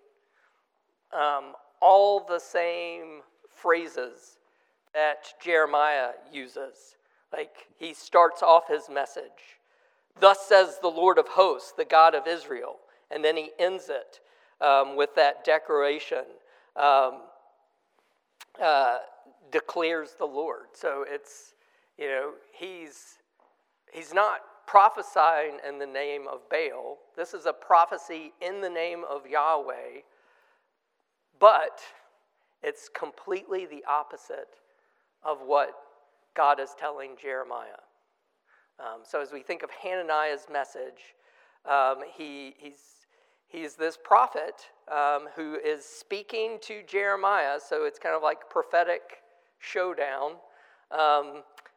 um, 1.13 1.53
all 1.81 2.25
the 2.25 2.39
same 2.39 3.21
phrases 3.49 4.37
that 4.93 5.33
Jeremiah 5.43 6.11
uses. 6.31 6.95
Like 7.33 7.67
he 7.77 7.93
starts 7.93 8.43
off 8.43 8.67
his 8.67 8.89
message, 8.89 9.59
Thus 10.19 10.47
says 10.47 10.79
the 10.81 10.87
Lord 10.87 11.17
of 11.17 11.27
hosts, 11.27 11.73
the 11.75 11.85
God 11.85 12.15
of 12.15 12.27
Israel. 12.27 12.77
And 13.11 13.23
then 13.23 13.35
he 13.35 13.51
ends 13.59 13.89
it 13.89 14.19
um, 14.65 14.95
with 14.95 15.13
that 15.15 15.43
declaration 15.43 16.23
um, 16.75 17.21
uh, 18.61 18.99
declares 19.51 20.15
the 20.17 20.25
Lord. 20.25 20.67
So 20.73 21.05
it's, 21.07 21.53
you 21.97 22.07
know, 22.07 22.31
he's, 22.53 23.17
he's 23.91 24.13
not 24.13 24.39
prophesying 24.67 25.59
in 25.67 25.79
the 25.79 25.85
name 25.85 26.27
of 26.31 26.41
Baal. 26.49 26.97
This 27.15 27.33
is 27.33 27.45
a 27.45 27.53
prophecy 27.53 28.33
in 28.41 28.61
the 28.61 28.69
name 28.69 29.03
of 29.09 29.27
Yahweh, 29.27 30.01
but 31.39 31.81
it's 32.63 32.89
completely 32.89 33.65
the 33.65 33.83
opposite 33.89 34.59
of 35.23 35.39
what 35.45 35.71
God 36.35 36.59
is 36.59 36.75
telling 36.77 37.11
Jeremiah. 37.21 37.81
Um, 38.79 39.01
so 39.03 39.21
as 39.21 39.31
we 39.31 39.41
think 39.41 39.63
of 39.63 39.69
Hananiah's 39.71 40.47
message, 40.51 41.15
um, 41.69 41.97
he, 42.15 42.55
he's, 42.57 43.07
he's 43.47 43.75
this 43.75 43.97
prophet 44.03 44.69
um, 44.91 45.29
who 45.35 45.55
is 45.55 45.85
speaking 45.85 46.57
to 46.63 46.81
Jeremiah, 46.83 47.59
so 47.65 47.85
it's 47.85 47.99
kind 47.99 48.15
of 48.15 48.21
like 48.21 48.49
prophetic 48.49 49.21
showdown. 49.59 50.33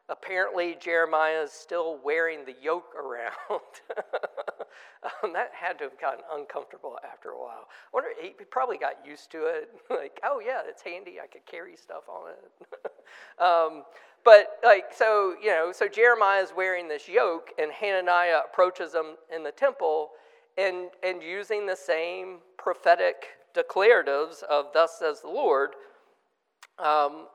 Apparently, 0.09 0.75
Jeremiah 0.79 1.43
is 1.43 1.51
still 1.51 1.99
wearing 2.03 2.43
the 2.43 2.55
yoke 2.61 2.95
around. 2.95 3.61
um, 5.23 5.33
that 5.33 5.51
had 5.53 5.77
to 5.77 5.83
have 5.83 6.01
gotten 6.01 6.23
uncomfortable 6.33 6.97
after 7.09 7.29
a 7.29 7.37
while. 7.39 7.67
I 7.69 7.89
wonder, 7.93 8.09
he 8.19 8.33
probably 8.49 8.77
got 8.77 9.05
used 9.05 9.31
to 9.31 9.45
it. 9.45 9.69
like, 9.89 10.19
oh, 10.23 10.41
yeah, 10.43 10.61
it's 10.67 10.81
handy. 10.81 11.17
I 11.23 11.27
could 11.27 11.45
carry 11.45 11.75
stuff 11.75 12.03
on 12.09 12.31
it. 12.31 13.41
um, 13.41 13.83
but, 14.25 14.57
like, 14.63 14.85
so, 14.95 15.35
you 15.41 15.49
know, 15.49 15.71
so 15.71 15.87
Jeremiah 15.87 16.41
is 16.41 16.53
wearing 16.55 16.87
this 16.87 17.07
yoke, 17.07 17.51
and 17.59 17.71
Hananiah 17.71 18.39
approaches 18.51 18.93
him 18.95 19.15
in 19.33 19.43
the 19.43 19.51
temple 19.51 20.09
and, 20.57 20.89
and 21.03 21.21
using 21.21 21.67
the 21.67 21.75
same 21.75 22.39
prophetic 22.57 23.27
declaratives 23.53 24.43
of, 24.49 24.67
Thus 24.73 24.97
says 24.97 25.21
the 25.21 25.29
Lord. 25.29 25.71
Um, 26.79 27.27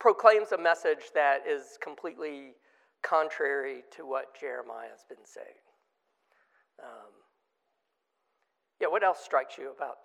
proclaims 0.00 0.52
a 0.52 0.58
message 0.58 1.12
that 1.14 1.46
is 1.46 1.78
completely 1.80 2.54
contrary 3.02 3.82
to 3.96 4.06
what 4.06 4.34
Jeremiah 4.38 4.88
has 4.90 5.04
been 5.08 5.24
saying. 5.24 5.60
Um, 6.82 7.12
yeah, 8.80 8.88
what 8.88 9.04
else 9.04 9.20
strikes 9.20 9.58
you 9.58 9.70
about 9.70 9.96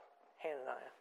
Hananiah? 0.43 0.95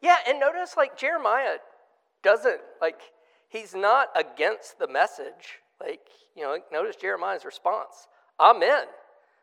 Yeah, 0.00 0.16
and 0.26 0.38
notice 0.38 0.74
like 0.76 0.96
Jeremiah 0.96 1.56
doesn't, 2.22 2.60
like, 2.80 3.00
he's 3.48 3.74
not 3.74 4.08
against 4.16 4.78
the 4.78 4.88
message. 4.88 5.60
Like, 5.80 6.00
you 6.36 6.42
know, 6.42 6.58
notice 6.72 6.96
Jeremiah's 6.96 7.44
response 7.44 8.08
Amen. 8.40 8.84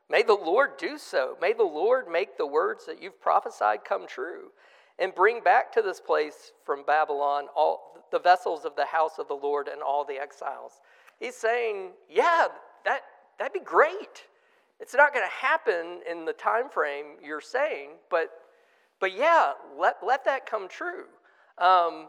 May 0.10 0.22
the 0.22 0.34
Lord 0.34 0.78
do 0.78 0.98
so. 0.98 1.36
May 1.42 1.54
the 1.54 1.64
Lord 1.64 2.08
make 2.08 2.38
the 2.38 2.46
words 2.46 2.86
that 2.86 3.02
you've 3.02 3.20
prophesied 3.20 3.84
come 3.84 4.08
true 4.08 4.52
and 5.00 5.14
bring 5.14 5.42
back 5.42 5.72
to 5.74 5.82
this 5.82 6.00
place 6.00 6.52
from 6.64 6.86
Babylon 6.86 7.48
all 7.56 8.06
the 8.12 8.20
vessels 8.20 8.66
of 8.66 8.76
the 8.76 8.86
house 8.86 9.18
of 9.18 9.28
the 9.28 9.34
Lord 9.34 9.68
and 9.68 9.82
all 9.82 10.06
the 10.06 10.14
exiles. 10.14 10.80
He's 11.20 11.36
saying, 11.36 11.92
yeah, 12.10 12.48
that, 12.86 13.02
that'd 13.40 13.54
be 13.54 13.60
great. 13.60 14.26
It's 14.80 14.94
not 14.94 15.14
going 15.14 15.26
to 15.26 15.46
happen 15.48 16.02
in 16.10 16.26
the 16.26 16.34
time 16.34 16.70
frame 16.70 17.18
you're 17.24 17.42
saying, 17.42 17.92
but 18.10 18.30
but 19.00 19.16
yeah, 19.16 19.54
let, 19.80 19.98
let 20.06 20.26
that 20.26 20.46
come 20.46 20.68
true. 20.68 21.06
Um, 21.58 22.08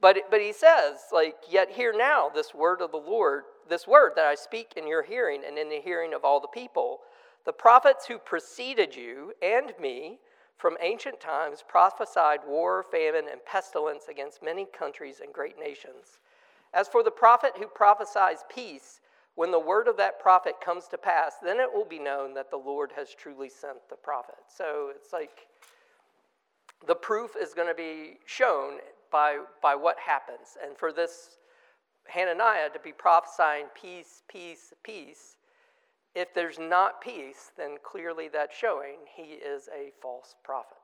but, 0.00 0.18
but 0.30 0.40
he 0.40 0.52
says, 0.52 0.96
like, 1.12 1.36
yet 1.50 1.70
hear 1.70 1.92
now 1.96 2.28
this 2.28 2.54
word 2.54 2.80
of 2.80 2.90
the 2.90 2.96
Lord, 2.96 3.44
this 3.68 3.86
word 3.86 4.12
that 4.16 4.26
I 4.26 4.34
speak 4.34 4.74
in 4.76 4.86
your 4.86 5.02
hearing 5.02 5.42
and 5.46 5.56
in 5.56 5.68
the 5.68 5.80
hearing 5.80 6.12
of 6.14 6.24
all 6.24 6.40
the 6.40 6.48
people. 6.48 7.00
The 7.46 7.52
prophets 7.52 8.06
who 8.06 8.18
preceded 8.18 8.94
you 8.96 9.32
and 9.42 9.72
me 9.80 10.18
from 10.56 10.76
ancient 10.80 11.20
times 11.20 11.64
prophesied 11.66 12.40
war, 12.46 12.84
famine, 12.90 13.26
and 13.30 13.44
pestilence 13.44 14.04
against 14.08 14.42
many 14.42 14.66
countries 14.66 15.20
and 15.22 15.32
great 15.32 15.58
nations. 15.58 16.18
As 16.72 16.88
for 16.88 17.02
the 17.02 17.10
prophet 17.10 17.52
who 17.58 17.66
prophesies 17.66 18.44
peace, 18.54 19.00
when 19.36 19.50
the 19.50 19.58
word 19.58 19.88
of 19.88 19.96
that 19.96 20.20
prophet 20.20 20.54
comes 20.64 20.86
to 20.88 20.98
pass, 20.98 21.34
then 21.42 21.58
it 21.58 21.72
will 21.72 21.84
be 21.84 21.98
known 21.98 22.34
that 22.34 22.50
the 22.50 22.56
Lord 22.56 22.92
has 22.96 23.14
truly 23.14 23.48
sent 23.48 23.88
the 23.90 23.96
prophet. 23.96 24.36
So 24.46 24.92
it's 24.94 25.12
like 25.12 25.48
the 26.86 26.94
proof 26.94 27.32
is 27.40 27.54
going 27.54 27.68
to 27.68 27.74
be 27.74 28.18
shown 28.26 28.78
by, 29.10 29.38
by 29.62 29.74
what 29.74 29.96
happens. 29.98 30.56
And 30.64 30.76
for 30.76 30.92
this 30.92 31.38
Hananiah 32.06 32.70
to 32.70 32.78
be 32.78 32.92
prophesying 32.92 33.66
peace, 33.80 34.22
peace, 34.28 34.72
peace, 34.82 35.36
if 36.14 36.32
there's 36.34 36.58
not 36.58 37.00
peace, 37.00 37.50
then 37.56 37.76
clearly 37.82 38.28
that's 38.28 38.56
showing 38.56 38.98
he 39.16 39.34
is 39.34 39.68
a 39.68 39.90
false 40.00 40.34
prophet. 40.44 40.83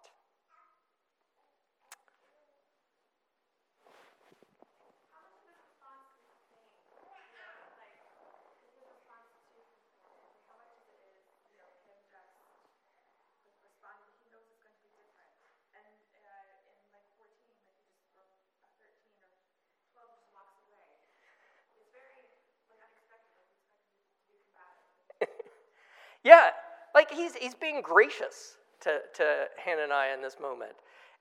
Yeah, 26.25 26.51
like 26.95 27.11
he's, 27.11 27.35
he's 27.35 27.55
being 27.55 27.81
gracious 27.83 28.57
to, 28.81 28.99
to 29.14 29.45
Hananiah 29.64 30.14
in 30.14 30.23
this 30.23 30.37
moment. 30.41 30.73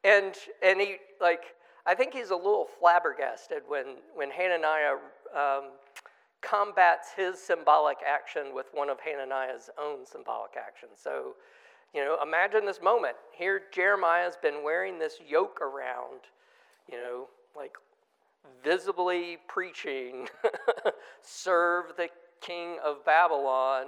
And, 0.04 0.34
and 0.64 0.80
he, 0.80 0.98
like, 1.22 1.42
I 1.86 1.96
think 1.96 2.14
he's 2.14 2.30
a 2.30 2.36
little 2.36 2.68
flabbergasted 2.80 3.64
when, 3.68 3.98
when 4.16 4.30
Hananiah 4.32 4.96
um, 5.36 5.72
combats 6.42 7.10
his 7.16 7.40
symbolic 7.40 7.98
action 8.08 8.54
with 8.54 8.68
one 8.74 8.90
of 8.90 9.00
Hananiah's 9.00 9.70
own 9.82 10.06
symbolic 10.06 10.52
actions. 10.58 11.00
So, 11.02 11.36
you 11.94 12.04
know, 12.04 12.18
imagine 12.22 12.66
this 12.66 12.82
moment. 12.82 13.16
Here, 13.36 13.62
Jeremiah's 13.74 14.36
been 14.42 14.64
wearing 14.64 15.00
this 15.00 15.18
yoke 15.28 15.60
around, 15.62 16.22
you 16.92 16.98
know, 16.98 17.28
like 17.56 17.74
visibly 18.64 19.38
preaching, 19.48 20.28
serve 21.22 21.94
the 21.98 22.10
king 22.42 22.78
of 22.84 23.04
Babylon. 23.06 23.86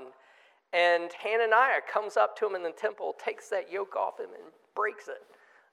And 0.74 1.12
Hananiah 1.22 1.82
comes 1.92 2.16
up 2.16 2.38
to 2.38 2.48
him 2.48 2.56
in 2.56 2.64
the 2.64 2.72
temple, 2.72 3.16
takes 3.24 3.50
that 3.50 3.72
yoke 3.72 3.96
off 3.96 4.20
him, 4.20 4.30
and 4.34 4.54
breaks 4.76 5.08
it. 5.08 5.22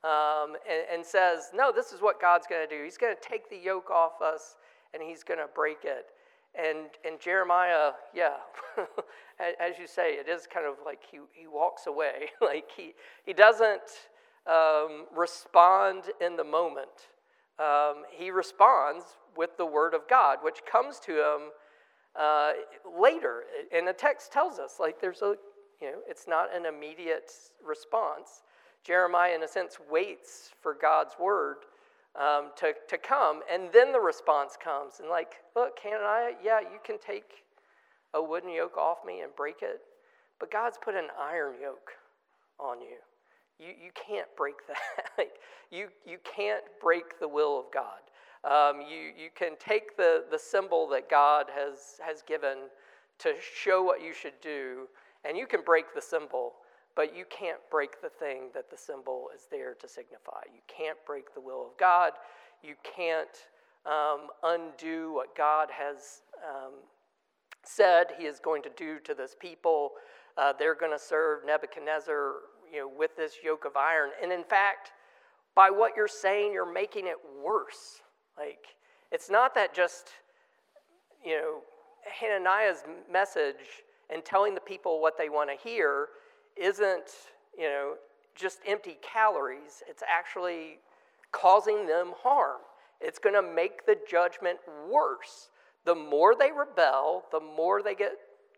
Um, 0.04 0.56
and, 0.68 0.98
and, 0.98 1.04
says, 1.04 1.50
No, 1.52 1.72
this 1.74 1.92
is 1.92 2.00
what 2.00 2.20
God's 2.20 2.46
going 2.46 2.66
to 2.66 2.76
do. 2.76 2.84
He's 2.84 2.96
going 2.96 3.14
to 3.14 3.20
take 3.20 3.50
the 3.50 3.56
yoke 3.56 3.90
off 3.90 4.22
us 4.22 4.54
and 4.94 5.02
he's 5.02 5.24
going 5.24 5.40
to 5.40 5.48
break 5.52 5.78
it. 5.84 6.06
And, 6.54 6.86
and 7.04 7.20
Jeremiah, 7.20 7.90
yeah, 8.14 8.34
as 9.60 9.78
you 9.78 9.86
say, 9.86 10.12
it 10.12 10.28
is 10.28 10.46
kind 10.46 10.66
of 10.66 10.74
like 10.84 11.00
he, 11.10 11.18
he 11.32 11.46
walks 11.46 11.86
away. 11.86 12.30
like 12.40 12.70
he, 12.76 12.94
he 13.26 13.32
doesn't 13.32 14.08
um, 14.46 15.06
respond 15.16 16.04
in 16.20 16.36
the 16.36 16.44
moment. 16.44 16.88
Um, 17.58 18.04
he 18.10 18.30
responds 18.30 19.04
with 19.36 19.56
the 19.56 19.66
word 19.66 19.94
of 19.94 20.08
God, 20.08 20.38
which 20.42 20.60
comes 20.70 20.98
to 21.00 21.12
him 21.12 21.40
uh, 22.18 22.52
later. 23.00 23.44
And 23.72 23.86
the 23.86 23.92
text 23.92 24.32
tells 24.32 24.58
us, 24.58 24.74
like, 24.80 25.00
there's 25.00 25.22
a, 25.22 25.36
you 25.80 25.90
know, 25.90 25.98
it's 26.08 26.26
not 26.26 26.54
an 26.54 26.66
immediate 26.66 27.30
response. 27.64 28.42
Jeremiah, 28.84 29.34
in 29.34 29.42
a 29.42 29.48
sense, 29.48 29.78
waits 29.90 30.50
for 30.60 30.76
God's 30.80 31.14
word 31.18 31.58
um, 32.18 32.50
to, 32.56 32.72
to 32.88 32.98
come, 32.98 33.40
and 33.52 33.70
then 33.72 33.92
the 33.92 34.00
response 34.00 34.56
comes. 34.62 35.00
And, 35.00 35.08
like, 35.08 35.34
look, 35.54 35.78
I? 35.84 36.32
Yeah, 36.42 36.60
you 36.60 36.78
can 36.84 36.98
take 36.98 37.44
a 38.14 38.22
wooden 38.22 38.50
yoke 38.50 38.76
off 38.76 38.98
me 39.06 39.20
and 39.20 39.34
break 39.36 39.62
it, 39.62 39.80
but 40.40 40.50
God's 40.50 40.78
put 40.82 40.94
an 40.94 41.08
iron 41.20 41.54
yoke 41.60 41.92
on 42.58 42.80
you. 42.80 42.96
You, 43.60 43.68
you 43.68 43.90
can't 43.94 44.28
break 44.36 44.54
that. 44.68 45.10
like, 45.18 45.32
you, 45.70 45.88
you 46.06 46.18
can't 46.24 46.64
break 46.80 47.20
the 47.20 47.28
will 47.28 47.58
of 47.58 47.66
God. 47.72 48.00
Um, 48.48 48.80
you, 48.80 49.12
you 49.22 49.28
can 49.34 49.56
take 49.58 49.96
the, 49.96 50.24
the 50.30 50.38
symbol 50.38 50.88
that 50.88 51.10
God 51.10 51.46
has, 51.54 52.00
has 52.04 52.22
given 52.22 52.68
to 53.18 53.34
show 53.40 53.82
what 53.82 54.02
you 54.02 54.14
should 54.14 54.40
do, 54.40 54.88
and 55.24 55.36
you 55.36 55.46
can 55.46 55.60
break 55.64 55.94
the 55.94 56.00
symbol, 56.00 56.54
but 56.96 57.14
you 57.14 57.24
can't 57.28 57.58
break 57.70 58.00
the 58.00 58.08
thing 58.08 58.44
that 58.54 58.70
the 58.70 58.76
symbol 58.76 59.28
is 59.34 59.42
there 59.50 59.74
to 59.74 59.88
signify. 59.88 60.40
You 60.46 60.60
can't 60.66 60.96
break 61.06 61.34
the 61.34 61.40
will 61.40 61.66
of 61.66 61.76
God. 61.78 62.12
You 62.62 62.74
can't 62.96 63.28
um, 63.84 64.28
undo 64.42 65.12
what 65.12 65.36
God 65.36 65.68
has 65.70 66.22
um, 66.42 66.72
said 67.64 68.06
He 68.18 68.24
is 68.24 68.40
going 68.40 68.62
to 68.62 68.70
do 68.76 68.98
to 69.00 69.14
this 69.14 69.36
people. 69.38 69.92
Uh, 70.36 70.52
they're 70.58 70.74
going 70.74 70.92
to 70.92 70.98
serve 70.98 71.40
Nebuchadnezzar 71.44 72.32
you 72.72 72.80
know, 72.80 72.88
with 72.88 73.16
this 73.16 73.34
yoke 73.44 73.64
of 73.64 73.76
iron. 73.76 74.10
And 74.22 74.32
in 74.32 74.44
fact, 74.44 74.92
by 75.54 75.70
what 75.70 75.92
you're 75.96 76.08
saying, 76.08 76.52
you're 76.52 76.72
making 76.72 77.06
it 77.06 77.16
worse. 77.44 78.00
Like, 78.38 78.76
it's 79.10 79.30
not 79.30 79.54
that 79.54 79.74
just, 79.74 80.10
you 81.24 81.36
know, 81.36 81.58
Hananiah's 82.20 82.84
message 83.10 83.84
and 84.10 84.24
telling 84.24 84.54
the 84.54 84.60
people 84.60 85.00
what 85.00 85.18
they 85.18 85.28
want 85.28 85.50
to 85.50 85.68
hear 85.68 86.08
isn't, 86.56 87.10
you 87.56 87.64
know, 87.64 87.94
just 88.34 88.60
empty 88.66 88.96
calories. 89.02 89.82
It's 89.88 90.02
actually 90.08 90.78
causing 91.32 91.86
them 91.86 92.12
harm. 92.22 92.60
It's 93.00 93.18
going 93.18 93.34
to 93.34 93.42
make 93.42 93.86
the 93.86 93.96
judgment 94.08 94.58
worse. 94.90 95.50
The 95.84 95.94
more 95.94 96.34
they 96.34 96.50
rebel, 96.52 97.24
the 97.30 97.40
more 97.40 97.82
they 97.82 97.94
get 97.94 98.12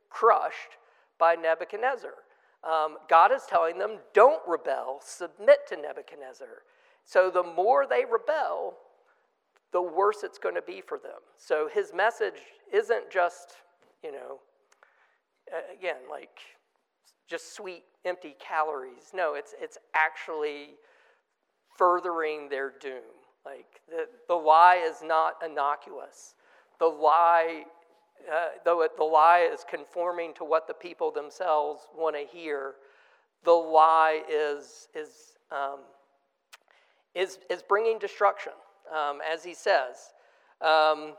crushed 0.09 0.79
by 1.19 1.35
Nebuchadnezzar. 1.35 2.15
Um, 2.63 2.99
God 3.09 3.33
is 3.33 3.43
telling 3.49 3.79
them, 3.79 3.99
don't 4.13 4.43
rebel, 4.47 5.01
submit 5.03 5.61
to 5.69 5.77
Nebuchadnezzar. 5.77 6.63
So 7.05 7.31
the 7.31 7.43
more 7.43 7.87
they 7.89 8.05
rebel, 8.11 8.75
the 9.73 9.83
worse 9.83 10.23
it's 10.23 10.39
going 10.39 10.55
to 10.55 10.63
be 10.63 10.81
for 10.81 10.99
them. 10.99 11.21
So 11.37 11.69
his 11.73 11.93
message 11.95 12.41
isn't 12.73 13.11
just, 13.11 13.55
you 14.03 14.13
know, 14.13 14.39
again, 15.77 15.97
like 16.11 16.39
just 17.29 17.55
sweet, 17.55 17.85
empty 18.05 18.35
calories. 18.39 19.13
No, 19.15 19.35
it's, 19.35 19.55
it's 19.61 19.79
actually 19.95 20.71
furthering 21.77 22.49
their 22.49 22.73
doom. 22.81 23.03
Like 23.45 23.81
the, 23.89 24.07
the 24.29 24.35
lie 24.35 24.85
is 24.85 24.97
not 25.03 25.35
innocuous. 25.45 26.35
The 26.79 26.87
lie, 26.87 27.65
uh, 28.31 28.49
though 28.65 28.83
it, 28.83 28.97
the 28.97 29.05
lie 29.05 29.49
is 29.53 29.65
conforming 29.69 30.35
to 30.35 30.45
what 30.45 30.67
the 30.67 30.75
people 30.75 31.11
themselves 31.11 31.83
want 31.97 32.17
to 32.17 32.27
hear, 32.37 32.75
the 33.45 33.53
lie 33.53 34.23
is, 34.31 34.89
is, 34.95 35.37
um, 35.51 35.81
is, 37.15 37.39
is 37.49 37.63
bringing 37.63 37.99
destruction 37.99 38.53
um, 38.95 39.21
as 39.29 39.45
he 39.45 39.55
says. 39.55 40.13
Um, 40.61 41.15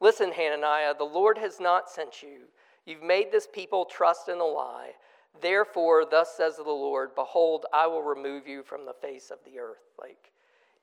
Listen, 0.00 0.32
Hananiah, 0.32 0.94
the 0.96 1.04
Lord 1.04 1.38
has 1.38 1.58
not 1.58 1.88
sent 1.88 2.22
you. 2.22 2.42
You've 2.84 3.02
made 3.02 3.32
this 3.32 3.48
people 3.50 3.84
trust 3.84 4.28
in 4.28 4.38
a 4.38 4.44
lie. 4.44 4.90
Therefore, 5.40 6.04
thus 6.04 6.36
says 6.36 6.56
the 6.56 6.62
Lord, 6.64 7.14
Behold, 7.14 7.66
I 7.72 7.86
will 7.86 8.02
remove 8.02 8.46
you 8.46 8.62
from 8.62 8.84
the 8.84 8.92
face 8.92 9.30
of 9.30 9.38
the 9.44 9.58
earth. 9.58 9.82
Like, 9.98 10.32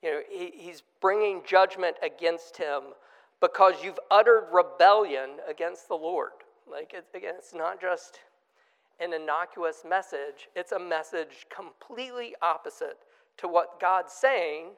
you 0.01 0.11
know, 0.11 0.20
he, 0.30 0.51
he's 0.55 0.84
bringing 0.99 1.41
judgment 1.45 1.95
against 2.01 2.57
him 2.57 2.82
because 3.39 3.76
you've 3.84 3.99
uttered 4.09 4.47
rebellion 4.51 5.32
against 5.47 5.88
the 5.88 5.95
Lord. 5.95 6.32
Like, 6.70 6.93
it, 6.93 7.05
again, 7.16 7.36
it's 7.38 7.53
not 7.53 7.80
just 7.80 8.20
an 8.99 9.14
innocuous 9.14 9.84
message, 9.88 10.49
it's 10.55 10.72
a 10.72 10.80
message 10.80 11.47
completely 11.55 12.36
opposite 12.41 12.97
to 13.38 13.47
what 13.47 13.80
God's 13.80 14.14
saying 14.14 14.72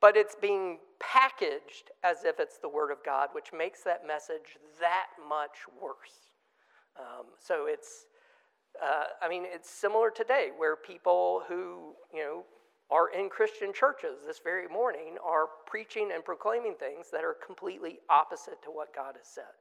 but 0.00 0.16
it's 0.16 0.34
being 0.34 0.78
packaged 0.98 1.90
as 2.04 2.24
if 2.24 2.40
it's 2.40 2.58
the 2.58 2.68
Word 2.68 2.90
of 2.90 2.98
God, 3.04 3.28
which 3.32 3.52
makes 3.56 3.82
that 3.84 4.06
message 4.06 4.58
that 4.80 5.06
much 5.28 5.58
worse. 5.80 6.30
Um, 6.98 7.26
so 7.38 7.66
it's, 7.66 8.06
uh, 8.82 9.04
I 9.22 9.28
mean, 9.28 9.44
it's 9.46 9.70
similar 9.70 10.10
today 10.10 10.50
where 10.56 10.76
people 10.76 11.42
who, 11.48 11.94
you 12.12 12.20
know, 12.20 12.44
are 12.90 13.10
in 13.12 13.28
Christian 13.28 13.72
churches 13.72 14.18
this 14.26 14.40
very 14.42 14.66
morning 14.66 15.16
are 15.24 15.46
preaching 15.66 16.10
and 16.12 16.24
proclaiming 16.24 16.74
things 16.74 17.06
that 17.12 17.24
are 17.24 17.36
completely 17.46 17.98
opposite 18.10 18.60
to 18.64 18.70
what 18.70 18.94
God 18.94 19.14
has 19.16 19.28
said. 19.28 19.54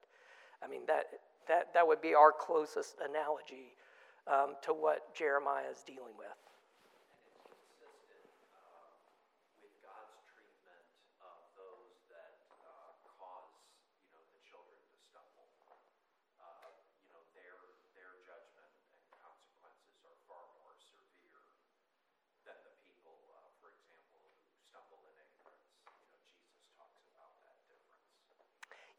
I 0.64 0.68
mean, 0.68 0.82
that, 0.88 1.06
that, 1.48 1.74
that 1.74 1.88
would 1.88 2.02
be 2.02 2.16
our 2.16 2.32
closest 2.32 2.96
analogy 3.08 3.76
um, 4.28 4.56
to 4.64 4.74
what 4.74 5.14
Jeremiah 5.16 5.70
is 5.72 5.84
dealing 5.86 6.18
with. 6.18 6.49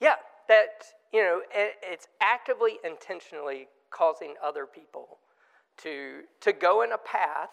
Yeah, 0.00 0.14
that, 0.48 0.84
you 1.12 1.22
know, 1.22 1.40
it's 1.52 2.08
actively, 2.20 2.78
intentionally 2.84 3.68
causing 3.90 4.34
other 4.42 4.66
people 4.66 5.18
to, 5.82 6.22
to 6.40 6.52
go 6.52 6.82
in 6.82 6.92
a 6.92 6.98
path, 6.98 7.50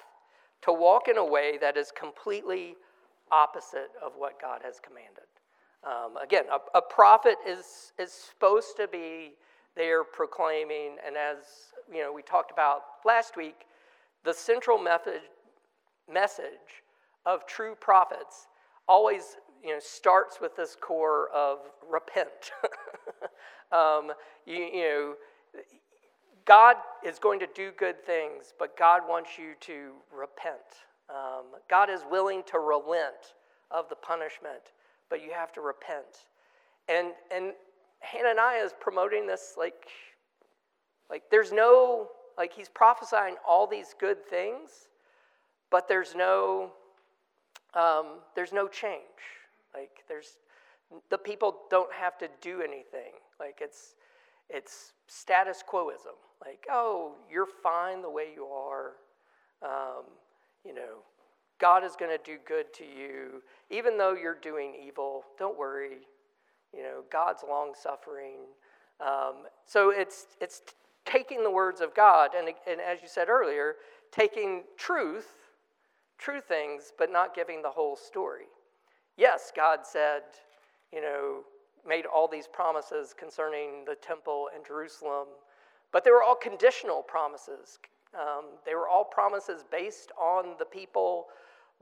to 0.63 0.71
walk 0.71 1.07
in 1.07 1.17
a 1.17 1.25
way 1.25 1.57
that 1.59 1.77
is 1.77 1.91
completely 1.91 2.75
opposite 3.31 3.91
of 4.03 4.13
what 4.17 4.41
God 4.41 4.61
has 4.63 4.79
commanded. 4.79 5.27
Um, 5.83 6.17
again, 6.17 6.45
a, 6.51 6.77
a, 6.77 6.81
prophet 6.81 7.35
is, 7.47 7.93
is 7.99 8.11
supposed 8.11 8.75
to 8.77 8.87
be 8.87 9.33
there 9.75 10.03
proclaiming, 10.03 10.97
and 11.05 11.15
as 11.15 11.37
you 11.93 12.01
know, 12.01 12.11
we 12.11 12.23
talked 12.23 12.51
about 12.51 12.81
last 13.05 13.37
week, 13.37 13.65
the 14.23 14.33
central 14.33 14.77
method, 14.77 15.21
message 16.11 16.83
of 17.25 17.45
true 17.45 17.75
prophets 17.79 18.47
always 18.87 19.37
you 19.63 19.73
know, 19.73 19.79
starts 19.79 20.39
with 20.41 20.55
this 20.55 20.75
core 20.79 21.29
of 21.33 21.59
repent. 21.89 22.51
um, 23.71 24.11
you, 24.45 24.55
you 24.55 24.81
know, 24.83 25.13
God 26.45 26.77
is 27.05 27.19
going 27.19 27.39
to 27.39 27.47
do 27.53 27.71
good 27.77 28.05
things, 28.05 28.53
but 28.57 28.77
God 28.77 29.01
wants 29.07 29.31
you 29.37 29.53
to 29.61 29.91
repent. 30.17 30.85
Um, 31.09 31.45
God 31.69 31.89
is 31.89 32.01
willing 32.09 32.43
to 32.51 32.59
relent 32.59 33.35
of 33.69 33.89
the 33.89 33.95
punishment, 33.95 34.73
but 35.09 35.21
you 35.21 35.31
have 35.33 35.51
to 35.53 35.61
repent. 35.61 36.25
And 36.87 37.09
and 37.33 37.53
Hananiah 37.99 38.63
is 38.63 38.73
promoting 38.79 39.27
this 39.27 39.55
like 39.57 39.87
like 41.09 41.23
there's 41.31 41.51
no 41.51 42.07
like 42.37 42.53
he's 42.53 42.69
prophesying 42.69 43.35
all 43.47 43.67
these 43.67 43.95
good 43.99 44.25
things, 44.25 44.87
but 45.69 45.87
there's 45.87 46.15
no 46.15 46.71
um, 47.73 48.19
there's 48.35 48.53
no 48.53 48.67
change. 48.67 49.01
Like 49.73 50.03
there's 50.07 50.37
the 51.09 51.17
people 51.17 51.59
don't 51.69 51.91
have 51.93 52.17
to 52.19 52.29
do 52.41 52.61
anything. 52.61 53.13
Like 53.39 53.59
it's 53.61 53.95
it's 54.49 54.93
status 55.07 55.63
quoism. 55.67 56.15
Like 56.45 56.65
oh, 56.69 57.13
you're 57.31 57.47
fine 57.47 58.01
the 58.01 58.09
way 58.09 58.27
you 58.33 58.45
are. 58.45 58.93
Um, 59.63 60.05
you 60.65 60.73
know, 60.73 61.03
God 61.59 61.83
is 61.83 61.95
going 61.95 62.15
to 62.15 62.23
do 62.23 62.37
good 62.47 62.73
to 62.75 62.83
you, 62.83 63.41
even 63.69 63.97
though 63.97 64.13
you're 64.13 64.37
doing 64.39 64.73
evil. 64.85 65.23
Don't 65.39 65.57
worry. 65.57 65.99
You 66.75 66.83
know, 66.83 67.03
God's 67.11 67.43
long 67.47 67.73
suffering. 67.81 68.39
Um, 68.99 69.45
so 69.65 69.89
it's 69.89 70.27
it's 70.41 70.61
taking 71.05 71.43
the 71.43 71.51
words 71.51 71.81
of 71.81 71.95
God, 71.95 72.31
and, 72.37 72.49
and 72.69 72.81
as 72.81 73.01
you 73.01 73.07
said 73.07 73.29
earlier, 73.29 73.75
taking 74.11 74.63
truth, 74.77 75.27
true 76.17 76.41
things, 76.41 76.91
but 76.97 77.11
not 77.11 77.33
giving 77.33 77.61
the 77.61 77.69
whole 77.69 77.95
story. 77.95 78.45
Yes, 79.17 79.51
God 79.55 79.79
said, 79.83 80.21
you 80.93 81.01
know, 81.01 81.39
made 81.87 82.05
all 82.05 82.27
these 82.27 82.47
promises 82.47 83.15
concerning 83.17 83.83
the 83.85 83.95
temple 83.95 84.49
and 84.53 84.63
Jerusalem, 84.65 85.27
but 85.91 86.03
they 86.03 86.11
were 86.11 86.21
all 86.21 86.35
conditional 86.35 87.01
promises. 87.01 87.79
Um, 88.13 88.45
they 88.65 88.75
were 88.75 88.87
all 88.87 89.03
promises 89.03 89.63
based 89.71 90.11
on 90.19 90.55
the 90.59 90.65
people 90.65 91.25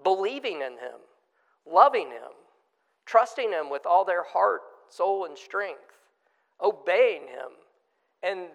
believing 0.04 0.62
in 0.62 0.74
Him, 0.74 1.00
loving 1.70 2.08
Him, 2.08 2.32
trusting 3.06 3.52
Him 3.52 3.70
with 3.70 3.86
all 3.86 4.06
their 4.06 4.24
heart, 4.24 4.62
soul, 4.90 5.26
and 5.26 5.38
strength, 5.38 6.00
obeying 6.62 7.24
Him. 7.24 7.52
And, 8.24 8.48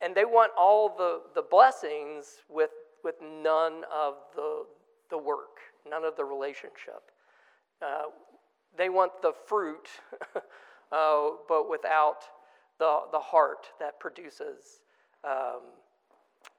and 0.00 0.14
they 0.14 0.24
want 0.24 0.52
all 0.56 0.88
the, 0.88 1.22
the 1.34 1.42
blessings 1.42 2.42
with, 2.48 2.70
with 3.02 3.16
none 3.20 3.82
of 3.92 4.14
the, 4.36 4.64
the 5.10 5.18
work, 5.18 5.58
none 5.88 6.04
of 6.04 6.16
the 6.16 6.24
relationship. 6.24 7.10
They 8.76 8.88
want 8.88 9.20
the 9.20 9.32
fruit, 9.46 9.88
uh, 10.92 11.30
but 11.48 11.68
without 11.68 12.24
the, 12.78 13.00
the 13.12 13.18
heart 13.18 13.66
that 13.78 14.00
produces 14.00 14.80
um, 15.24 15.60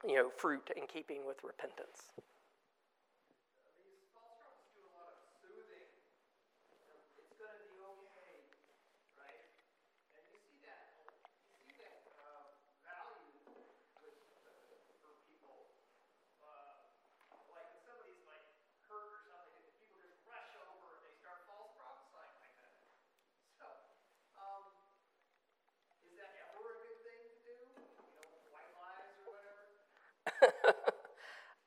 you 0.06 0.14
know, 0.14 0.30
fruit 0.36 0.70
in 0.76 0.86
keeping 0.86 1.26
with 1.26 1.38
repentance. 1.42 2.10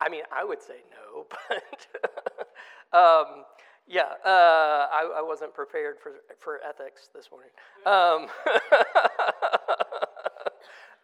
I 0.05 0.09
mean, 0.09 0.21
I 0.31 0.43
would 0.43 0.61
say 0.61 0.83
no, 0.91 1.25
but 1.49 2.97
um, 2.97 3.43
yeah, 3.87 4.03
uh, 4.23 4.87
I, 4.91 5.17
I, 5.17 5.21
wasn't 5.21 5.53
prepared 5.53 5.95
for, 6.01 6.13
for 6.39 6.59
ethics 6.63 7.09
this 7.13 7.29
morning. 7.31 7.49
Um, 7.85 8.27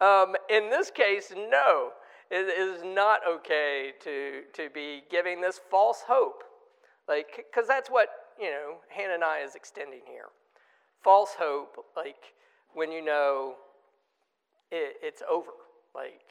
um, 0.00 0.36
in 0.48 0.70
this 0.70 0.90
case, 0.90 1.32
no, 1.36 1.90
it 2.30 2.48
is 2.48 2.82
not 2.84 3.20
okay 3.28 3.92
to, 4.04 4.42
to 4.54 4.70
be 4.70 5.02
giving 5.10 5.40
this 5.40 5.60
false 5.70 6.02
hope. 6.06 6.44
Like, 7.08 7.44
because 7.52 7.68
that's 7.68 7.90
what, 7.90 8.08
you 8.40 8.50
know, 8.50 8.76
Hananiah 8.88 9.44
is 9.44 9.54
extending 9.54 10.00
here. 10.06 10.26
False 11.02 11.34
hope, 11.36 11.76
like 11.96 12.34
when 12.74 12.92
you 12.92 13.04
know 13.04 13.54
it, 14.70 14.96
it's 15.02 15.22
over. 15.28 15.50
Like, 15.94 16.22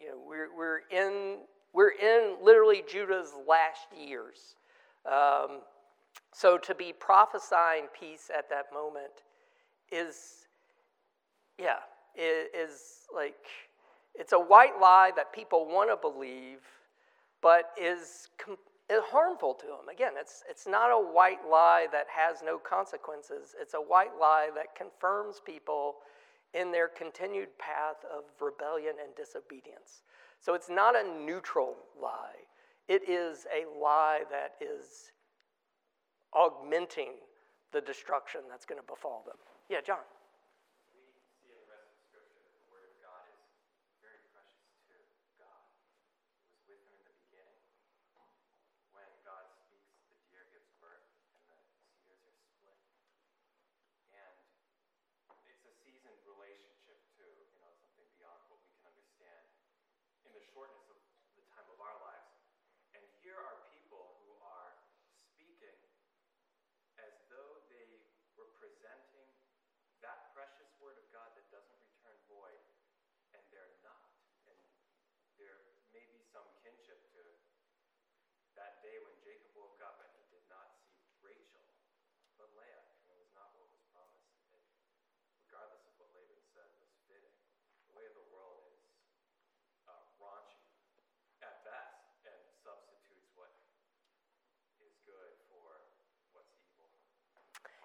you 0.00 0.08
know, 0.10 0.20
we're, 0.26 0.54
we're, 0.56 0.80
in, 0.90 1.38
we're 1.72 1.90
in 1.90 2.36
literally 2.42 2.82
Judah's 2.90 3.32
last 3.48 3.86
years. 3.96 4.56
Um, 5.06 5.60
so 6.32 6.58
to 6.58 6.74
be 6.74 6.92
prophesying 6.98 7.86
peace 7.98 8.30
at 8.36 8.48
that 8.50 8.66
moment 8.72 9.12
is, 9.90 10.46
yeah, 11.58 11.80
is 12.16 13.06
like, 13.14 13.46
it's 14.14 14.32
a 14.32 14.38
white 14.38 14.80
lie 14.80 15.10
that 15.16 15.32
people 15.32 15.66
want 15.66 15.90
to 15.90 15.96
believe, 15.96 16.58
but 17.40 17.70
is, 17.80 18.28
com- 18.38 18.58
is 18.90 19.02
harmful 19.04 19.54
to 19.54 19.66
them. 19.66 19.88
Again, 19.90 20.12
it's, 20.18 20.42
it's 20.48 20.66
not 20.66 20.90
a 20.90 20.98
white 20.98 21.48
lie 21.50 21.86
that 21.92 22.06
has 22.14 22.42
no 22.44 22.58
consequences, 22.58 23.54
it's 23.60 23.74
a 23.74 23.78
white 23.78 24.18
lie 24.20 24.50
that 24.54 24.74
confirms 24.74 25.40
people 25.44 25.96
in 26.54 26.70
their 26.70 26.88
continued 26.88 27.48
path 27.58 28.04
of 28.14 28.24
rebellion 28.40 28.94
and 29.02 29.14
disobedience. 29.16 30.02
So 30.42 30.54
it's 30.54 30.68
not 30.68 30.96
a 30.96 31.04
neutral 31.24 31.76
lie, 32.00 32.34
it 32.88 33.08
is 33.08 33.46
a 33.46 33.64
lie 33.80 34.22
that 34.30 34.54
is 34.60 35.12
augmenting 36.34 37.12
the 37.72 37.80
destruction 37.80 38.40
that's 38.50 38.66
going 38.66 38.80
to 38.80 38.86
befall 38.86 39.22
them. 39.24 39.36
Yeah, 39.70 39.78
John. 39.86 40.02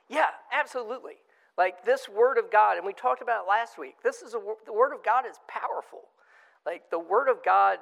Yeah, 0.10 0.28
absolutely. 0.52 1.14
Like 1.58 1.84
this 1.84 2.08
Word 2.08 2.38
of 2.38 2.52
God, 2.52 2.78
and 2.78 2.86
we 2.86 2.94
talked 2.94 3.22
about 3.22 3.46
it 3.46 3.50
last 3.50 3.78
week. 3.78 3.96
This 4.04 4.22
is 4.22 4.34
a, 4.34 4.40
the 4.66 4.74
Word 4.74 4.94
of 4.94 5.04
God 5.04 5.26
is 5.30 5.38
powerful. 5.48 6.02
Like 6.66 6.90
the 6.92 7.00
Word 7.00 7.30
of 7.30 7.44
God 7.44 7.80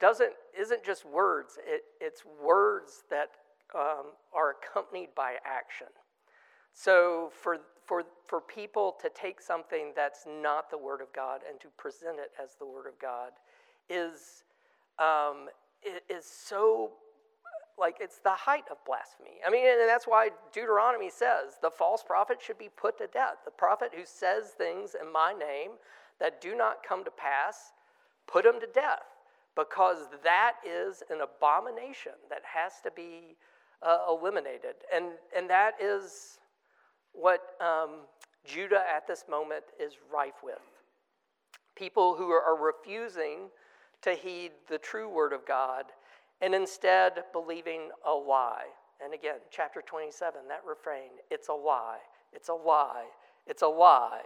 doesn't 0.00 0.32
isn't 0.58 0.84
just 0.84 1.04
words. 1.04 1.58
It, 1.66 1.82
it's 2.00 2.22
words 2.42 3.04
that 3.10 3.30
um, 3.74 4.12
are 4.34 4.54
accompanied 4.62 5.08
by 5.16 5.34
action. 5.44 5.88
So 6.72 7.30
for 7.32 7.58
for 7.84 8.04
for 8.28 8.40
people 8.40 8.96
to 9.02 9.10
take 9.10 9.40
something 9.40 9.92
that's 9.96 10.24
not 10.26 10.70
the 10.70 10.78
Word 10.78 11.00
of 11.00 11.12
God 11.12 11.40
and 11.48 11.58
to 11.60 11.68
present 11.76 12.18
it 12.18 12.30
as 12.42 12.56
the 12.58 12.66
Word 12.66 12.86
of 12.86 12.98
God 13.00 13.32
is 13.88 14.44
um, 14.98 15.48
is 16.08 16.24
so 16.24 16.92
like 17.78 17.96
it's 18.00 18.18
the 18.18 18.30
height 18.30 18.64
of 18.70 18.78
blasphemy. 18.86 19.38
I 19.46 19.50
mean, 19.50 19.66
and 19.66 19.88
that's 19.88 20.06
why 20.06 20.30
Deuteronomy 20.52 21.10
says 21.10 21.58
the 21.60 21.70
false 21.70 22.02
prophet 22.02 22.38
should 22.40 22.58
be 22.58 22.70
put 22.76 22.98
to 22.98 23.06
death. 23.06 23.36
The 23.44 23.50
prophet 23.50 23.92
who 23.94 24.04
says 24.04 24.50
things 24.56 24.96
in 25.00 25.12
my 25.12 25.32
name 25.32 25.72
that 26.18 26.40
do 26.40 26.54
not 26.54 26.82
come 26.86 27.04
to 27.04 27.10
pass, 27.10 27.72
put 28.26 28.46
him 28.46 28.60
to 28.60 28.66
death, 28.66 29.04
because 29.54 30.08
that 30.24 30.54
is 30.66 31.02
an 31.10 31.20
abomination 31.20 32.12
that 32.30 32.42
has 32.44 32.80
to 32.82 32.90
be 32.90 33.36
uh, 33.82 33.98
eliminated. 34.08 34.76
And, 34.94 35.06
and 35.36 35.48
that 35.50 35.74
is 35.80 36.38
what 37.12 37.56
um, 37.60 38.00
Judah 38.44 38.82
at 38.94 39.06
this 39.06 39.24
moment 39.28 39.64
is 39.78 39.94
rife 40.12 40.42
with. 40.42 40.60
People 41.74 42.14
who 42.14 42.30
are 42.30 42.56
refusing 42.56 43.48
to 44.02 44.12
heed 44.12 44.52
the 44.68 44.78
true 44.78 45.08
word 45.08 45.32
of 45.32 45.46
God 45.46 45.84
and 46.40 46.54
instead 46.54 47.24
believing 47.32 47.90
a 48.06 48.12
lie. 48.12 48.66
And 49.02 49.12
again, 49.12 49.36
chapter 49.50 49.82
27, 49.82 50.40
that 50.48 50.62
refrain 50.66 51.10
it's 51.30 51.48
a 51.48 51.52
lie, 51.52 51.98
it's 52.32 52.48
a 52.48 52.54
lie, 52.54 53.06
it's 53.46 53.62
a 53.62 53.68
lie. 53.68 54.22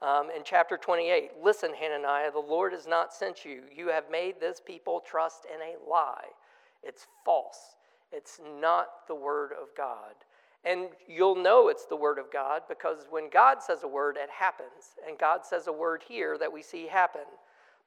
Um, 0.00 0.30
in 0.36 0.42
chapter 0.44 0.76
28, 0.76 1.30
listen, 1.42 1.72
Hananiah, 1.78 2.32
the 2.32 2.38
Lord 2.40 2.72
has 2.72 2.88
not 2.88 3.14
sent 3.14 3.44
you. 3.44 3.62
You 3.72 3.88
have 3.88 4.10
made 4.10 4.40
this 4.40 4.60
people 4.60 5.00
trust 5.00 5.46
in 5.46 5.60
a 5.60 5.88
lie. 5.88 6.26
It's 6.82 7.06
false. 7.24 7.76
It's 8.10 8.40
not 8.60 9.06
the 9.06 9.14
Word 9.14 9.52
of 9.52 9.68
God. 9.76 10.14
And 10.64 10.88
you'll 11.08 11.36
know 11.36 11.68
it's 11.68 11.86
the 11.86 11.96
Word 11.96 12.18
of 12.18 12.32
God 12.32 12.62
because 12.68 13.06
when 13.10 13.30
God 13.30 13.62
says 13.62 13.84
a 13.84 13.88
word, 13.88 14.16
it 14.20 14.30
happens. 14.30 14.96
And 15.06 15.18
God 15.18 15.44
says 15.44 15.68
a 15.68 15.72
word 15.72 16.02
here 16.06 16.36
that 16.38 16.52
we 16.52 16.62
see 16.62 16.86
happen. 16.86 17.22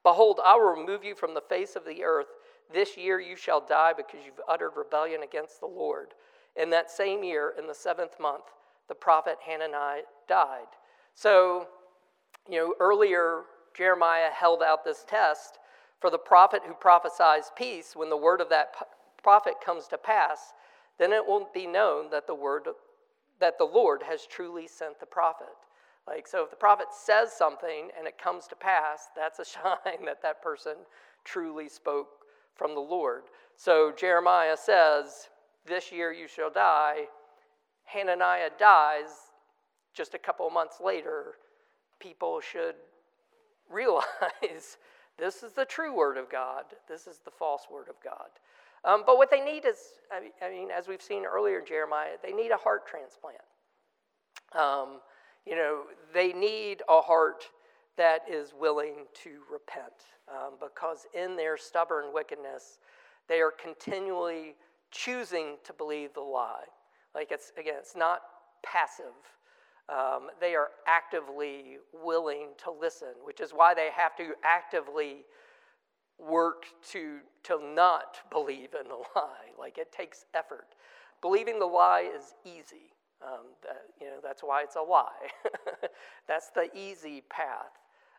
Behold, 0.02 0.40
I 0.44 0.54
will 0.54 0.74
remove 0.74 1.04
you 1.04 1.14
from 1.14 1.34
the 1.34 1.40
face 1.40 1.76
of 1.76 1.84
the 1.84 2.02
earth. 2.04 2.28
This 2.72 2.96
year 2.96 3.20
you 3.20 3.36
shall 3.36 3.60
die 3.60 3.92
because 3.96 4.20
you've 4.24 4.40
uttered 4.48 4.72
rebellion 4.76 5.22
against 5.22 5.60
the 5.60 5.66
Lord. 5.66 6.14
In 6.56 6.70
that 6.70 6.90
same 6.90 7.22
year, 7.22 7.54
in 7.58 7.66
the 7.66 7.74
seventh 7.74 8.18
month, 8.20 8.44
the 8.88 8.94
prophet 8.94 9.38
Hananiah 9.46 10.02
died. 10.28 10.66
So, 11.14 11.68
you 12.48 12.58
know, 12.58 12.74
earlier 12.80 13.42
Jeremiah 13.76 14.30
held 14.30 14.62
out 14.62 14.84
this 14.84 15.04
test 15.06 15.58
for 16.00 16.10
the 16.10 16.18
prophet 16.18 16.62
who 16.66 16.74
prophesies 16.74 17.50
peace 17.56 17.94
when 17.94 18.10
the 18.10 18.16
word 18.16 18.40
of 18.40 18.48
that 18.50 18.74
prophet 19.22 19.54
comes 19.64 19.86
to 19.88 19.98
pass, 19.98 20.52
then 20.98 21.12
it 21.12 21.26
won't 21.26 21.52
be 21.52 21.66
known 21.66 22.10
that 22.10 22.26
the 22.26 22.34
word 22.34 22.68
that 23.40 23.58
the 23.58 23.64
Lord 23.64 24.02
has 24.02 24.26
truly 24.26 24.66
sent 24.66 24.98
the 24.98 25.06
prophet. 25.06 25.48
Like 26.06 26.26
so 26.26 26.44
if 26.44 26.50
the 26.50 26.56
prophet 26.56 26.86
says 26.92 27.32
something 27.32 27.90
and 27.98 28.06
it 28.06 28.18
comes 28.18 28.46
to 28.48 28.56
pass, 28.56 29.08
that's 29.16 29.38
a 29.38 29.44
sign 29.44 30.04
that 30.06 30.22
that 30.22 30.42
person 30.42 30.74
truly 31.24 31.68
spoke 31.68 32.08
from 32.56 32.74
the 32.74 32.80
Lord. 32.80 33.24
So 33.56 33.92
Jeremiah 33.92 34.56
says, 34.56 35.28
"This 35.64 35.92
year 35.92 36.12
you 36.12 36.28
shall 36.28 36.50
die." 36.50 37.08
Hananiah 37.84 38.50
dies 38.58 39.30
just 39.94 40.14
a 40.14 40.18
couple 40.18 40.48
months 40.50 40.80
later. 40.80 41.34
People 42.00 42.40
should 42.40 42.74
realize 43.70 44.04
this 45.18 45.42
is 45.42 45.52
the 45.52 45.64
true 45.64 45.94
word 45.94 46.16
of 46.16 46.30
God, 46.30 46.64
this 46.88 47.06
is 47.06 47.20
the 47.24 47.30
false 47.30 47.66
word 47.70 47.88
of 47.88 47.96
God. 48.02 48.28
Um, 48.84 49.02
but 49.04 49.16
what 49.16 49.30
they 49.30 49.40
need 49.40 49.64
is, 49.64 49.76
I 50.12 50.50
mean, 50.50 50.68
as 50.70 50.86
we've 50.86 51.02
seen 51.02 51.24
earlier 51.24 51.58
in 51.58 51.66
Jeremiah, 51.66 52.16
they 52.22 52.32
need 52.32 52.50
a 52.50 52.56
heart 52.56 52.86
transplant. 52.86 53.38
Um, 54.52 55.00
you 55.44 55.56
know, 55.56 55.82
they 56.14 56.32
need 56.32 56.82
a 56.88 57.00
heart 57.00 57.44
that 57.96 58.22
is 58.30 58.52
willing 58.58 59.06
to 59.22 59.30
repent 59.50 59.92
um, 60.28 60.54
because 60.60 61.06
in 61.14 61.36
their 61.36 61.56
stubborn 61.56 62.06
wickedness, 62.12 62.78
they 63.28 63.40
are 63.40 63.52
continually 63.52 64.54
choosing 64.90 65.56
to 65.64 65.72
believe 65.72 66.12
the 66.14 66.20
lie. 66.20 66.64
Like 67.14 67.28
it's, 67.30 67.52
again, 67.58 67.74
it's 67.78 67.96
not 67.96 68.20
passive. 68.62 69.14
Um, 69.88 70.28
they 70.40 70.54
are 70.54 70.70
actively 70.86 71.78
willing 71.92 72.48
to 72.64 72.70
listen, 72.70 73.14
which 73.24 73.40
is 73.40 73.52
why 73.52 73.72
they 73.74 73.90
have 73.96 74.16
to 74.16 74.34
actively 74.44 75.24
work 76.18 76.64
to, 76.90 77.18
to 77.44 77.60
not 77.74 78.18
believe 78.30 78.74
in 78.80 78.88
the 78.88 78.96
lie. 79.16 79.52
Like 79.58 79.78
it 79.78 79.92
takes 79.92 80.24
effort. 80.34 80.74
Believing 81.22 81.58
the 81.58 81.66
lie 81.66 82.10
is 82.14 82.34
easy. 82.44 82.92
Um, 83.22 83.46
that, 83.62 83.82
you 83.98 84.08
know, 84.08 84.18
that's 84.22 84.42
why 84.42 84.62
it's 84.62 84.76
a 84.76 84.80
lie. 84.80 85.30
that's 86.28 86.50
the 86.50 86.68
easy 86.76 87.22
path. 87.30 87.72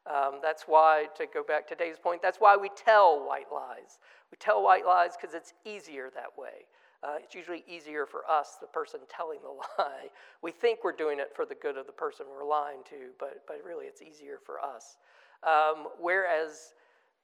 Um, 0.09 0.39
that's 0.41 0.63
why, 0.63 1.07
to 1.17 1.25
go 1.31 1.43
back 1.43 1.67
to 1.67 1.75
Dave's 1.75 1.99
point, 1.99 2.21
that's 2.21 2.37
why 2.39 2.55
we 2.55 2.69
tell 2.75 3.27
white 3.27 3.51
lies. 3.53 3.99
We 4.31 4.37
tell 4.37 4.63
white 4.63 4.85
lies 4.85 5.11
because 5.19 5.35
it's 5.35 5.53
easier 5.65 6.09
that 6.15 6.37
way. 6.37 6.65
Uh, 7.03 7.15
it's 7.21 7.35
usually 7.35 7.63
easier 7.67 8.05
for 8.05 8.21
us, 8.29 8.57
the 8.59 8.67
person 8.67 9.01
telling 9.09 9.39
the 9.41 9.49
lie. 9.83 10.07
We 10.41 10.51
think 10.51 10.83
we're 10.83 10.95
doing 10.95 11.19
it 11.19 11.31
for 11.35 11.45
the 11.45 11.55
good 11.55 11.77
of 11.77 11.85
the 11.85 11.91
person 11.91 12.25
we're 12.29 12.47
lying 12.47 12.79
to, 12.89 13.11
but, 13.19 13.43
but 13.47 13.57
really 13.65 13.85
it's 13.85 14.01
easier 14.01 14.39
for 14.43 14.59
us. 14.59 14.97
Um, 15.43 15.87
whereas 15.99 16.73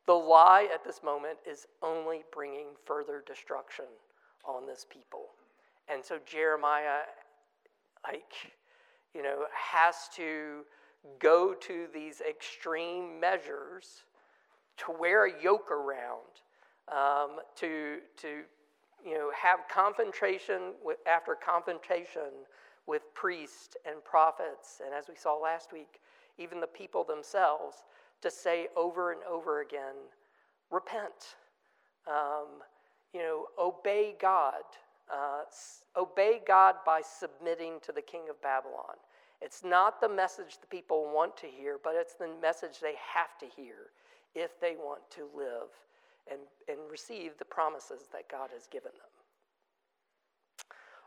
the 0.06 0.14
lie 0.14 0.68
at 0.74 0.84
this 0.84 1.02
moment 1.04 1.38
is 1.50 1.66
only 1.82 2.24
bringing 2.34 2.68
further 2.86 3.24
destruction 3.26 3.86
on 4.46 4.68
this 4.68 4.86
people. 4.90 5.30
And 5.88 6.04
so 6.04 6.20
Jeremiah, 6.26 7.04
like, 8.06 8.54
you 9.16 9.24
know, 9.24 9.46
has 9.54 9.96
to 10.16 10.64
go 11.20 11.54
to 11.54 11.88
these 11.94 12.22
extreme 12.22 13.20
measures 13.20 14.04
to 14.78 14.94
wear 14.98 15.26
a 15.26 15.44
yoke 15.44 15.72
around, 15.72 16.42
um, 16.92 17.40
to, 17.56 17.98
to 18.18 18.44
you 19.06 19.14
know, 19.14 19.32
have 19.40 19.60
confrontation 19.70 20.74
with, 20.84 20.98
after 21.08 21.36
confrontation 21.36 22.32
with 22.88 23.02
priests 23.14 23.76
and 23.86 24.04
prophets, 24.04 24.82
and 24.84 24.94
as 24.94 25.08
we 25.08 25.16
saw 25.16 25.36
last 25.36 25.72
week, 25.72 26.00
even 26.38 26.60
the 26.60 26.68
people 26.68 27.04
themselves, 27.04 27.84
to 28.22 28.32
say 28.32 28.68
over 28.76 29.12
and 29.12 29.22
over 29.24 29.62
again, 29.62 29.96
repent. 30.72 31.36
Um, 32.08 32.62
you 33.14 33.22
know, 33.22 33.46
obey 33.60 34.16
God. 34.20 34.64
Uh, 35.14 35.42
obey 35.98 36.42
God 36.48 36.76
by 36.86 37.02
submitting 37.02 37.80
to 37.84 37.92
the 37.92 38.02
king 38.02 38.24
of 38.30 38.42
Babylon. 38.42 38.96
It's 39.44 39.62
not 39.62 40.00
the 40.00 40.08
message 40.08 40.60
the 40.62 40.68
people 40.68 41.12
want 41.14 41.36
to 41.38 41.48
hear, 41.48 41.78
but 41.84 41.96
it's 41.98 42.14
the 42.14 42.30
message 42.42 42.80
they 42.82 42.96
have 43.14 43.38
to 43.40 43.46
hear 43.46 43.92
if 44.34 44.58
they 44.62 44.76
want 44.78 45.02
to 45.12 45.28
live 45.36 45.68
and, 46.32 46.40
and 46.70 46.80
receive 46.90 47.38
the 47.38 47.44
promises 47.44 48.08
that 48.14 48.30
God 48.30 48.52
has 48.54 48.68
given 48.68 48.92
them. 48.94 49.10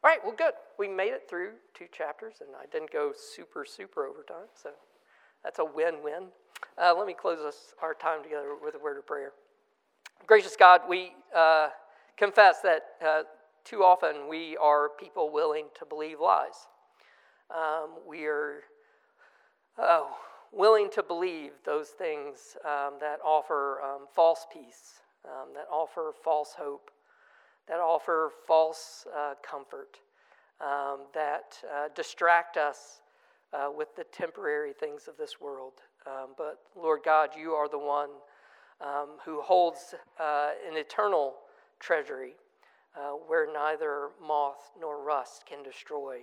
All 0.05 0.11
right, 0.11 0.19
well, 0.23 0.35
good. 0.37 0.53
We 0.79 0.87
made 0.87 1.13
it 1.13 1.23
through 1.31 1.53
two 1.73 1.87
chapters, 1.91 2.35
and 2.41 2.51
I 2.61 2.67
didn't 2.71 2.93
go 2.93 3.13
super, 3.17 3.65
super 3.65 4.07
overtime, 4.07 4.49
so 4.55 4.69
that's 5.43 5.59
a 5.59 5.65
win 5.65 6.03
win. 6.05 6.25
Uh, 6.77 6.95
let 6.97 7.07
me 7.07 7.15
close 7.15 7.39
us, 7.39 7.75
our 7.83 7.95
time 7.95 8.23
together 8.23 8.51
with 8.63 8.75
a 8.75 8.79
word 8.79 8.99
of 8.99 9.07
prayer. 9.07 9.33
Gracious 10.27 10.57
God, 10.57 10.83
we 10.87 11.13
uh, 11.35 11.71
confess 12.19 12.61
that 12.61 12.83
uh, 13.05 13.23
too 13.65 13.83
often 13.83 14.29
we 14.29 14.59
are 14.59 14.91
people 15.01 15.33
willing 15.33 15.67
to 15.79 15.87
believe 15.87 16.21
lies. 16.21 16.69
Um, 17.51 17.91
we 18.07 18.25
are 18.27 18.63
oh, 19.79 20.17
willing 20.53 20.91
to 20.91 21.03
believe 21.03 21.53
those 21.65 21.89
things 21.89 22.57
um, 22.65 22.95
that 23.01 23.19
offer 23.25 23.81
um, 23.83 24.07
false 24.15 24.47
peace, 24.53 25.01
um, 25.25 25.49
that 25.55 25.67
offer 25.71 26.13
false 26.25 26.55
hope, 26.59 26.91
that 27.69 27.79
offer 27.79 28.31
false 28.47 29.07
uh, 29.17 29.35
comfort, 29.43 30.01
um, 30.61 31.01
that 31.15 31.59
uh, 31.73 31.89
distract 31.95 32.57
us 32.57 33.01
uh, 33.53 33.69
with 33.77 33.95
the 33.97 34.05
temporary 34.13 34.73
things 34.73 35.09
of 35.09 35.17
this 35.17 35.41
world. 35.41 35.75
Um, 36.07 36.35
but 36.37 36.59
Lord 36.75 37.01
God, 37.05 37.31
you 37.39 37.53
are 37.53 37.69
the 37.69 37.79
one 37.79 38.11
who 39.25 39.41
holds 39.41 39.95
uh, 40.21 40.51
an 40.71 40.77
eternal 40.77 41.35
treasury 41.81 42.35
uh, 42.97 43.11
where 43.11 43.47
neither 43.53 44.09
moth 44.27 44.71
nor 44.81 45.03
rust 45.03 45.45
can 45.47 45.63
destroy, 45.63 46.21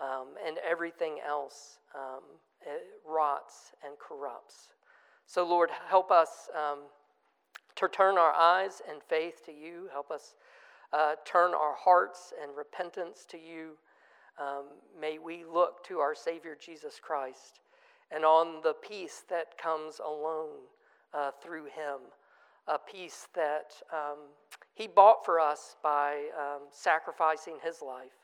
and 0.00 0.58
everything 0.68 1.18
else 1.26 1.78
rots 3.06 3.72
and 3.84 3.94
corrupts. 3.98 4.74
So, 5.26 5.46
Lord, 5.46 5.70
help 5.88 6.10
us 6.10 6.48
to 7.76 7.88
turn 7.88 8.18
our 8.18 8.32
eyes 8.32 8.82
and 8.90 9.02
faith 9.02 9.44
to 9.46 9.52
you. 9.52 9.88
Help 9.92 10.10
us 10.10 10.34
uh, 10.92 11.14
turn 11.24 11.54
our 11.54 11.74
hearts 11.74 12.32
and 12.42 12.56
repentance 12.56 13.24
to 13.30 13.38
you. 13.38 13.78
Um, 14.38 14.64
may 14.98 15.18
we 15.18 15.44
look 15.44 15.84
to 15.84 15.98
our 15.98 16.14
Savior 16.14 16.56
Jesus 16.58 17.00
Christ 17.02 17.60
and 18.10 18.24
on 18.24 18.60
the 18.62 18.74
peace 18.74 19.24
that 19.30 19.56
comes 19.58 20.00
alone 20.04 20.50
uh, 21.14 21.30
through 21.42 21.64
Him, 21.64 22.00
a 22.68 22.78
peace 22.78 23.28
that 23.34 23.72
um, 23.92 24.18
He 24.74 24.86
bought 24.86 25.24
for 25.24 25.40
us 25.40 25.76
by 25.82 26.28
um, 26.38 26.62
sacrificing 26.70 27.56
His 27.64 27.80
life, 27.82 28.21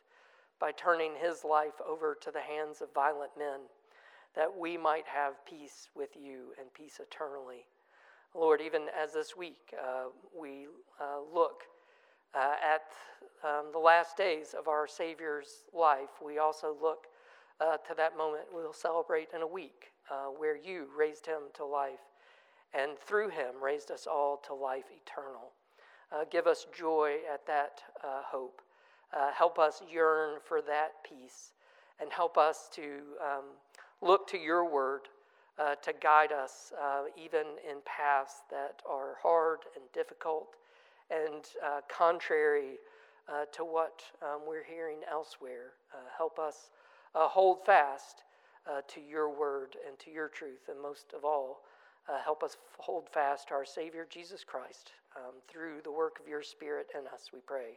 by 0.60 0.72
turning 0.72 1.12
His 1.20 1.44
life 1.44 1.80
over 1.86 2.16
to 2.20 2.30
the 2.30 2.40
hands 2.40 2.80
of 2.80 2.92
violent 2.94 3.32
men, 3.38 3.60
that 4.34 4.56
we 4.56 4.76
might 4.76 5.06
have 5.06 5.44
peace 5.44 5.88
with 5.94 6.10
you 6.16 6.52
and 6.58 6.72
peace 6.74 7.00
eternally. 7.00 7.66
Lord, 8.34 8.60
even 8.60 8.86
as 8.96 9.12
this 9.12 9.36
week 9.36 9.74
uh, 9.82 10.10
we 10.38 10.66
uh, 11.00 11.20
look 11.34 11.62
uh, 12.34 12.54
at 12.62 12.82
um, 13.42 13.66
the 13.72 13.78
last 13.78 14.16
days 14.16 14.54
of 14.56 14.68
our 14.68 14.86
Savior's 14.86 15.64
life, 15.72 16.10
we 16.24 16.38
also 16.38 16.76
look 16.80 17.06
uh, 17.60 17.76
to 17.78 17.94
that 17.96 18.16
moment 18.16 18.44
we'll 18.52 18.72
celebrate 18.72 19.28
in 19.34 19.42
a 19.42 19.46
week 19.46 19.86
uh, 20.10 20.26
where 20.26 20.56
you 20.56 20.86
raised 20.96 21.26
him 21.26 21.42
to 21.54 21.64
life 21.64 21.98
and 22.74 22.98
through 22.98 23.30
him 23.30 23.54
raised 23.62 23.90
us 23.90 24.06
all 24.06 24.36
to 24.46 24.54
life 24.54 24.84
eternal. 25.04 25.52
Uh, 26.12 26.24
give 26.30 26.46
us 26.46 26.66
joy 26.76 27.16
at 27.32 27.46
that 27.46 27.80
hope. 28.02 28.62
Uh, 29.16 29.30
help 29.36 29.58
us 29.58 29.82
yearn 29.90 30.38
for 30.44 30.60
that 30.62 30.92
peace 31.02 31.52
and 32.00 32.12
help 32.12 32.38
us 32.38 32.68
to 32.72 32.82
um, 33.22 33.44
look 34.02 34.26
to 34.28 34.38
your 34.38 34.68
word. 34.68 35.02
Uh, 35.58 35.74
to 35.82 35.92
guide 36.00 36.30
us 36.30 36.72
even 37.20 37.42
in 37.68 37.78
paths 37.84 38.42
that 38.48 38.80
are 38.88 39.16
hard 39.20 39.58
and 39.74 39.82
difficult 39.92 40.54
and 41.10 41.46
uh, 41.64 41.80
contrary 41.88 42.78
uh, 43.28 43.44
to 43.52 43.64
what 43.64 44.02
um, 44.22 44.40
we're 44.46 44.64
hearing 44.64 44.98
elsewhere. 45.10 45.72
Uh, 45.92 45.98
help 46.16 46.38
us 46.38 46.70
uh, 47.14 47.28
hold 47.28 47.64
fast 47.64 48.24
uh, 48.68 48.80
to 48.86 49.00
your 49.00 49.28
word 49.28 49.76
and 49.86 49.98
to 49.98 50.10
your 50.10 50.28
truth, 50.28 50.68
and 50.68 50.80
most 50.80 51.12
of 51.16 51.24
all, 51.24 51.62
help 52.24 52.42
us 52.42 52.56
hold 52.78 53.06
fast 53.10 53.48
to 53.48 53.54
our 53.54 53.66
Savior 53.66 54.06
Jesus 54.08 54.42
Christ 54.42 54.92
um, 55.14 55.34
through 55.46 55.82
the 55.84 55.90
work 55.90 56.18
of 56.18 56.26
your 56.26 56.42
Spirit 56.42 56.86
in 56.94 57.06
us, 57.12 57.28
we 57.34 57.40
pray. 57.40 57.76